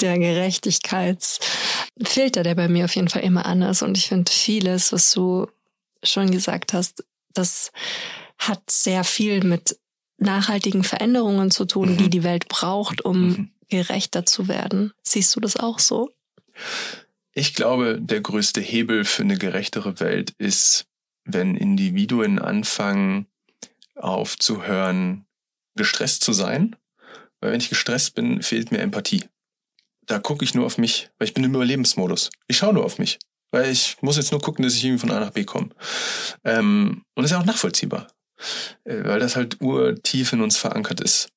der 0.00 0.18
Gerechtigkeitsfilter, 0.18 2.42
der 2.42 2.54
bei 2.54 2.68
mir 2.68 2.84
auf 2.86 2.94
jeden 2.96 3.08
Fall 3.08 3.22
immer 3.22 3.46
an 3.46 3.62
ist 3.62 3.82
und 3.82 3.96
ich 3.96 4.08
finde 4.08 4.30
vieles, 4.30 4.92
was 4.92 5.10
du 5.12 5.46
schon 6.02 6.30
gesagt 6.30 6.72
hast, 6.72 7.04
das 7.34 7.70
hat 8.38 8.70
sehr 8.70 9.04
viel 9.04 9.44
mit 9.44 9.78
nachhaltigen 10.18 10.84
Veränderungen 10.84 11.50
zu 11.50 11.64
tun, 11.64 11.92
Mhm. 11.92 11.96
die 11.98 12.10
die 12.10 12.24
Welt 12.24 12.48
braucht, 12.48 13.04
um 13.04 13.28
Mhm. 13.28 13.50
gerechter 13.68 14.26
zu 14.26 14.48
werden. 14.48 14.92
Siehst 15.02 15.34
du 15.36 15.40
das 15.40 15.56
auch 15.56 15.78
so? 15.78 16.10
Ich 17.32 17.54
glaube, 17.54 17.98
der 18.00 18.20
größte 18.20 18.60
Hebel 18.60 19.04
für 19.04 19.22
eine 19.22 19.38
gerechtere 19.38 20.00
Welt 20.00 20.32
ist, 20.38 20.86
wenn 21.24 21.56
Individuen 21.56 22.38
anfangen 22.40 23.26
aufzuhören, 23.94 25.24
gestresst 25.78 26.22
zu 26.22 26.34
sein. 26.34 26.76
Weil 27.40 27.52
wenn 27.52 27.60
ich 27.60 27.70
gestresst 27.70 28.14
bin, 28.14 28.42
fehlt 28.42 28.70
mir 28.70 28.78
Empathie. 28.78 29.24
Da 30.06 30.18
gucke 30.18 30.44
ich 30.44 30.54
nur 30.54 30.66
auf 30.66 30.76
mich, 30.76 31.08
weil 31.18 31.28
ich 31.28 31.34
bin 31.34 31.44
im 31.44 31.54
Überlebensmodus. 31.54 32.30
Ich 32.46 32.58
schaue 32.58 32.74
nur 32.74 32.84
auf 32.84 32.98
mich. 32.98 33.18
Weil 33.50 33.70
ich 33.70 33.96
muss 34.02 34.16
jetzt 34.16 34.32
nur 34.32 34.40
gucken, 34.40 34.62
dass 34.62 34.74
ich 34.74 34.84
irgendwie 34.84 35.00
von 35.00 35.10
A 35.10 35.20
nach 35.20 35.30
B 35.30 35.44
komme. 35.44 35.70
Ähm, 36.44 37.02
und 37.14 37.22
das 37.22 37.30
ist 37.30 37.30
ja 37.32 37.40
auch 37.40 37.46
nachvollziehbar. 37.46 38.08
Äh, 38.84 39.04
weil 39.04 39.20
das 39.20 39.36
halt 39.36 39.60
urtief 39.60 40.32
in 40.32 40.42
uns 40.42 40.56
verankert 40.56 41.00
ist. 41.00 41.28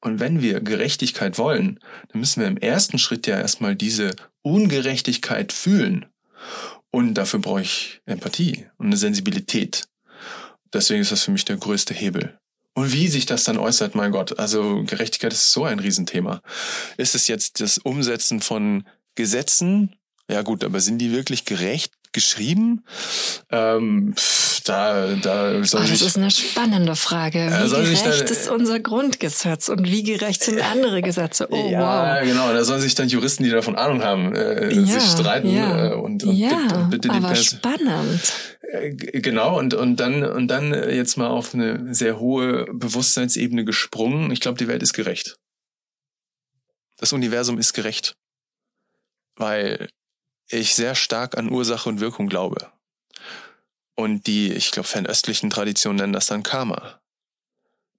Und 0.00 0.20
wenn 0.20 0.42
wir 0.42 0.60
Gerechtigkeit 0.60 1.38
wollen, 1.38 1.80
dann 2.08 2.20
müssen 2.20 2.40
wir 2.40 2.48
im 2.48 2.58
ersten 2.58 2.98
Schritt 2.98 3.26
ja 3.26 3.38
erstmal 3.38 3.74
diese 3.74 4.14
Ungerechtigkeit 4.42 5.52
fühlen. 5.52 6.06
Und 6.90 7.14
dafür 7.14 7.40
brauche 7.40 7.62
ich 7.62 8.00
Empathie 8.06 8.66
und 8.76 8.86
eine 8.86 8.96
Sensibilität. 8.96 9.88
Deswegen 10.72 11.00
ist 11.00 11.12
das 11.12 11.24
für 11.24 11.30
mich 11.30 11.44
der 11.44 11.56
größte 11.56 11.94
Hebel. 11.94 12.38
Und 12.76 12.92
wie 12.92 13.08
sich 13.08 13.24
das 13.24 13.44
dann 13.44 13.56
äußert, 13.56 13.94
mein 13.94 14.12
Gott, 14.12 14.38
also 14.38 14.82
Gerechtigkeit 14.84 15.32
ist 15.32 15.50
so 15.50 15.64
ein 15.64 15.78
Riesenthema. 15.78 16.42
Ist 16.98 17.14
es 17.14 17.26
jetzt 17.26 17.60
das 17.60 17.78
Umsetzen 17.78 18.42
von 18.42 18.84
Gesetzen? 19.14 19.96
Ja 20.30 20.42
gut, 20.42 20.62
aber 20.62 20.80
sind 20.80 20.98
die 20.98 21.10
wirklich 21.10 21.46
gerecht 21.46 21.94
geschrieben? 22.12 22.84
Ähm, 23.50 24.14
da, 24.68 25.14
da 25.16 25.64
soll 25.64 25.82
oh, 25.82 25.88
das 25.88 26.02
ist 26.02 26.16
eine 26.16 26.30
spannende 26.30 26.96
Frage. 26.96 27.38
Wie 27.38 27.70
gerecht 27.70 28.04
dann, 28.04 28.26
ist 28.26 28.48
unser 28.48 28.80
Grundgesetz 28.80 29.68
und 29.68 29.84
wie 29.84 30.02
gerecht 30.02 30.42
sind 30.42 30.60
andere 30.60 31.02
Gesetze? 31.02 31.48
Oh, 31.50 31.68
ja, 31.70 32.18
wow. 32.18 32.26
genau. 32.26 32.52
Da 32.52 32.64
sollen 32.64 32.80
sich 32.80 32.94
dann 32.94 33.08
Juristen, 33.08 33.44
die 33.44 33.50
davon 33.50 33.76
Ahnung 33.76 34.02
haben, 34.02 34.34
äh, 34.34 34.72
ja, 34.72 34.84
sich 34.84 35.10
streiten 35.10 35.54
ja. 35.54 35.92
äh, 35.92 35.94
und, 35.94 36.24
und 36.24 36.36
ja, 36.36 36.88
bitte, 36.90 37.08
bitte 37.08 37.10
aber 37.10 37.28
Pers 37.28 37.44
spannend. 37.46 38.32
Äh, 38.60 38.90
genau 38.92 39.58
und 39.58 39.74
und 39.74 39.96
dann 40.00 40.24
und 40.24 40.48
dann 40.48 40.72
jetzt 40.72 41.16
mal 41.16 41.28
auf 41.28 41.54
eine 41.54 41.94
sehr 41.94 42.18
hohe 42.18 42.66
Bewusstseinsebene 42.72 43.64
gesprungen. 43.64 44.30
Ich 44.30 44.40
glaube, 44.40 44.58
die 44.58 44.68
Welt 44.68 44.82
ist 44.82 44.92
gerecht. 44.92 45.36
Das 46.98 47.12
Universum 47.12 47.58
ist 47.58 47.72
gerecht, 47.72 48.16
weil 49.36 49.88
ich 50.48 50.74
sehr 50.74 50.94
stark 50.94 51.36
an 51.36 51.50
Ursache 51.50 51.88
und 51.88 52.00
Wirkung 52.00 52.28
glaube. 52.28 52.72
Und 53.96 54.26
die, 54.26 54.52
ich 54.52 54.70
glaube, 54.70 54.86
fernöstlichen 54.86 55.50
Traditionen 55.50 55.96
nennen 55.96 56.12
das 56.12 56.26
dann 56.26 56.42
Karma. 56.42 57.00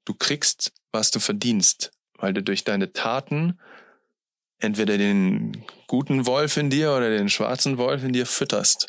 Du 0.06 0.14
kriegst, 0.14 0.72
was 0.91 1.12
du 1.12 1.20
verdienst, 1.20 1.91
weil 2.14 2.34
du 2.34 2.41
durch 2.41 2.64
deine 2.64 2.93
Taten 2.93 3.60
entweder 4.60 4.98
den 4.98 5.66
guten 5.88 6.26
Wolf 6.26 6.56
in 6.58 6.70
dir 6.70 6.91
oder 6.93 7.10
den 7.10 7.30
schwarzen 7.30 7.78
Wolf 7.78 8.04
in 8.04 8.14
dir 8.14 8.26
fütterst. 8.26 8.88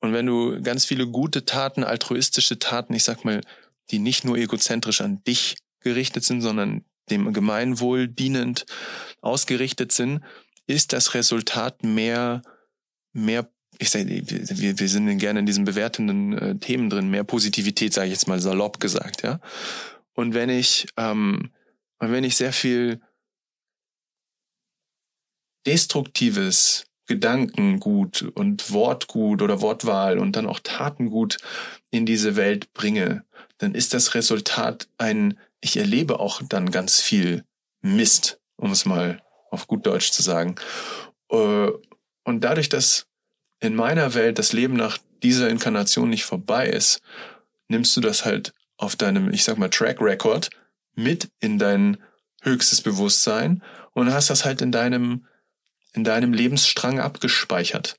Und 0.00 0.12
wenn 0.12 0.26
du 0.26 0.60
ganz 0.62 0.84
viele 0.84 1.06
gute 1.06 1.44
Taten, 1.44 1.84
altruistische 1.84 2.58
Taten, 2.58 2.94
ich 2.94 3.04
sag 3.04 3.24
mal, 3.24 3.42
die 3.90 3.98
nicht 3.98 4.24
nur 4.24 4.36
egozentrisch 4.36 5.02
an 5.02 5.22
dich 5.24 5.56
gerichtet 5.80 6.24
sind, 6.24 6.40
sondern 6.40 6.84
dem 7.10 7.32
Gemeinwohl 7.32 8.08
dienend 8.08 8.64
ausgerichtet 9.20 9.92
sind, 9.92 10.22
ist 10.66 10.92
das 10.92 11.14
Resultat 11.14 11.82
mehr, 11.82 12.42
mehr 13.12 13.50
ich 13.80 13.90
sage, 13.90 14.08
wir, 14.08 14.78
wir 14.78 14.88
sind 14.88 15.18
gerne 15.18 15.40
in 15.40 15.46
diesen 15.46 15.64
bewertenden 15.64 16.36
äh, 16.36 16.56
Themen 16.56 16.90
drin, 16.90 17.08
mehr 17.08 17.24
Positivität, 17.24 17.94
sage 17.94 18.08
ich 18.08 18.12
jetzt 18.12 18.28
mal 18.28 18.40
salopp 18.40 18.78
gesagt, 18.78 19.22
ja. 19.22 19.40
Und 20.12 20.34
wenn 20.34 20.50
ich, 20.50 20.86
ähm, 20.98 21.50
wenn 21.98 22.24
ich 22.24 22.36
sehr 22.36 22.52
viel 22.52 23.00
destruktives 25.66 26.84
Gedankengut 27.06 28.22
und 28.34 28.70
Wortgut 28.70 29.40
oder 29.40 29.62
Wortwahl 29.62 30.18
und 30.18 30.36
dann 30.36 30.46
auch 30.46 30.60
Tatengut 30.60 31.38
in 31.90 32.04
diese 32.04 32.36
Welt 32.36 32.72
bringe, 32.74 33.24
dann 33.58 33.74
ist 33.74 33.94
das 33.94 34.14
Resultat 34.14 34.88
ein, 34.98 35.38
ich 35.62 35.78
erlebe 35.78 36.20
auch 36.20 36.42
dann 36.46 36.70
ganz 36.70 37.00
viel 37.00 37.44
Mist, 37.80 38.40
um 38.56 38.72
es 38.72 38.84
mal 38.84 39.22
auf 39.50 39.66
gut 39.66 39.86
Deutsch 39.86 40.12
zu 40.12 40.22
sagen. 40.22 40.56
Äh, 41.30 41.68
und 42.24 42.44
dadurch, 42.44 42.68
dass 42.68 43.09
in 43.60 43.74
meiner 43.74 44.14
Welt 44.14 44.38
das 44.38 44.52
Leben 44.52 44.74
nach 44.74 44.98
dieser 45.22 45.48
Inkarnation 45.48 46.10
nicht 46.10 46.24
vorbei 46.24 46.66
ist, 46.66 47.00
nimmst 47.68 47.96
du 47.96 48.00
das 48.00 48.24
halt 48.24 48.52
auf 48.76 48.96
deinem, 48.96 49.32
ich 49.32 49.44
sag 49.44 49.58
mal, 49.58 49.68
Track 49.68 50.00
Record 50.00 50.50
mit 50.94 51.30
in 51.40 51.58
dein 51.58 51.98
höchstes 52.42 52.80
Bewusstsein 52.80 53.62
und 53.92 54.12
hast 54.12 54.30
das 54.30 54.44
halt 54.44 54.62
in 54.62 54.72
deinem, 54.72 55.26
in 55.92 56.04
deinem 56.04 56.32
Lebensstrang 56.32 57.00
abgespeichert. 57.00 57.96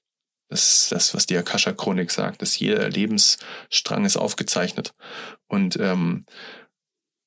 Das 0.50 0.84
ist 0.84 0.92
das, 0.92 1.14
was 1.14 1.28
die 1.28 1.38
Akasha-Chronik 1.38 2.12
sagt, 2.12 2.42
dass 2.42 2.60
jeder 2.60 2.90
Lebensstrang 2.90 4.04
ist 4.04 4.18
aufgezeichnet. 4.18 4.94
Und, 5.48 5.78
ähm, 5.80 6.26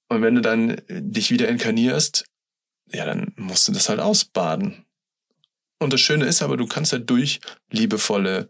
und 0.08 0.22
wenn 0.22 0.34
du 0.34 0.42
dann 0.42 0.82
dich 0.88 1.30
wieder 1.30 1.48
inkarnierst, 1.48 2.26
ja, 2.92 3.06
dann 3.06 3.32
musst 3.36 3.66
du 3.66 3.72
das 3.72 3.88
halt 3.88 4.00
ausbaden. 4.00 4.83
Und 5.84 5.92
das 5.92 6.00
Schöne 6.00 6.24
ist 6.24 6.42
aber, 6.42 6.56
du 6.56 6.66
kannst 6.66 6.92
ja 6.92 6.98
durch 6.98 7.40
liebevolle, 7.70 8.48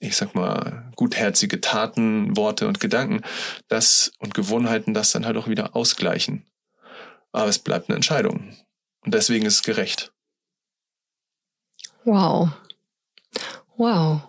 ich 0.00 0.16
sag 0.16 0.34
mal, 0.34 0.90
gutherzige 0.96 1.60
Taten, 1.60 2.36
Worte 2.36 2.66
und 2.66 2.80
Gedanken 2.80 3.22
das 3.68 4.10
und 4.18 4.34
Gewohnheiten 4.34 4.92
das 4.92 5.12
dann 5.12 5.26
halt 5.26 5.36
auch 5.36 5.46
wieder 5.46 5.76
ausgleichen. 5.76 6.44
Aber 7.30 7.48
es 7.48 7.60
bleibt 7.60 7.88
eine 7.88 7.94
Entscheidung. 7.94 8.52
Und 9.04 9.14
deswegen 9.14 9.46
ist 9.46 9.54
es 9.54 9.62
gerecht. 9.62 10.12
Wow. 12.04 12.50
Wow. 13.76 14.22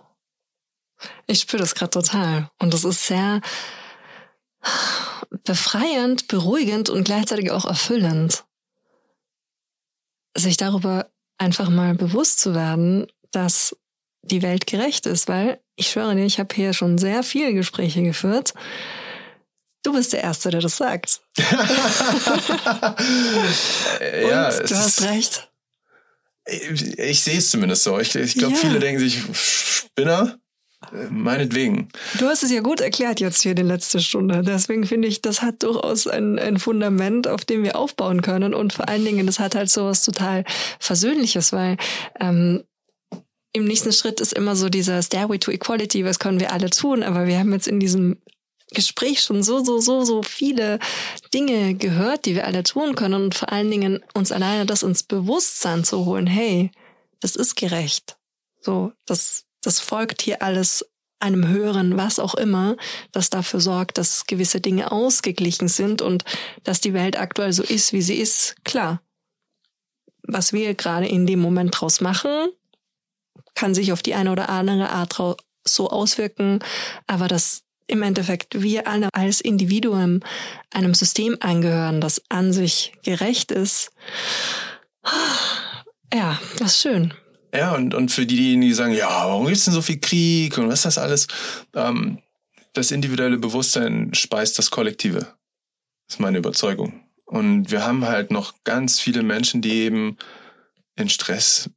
Ich 1.26 1.40
spüre 1.40 1.62
das 1.62 1.74
gerade 1.74 1.90
total. 1.90 2.50
Und 2.60 2.72
das 2.72 2.84
ist 2.84 3.04
sehr 3.04 3.40
befreiend, 5.42 6.28
beruhigend 6.28 6.88
und 6.88 7.02
gleichzeitig 7.02 7.50
auch 7.50 7.64
erfüllend. 7.64 8.44
Sich 10.36 10.56
darüber 10.56 11.10
einfach 11.38 11.70
mal 11.70 11.94
bewusst 11.94 12.40
zu 12.40 12.54
werden, 12.54 13.06
dass 13.30 13.76
die 14.22 14.42
Welt 14.42 14.66
gerecht 14.66 15.06
ist, 15.06 15.28
weil 15.28 15.60
ich 15.76 15.90
schwöre 15.90 16.14
dir, 16.14 16.24
ich 16.24 16.38
habe 16.38 16.54
hier 16.54 16.74
schon 16.74 16.98
sehr 16.98 17.22
viele 17.22 17.54
Gespräche 17.54 18.02
geführt. 18.02 18.52
Du 19.84 19.92
bist 19.92 20.12
der 20.12 20.22
Erste, 20.22 20.50
der 20.50 20.60
das 20.60 20.76
sagt. 20.76 21.20
ja, 21.38 21.54
Und 24.48 24.70
du 24.70 24.76
hast 24.76 25.02
recht. 25.02 25.48
Ich, 26.46 26.98
ich 26.98 27.22
sehe 27.22 27.38
es 27.38 27.50
zumindest 27.50 27.84
so. 27.84 27.98
Ich, 27.98 28.14
ich 28.14 28.34
glaube, 28.34 28.54
ja. 28.54 28.60
viele 28.60 28.80
denken 28.80 29.00
sich, 29.00 29.22
Spinner, 29.32 30.38
Meinetwegen. 31.10 31.88
Du 32.18 32.26
hast 32.26 32.42
es 32.42 32.50
ja 32.50 32.60
gut 32.60 32.80
erklärt 32.80 33.20
jetzt 33.20 33.42
hier 33.42 33.52
in 33.52 33.56
der 33.56 33.64
letzten 33.64 34.00
Stunde. 34.00 34.42
Deswegen 34.42 34.86
finde 34.86 35.08
ich, 35.08 35.22
das 35.22 35.42
hat 35.42 35.62
durchaus 35.62 36.06
ein, 36.06 36.38
ein 36.38 36.58
Fundament, 36.58 37.28
auf 37.28 37.44
dem 37.44 37.62
wir 37.62 37.76
aufbauen 37.76 38.22
können. 38.22 38.54
Und 38.54 38.72
vor 38.72 38.88
allen 38.88 39.04
Dingen, 39.04 39.26
das 39.26 39.38
hat 39.38 39.54
halt 39.54 39.70
so 39.70 39.86
was 39.86 40.04
total 40.04 40.44
Versöhnliches, 40.78 41.52
weil 41.52 41.76
ähm, 42.20 42.64
im 43.52 43.64
nächsten 43.64 43.92
Schritt 43.92 44.20
ist 44.20 44.34
immer 44.34 44.56
so 44.56 44.68
dieser 44.68 45.02
Stairway 45.02 45.38
to 45.38 45.50
Equality, 45.50 46.04
was 46.04 46.18
können 46.18 46.40
wir 46.40 46.52
alle 46.52 46.70
tun? 46.70 47.02
Aber 47.02 47.26
wir 47.26 47.38
haben 47.38 47.52
jetzt 47.52 47.68
in 47.68 47.80
diesem 47.80 48.18
Gespräch 48.72 49.22
schon 49.22 49.42
so, 49.42 49.64
so, 49.64 49.80
so, 49.80 50.04
so 50.04 50.22
viele 50.22 50.78
Dinge 51.32 51.74
gehört, 51.74 52.26
die 52.26 52.34
wir 52.34 52.46
alle 52.46 52.62
tun 52.62 52.94
können. 52.94 53.14
Und 53.14 53.34
vor 53.34 53.50
allen 53.50 53.70
Dingen 53.70 54.04
uns 54.14 54.32
alleine 54.32 54.66
das 54.66 54.82
ins 54.82 55.02
Bewusstsein 55.02 55.84
zu 55.84 56.04
holen. 56.04 56.26
Hey, 56.26 56.70
das 57.20 57.36
ist 57.36 57.56
gerecht. 57.56 58.16
So, 58.60 58.92
das 59.06 59.44
das 59.62 59.80
folgt 59.80 60.22
hier 60.22 60.42
alles 60.42 60.84
einem 61.20 61.48
höheren, 61.48 61.96
was 61.96 62.18
auch 62.18 62.34
immer, 62.34 62.76
das 63.12 63.30
dafür 63.30 63.60
sorgt, 63.60 63.98
dass 63.98 64.26
gewisse 64.26 64.60
Dinge 64.60 64.92
ausgeglichen 64.92 65.68
sind 65.68 66.00
und 66.00 66.24
dass 66.62 66.80
die 66.80 66.94
Welt 66.94 67.18
aktuell 67.18 67.52
so 67.52 67.62
ist, 67.62 67.92
wie 67.92 68.02
sie 68.02 68.16
ist. 68.16 68.54
Klar. 68.64 69.02
Was 70.22 70.52
wir 70.52 70.74
gerade 70.74 71.08
in 71.08 71.26
dem 71.26 71.40
Moment 71.40 71.80
draus 71.80 72.00
machen, 72.00 72.48
kann 73.54 73.74
sich 73.74 73.92
auf 73.92 74.02
die 74.02 74.14
eine 74.14 74.30
oder 74.30 74.48
andere 74.48 74.90
Art 74.90 75.18
so 75.64 75.90
auswirken, 75.90 76.60
aber 77.06 77.26
dass 77.26 77.62
im 77.88 78.02
Endeffekt 78.02 78.62
wir 78.62 78.86
alle 78.86 79.08
als 79.12 79.40
Individuum 79.40 80.20
einem 80.72 80.94
System 80.94 81.36
angehören, 81.40 82.00
das 82.00 82.22
an 82.28 82.52
sich 82.52 82.92
gerecht 83.02 83.50
ist. 83.50 83.90
Ja, 86.12 86.38
das 86.58 86.74
ist 86.74 86.82
schön. 86.82 87.14
Ja, 87.52 87.74
und, 87.74 87.94
und 87.94 88.10
für 88.10 88.26
diejenigen, 88.26 88.60
die 88.60 88.74
sagen, 88.74 88.92
ja, 88.92 89.08
warum 89.08 89.46
gibt's 89.46 89.64
denn 89.64 89.74
so 89.74 89.82
viel 89.82 90.00
Krieg 90.00 90.58
und 90.58 90.68
was 90.68 90.80
ist 90.80 90.84
das 90.84 90.98
alles? 90.98 91.26
Ähm, 91.74 92.18
das 92.74 92.90
individuelle 92.90 93.38
Bewusstsein 93.38 94.12
speist 94.14 94.58
das 94.58 94.70
Kollektive. 94.70 95.20
Das 95.20 96.16
ist 96.16 96.20
meine 96.20 96.38
Überzeugung. 96.38 97.04
Und 97.24 97.70
wir 97.70 97.84
haben 97.84 98.06
halt 98.06 98.30
noch 98.30 98.54
ganz 98.64 99.00
viele 99.00 99.22
Menschen, 99.22 99.62
die 99.62 99.72
eben 99.72 100.16
in 100.96 101.08
Stress 101.08 101.70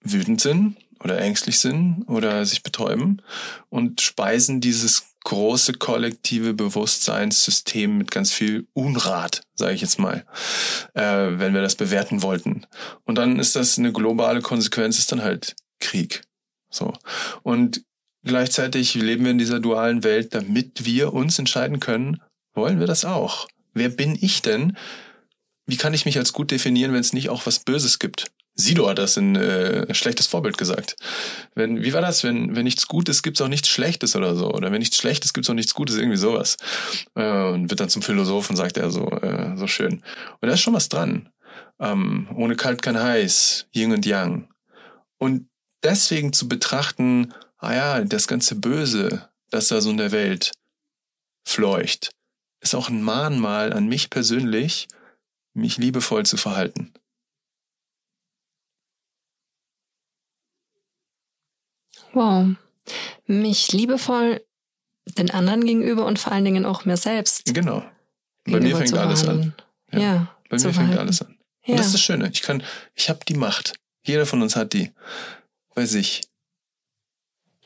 wütend 0.00 0.40
sind 0.40 0.76
oder 1.00 1.18
ängstlich 1.18 1.58
sind 1.58 2.04
oder 2.06 2.44
sich 2.46 2.62
betäuben 2.62 3.22
und 3.68 4.00
speisen 4.00 4.60
dieses 4.60 5.11
große 5.24 5.74
kollektive 5.74 6.54
Bewusstseinssystem 6.54 7.98
mit 7.98 8.10
ganz 8.10 8.32
viel 8.32 8.66
Unrat, 8.72 9.42
sage 9.54 9.74
ich 9.74 9.80
jetzt 9.80 9.98
mal, 9.98 10.24
äh, 10.94 11.02
wenn 11.02 11.54
wir 11.54 11.62
das 11.62 11.76
bewerten 11.76 12.22
wollten. 12.22 12.66
Und 13.04 13.16
dann 13.16 13.38
ist 13.38 13.56
das 13.56 13.78
eine 13.78 13.92
globale 13.92 14.40
Konsequenz, 14.40 14.98
ist 14.98 15.12
dann 15.12 15.22
halt 15.22 15.54
Krieg. 15.80 16.22
So. 16.70 16.92
Und 17.42 17.82
gleichzeitig 18.24 18.94
leben 18.94 19.24
wir 19.24 19.30
in 19.30 19.38
dieser 19.38 19.60
dualen 19.60 20.04
Welt, 20.04 20.34
damit 20.34 20.84
wir 20.84 21.12
uns 21.12 21.38
entscheiden 21.38 21.80
können, 21.80 22.20
wollen 22.54 22.80
wir 22.80 22.86
das 22.86 23.04
auch? 23.04 23.48
Wer 23.74 23.88
bin 23.88 24.18
ich 24.20 24.42
denn? 24.42 24.76
Wie 25.66 25.76
kann 25.76 25.94
ich 25.94 26.04
mich 26.04 26.18
als 26.18 26.32
gut 26.32 26.50
definieren, 26.50 26.92
wenn 26.92 27.00
es 27.00 27.12
nicht 27.12 27.28
auch 27.28 27.46
was 27.46 27.60
Böses 27.60 27.98
gibt? 27.98 28.30
Sido 28.54 28.88
hat 28.88 28.98
das 28.98 29.16
in 29.16 29.34
äh, 29.34 29.92
schlechtes 29.94 30.26
Vorbild 30.26 30.58
gesagt. 30.58 30.96
Wenn, 31.54 31.82
wie 31.82 31.92
war 31.92 32.02
das? 32.02 32.22
Wenn, 32.22 32.54
wenn 32.54 32.64
nichts 32.64 32.86
Gutes 32.86 33.22
gibt 33.22 33.38
es 33.38 33.40
auch 33.40 33.48
nichts 33.48 33.68
Schlechtes 33.68 34.14
oder 34.14 34.36
so. 34.36 34.52
Oder 34.52 34.70
wenn 34.72 34.80
nichts 34.80 34.98
Schlechtes 34.98 35.32
gibt 35.32 35.46
es 35.46 35.50
auch 35.50 35.54
nichts 35.54 35.74
Gutes, 35.74 35.96
irgendwie 35.96 36.18
sowas. 36.18 36.56
Äh, 37.14 37.48
und 37.48 37.70
wird 37.70 37.80
dann 37.80 37.88
zum 37.88 38.02
Philosophen, 38.02 38.56
sagt 38.56 38.76
er 38.76 38.90
so, 38.90 39.08
äh, 39.08 39.56
so 39.56 39.66
schön. 39.66 40.02
Und 40.40 40.48
da 40.48 40.52
ist 40.52 40.60
schon 40.60 40.74
was 40.74 40.88
dran. 40.88 41.30
Ähm, 41.80 42.28
ohne 42.34 42.56
kalt 42.56 42.82
kein 42.82 43.02
heiß, 43.02 43.66
Yin 43.74 43.92
und 43.92 44.06
Yang. 44.06 44.48
Und 45.18 45.48
deswegen 45.82 46.32
zu 46.32 46.48
betrachten, 46.48 47.32
ah 47.58 47.72
ja, 47.72 48.04
das 48.04 48.28
ganze 48.28 48.54
Böse, 48.54 49.28
das 49.50 49.68
da 49.68 49.80
so 49.80 49.90
in 49.90 49.96
der 49.96 50.12
Welt 50.12 50.52
fleucht, 51.46 52.10
ist 52.60 52.74
auch 52.74 52.88
ein 52.88 53.02
Mahnmal 53.02 53.72
an 53.72 53.88
mich 53.88 54.10
persönlich, 54.10 54.88
mich 55.54 55.78
liebevoll 55.78 56.24
zu 56.24 56.36
verhalten. 56.36 56.92
Wow. 62.12 62.48
Mich 63.26 63.72
liebevoll 63.72 64.42
den 65.06 65.30
anderen 65.30 65.64
gegenüber 65.64 66.06
und 66.06 66.18
vor 66.18 66.32
allen 66.32 66.44
Dingen 66.44 66.64
auch 66.64 66.84
mir 66.84 66.96
selbst. 66.96 67.54
Genau. 67.54 67.82
Bei 68.44 68.60
mir 68.60 68.76
fängt 68.76 68.94
alles 68.94 69.26
an. 69.26 69.54
Ja. 69.92 69.98
ja 69.98 70.36
bei 70.48 70.58
mir 70.58 70.74
fängt 70.74 70.98
alles 70.98 71.22
an. 71.22 71.38
Ja. 71.64 71.72
Und 71.72 71.78
das 71.78 71.86
ist 71.86 71.94
das 71.94 72.02
Schöne. 72.02 72.30
Ich 72.32 72.42
kann, 72.42 72.62
ich 72.94 73.08
habe 73.08 73.20
die 73.26 73.34
Macht. 73.34 73.74
Jeder 74.04 74.26
von 74.26 74.42
uns 74.42 74.56
hat 74.56 74.72
die. 74.72 74.90
Bei 75.74 75.86
sich. 75.86 76.22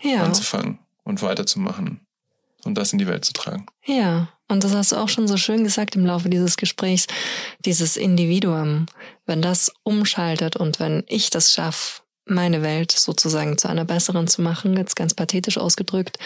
Ja. 0.01 0.23
Anzufangen 0.23 0.79
und 1.03 1.23
weiterzumachen 1.23 2.01
und 2.65 2.75
das 2.75 2.93
in 2.93 2.99
die 2.99 3.07
Welt 3.07 3.25
zu 3.25 3.33
tragen. 3.33 3.67
Ja. 3.85 4.29
Und 4.49 4.63
das 4.63 4.75
hast 4.75 4.93
du 4.93 4.97
auch 4.97 5.09
schon 5.09 5.27
so 5.27 5.37
schön 5.37 5.65
gesagt 5.65 5.97
im 5.97 6.07
Laufe 6.07 6.29
dieses 6.29 6.57
Gesprächs. 6.57 7.07
Dieses 7.65 7.97
Individuum. 7.97 8.87
Wenn 9.25 9.43
das 9.43 9.73
umschaltet 9.83 10.55
und 10.55 10.79
wenn 10.79 11.03
ich 11.09 11.31
das 11.31 11.53
schaffe, 11.53 12.03
meine 12.27 12.63
Welt 12.63 12.93
sozusagen 12.93 13.57
zu 13.57 13.69
einer 13.69 13.85
besseren 13.85 14.27
zu 14.27 14.43
machen, 14.43 14.77
jetzt 14.77 14.97
ganz 14.97 15.15
pathetisch 15.15 15.59
ausgedrückt, 15.59 16.19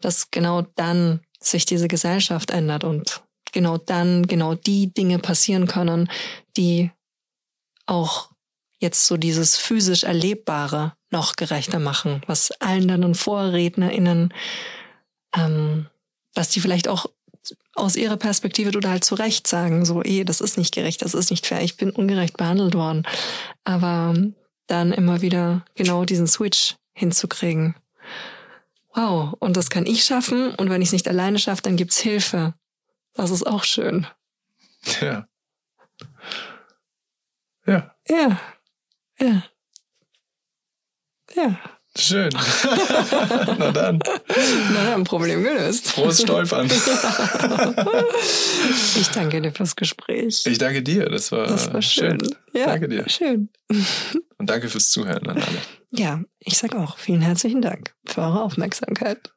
dass 0.00 0.30
genau 0.30 0.62
dann 0.76 1.20
sich 1.40 1.64
diese 1.64 1.88
Gesellschaft 1.88 2.50
ändert 2.50 2.84
und 2.84 3.22
genau 3.52 3.78
dann 3.78 4.26
genau 4.26 4.54
die 4.54 4.92
Dinge 4.92 5.18
passieren 5.18 5.66
können, 5.66 6.10
die 6.56 6.90
auch 7.86 8.30
jetzt 8.78 9.06
so 9.06 9.16
dieses 9.16 9.56
physisch 9.56 10.04
Erlebbare 10.04 10.92
noch 11.10 11.36
gerechter 11.36 11.78
machen, 11.78 12.20
was 12.26 12.50
allen 12.60 12.88
dann 12.88 13.04
und 13.04 13.14
VorrednerInnen, 13.14 14.34
ähm, 15.34 15.86
was 16.34 16.50
die 16.50 16.60
vielleicht 16.60 16.88
auch 16.88 17.06
aus 17.74 17.96
ihrer 17.96 18.16
Perspektive 18.16 18.76
oder 18.76 18.90
halt 18.90 19.04
zu 19.04 19.14
Recht 19.14 19.46
sagen, 19.46 19.84
so, 19.84 20.02
eh, 20.02 20.24
das 20.24 20.40
ist 20.40 20.58
nicht 20.58 20.74
gerecht, 20.74 21.02
das 21.02 21.14
ist 21.14 21.30
nicht 21.30 21.46
fair, 21.46 21.62
ich 21.62 21.76
bin 21.76 21.90
ungerecht 21.90 22.36
behandelt 22.36 22.74
worden. 22.74 23.06
Aber 23.64 24.14
dann 24.66 24.92
immer 24.92 25.20
wieder 25.22 25.64
genau 25.74 26.04
diesen 26.04 26.26
Switch 26.26 26.76
hinzukriegen. 26.92 27.74
Wow, 28.94 29.34
und 29.38 29.56
das 29.56 29.70
kann 29.70 29.86
ich 29.86 30.04
schaffen 30.04 30.54
und 30.54 30.70
wenn 30.70 30.80
ich 30.80 30.88
es 30.88 30.92
nicht 30.92 31.08
alleine 31.08 31.38
schaffe, 31.38 31.62
dann 31.62 31.76
gibt's 31.76 31.98
Hilfe. 31.98 32.54
Das 33.14 33.30
ist 33.30 33.46
auch 33.46 33.64
schön. 33.64 34.06
Ja. 35.00 35.26
Ja. 37.66 37.94
Ja. 38.08 38.40
Ja. 39.18 39.42
Ja. 41.34 41.75
Schön. 41.98 42.30
Na 43.58 43.72
dann. 43.72 43.98
Na 44.72 44.84
dann, 44.90 45.04
Problem 45.04 45.42
gelöst. 45.42 45.90
Frohes 45.90 46.20
Stolpern. 46.22 46.66
ich 48.96 49.08
danke 49.08 49.40
dir 49.40 49.52
fürs 49.52 49.76
Gespräch. 49.76 50.44
Ich 50.46 50.58
danke 50.58 50.82
dir. 50.82 51.08
Das 51.08 51.32
war, 51.32 51.46
das 51.46 51.72
war 51.72 51.80
schön. 51.80 52.20
schön. 52.20 52.36
Ja, 52.52 52.66
danke 52.66 52.88
dir. 52.88 53.08
Schön. 53.08 53.48
Und 54.38 54.50
danke 54.50 54.68
fürs 54.68 54.90
Zuhören 54.90 55.26
an 55.26 55.38
alle. 55.38 55.62
Ja, 55.90 56.20
ich 56.40 56.58
sag 56.58 56.74
auch 56.74 56.98
vielen 56.98 57.22
herzlichen 57.22 57.62
Dank 57.62 57.94
für 58.04 58.20
eure 58.20 58.42
Aufmerksamkeit. 58.42 59.32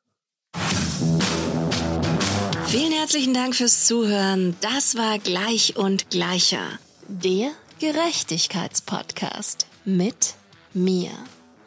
Vielen 2.68 2.92
herzlichen 2.92 3.34
Dank 3.34 3.56
fürs 3.56 3.86
Zuhören. 3.88 4.56
Das 4.62 4.96
war 4.96 5.18
Gleich 5.20 5.78
und 5.78 6.10
Gleicher. 6.10 6.80
Der 7.08 7.52
Gerechtigkeitspodcast 7.80 9.66
mit 9.86 10.36
mir. 10.74 11.10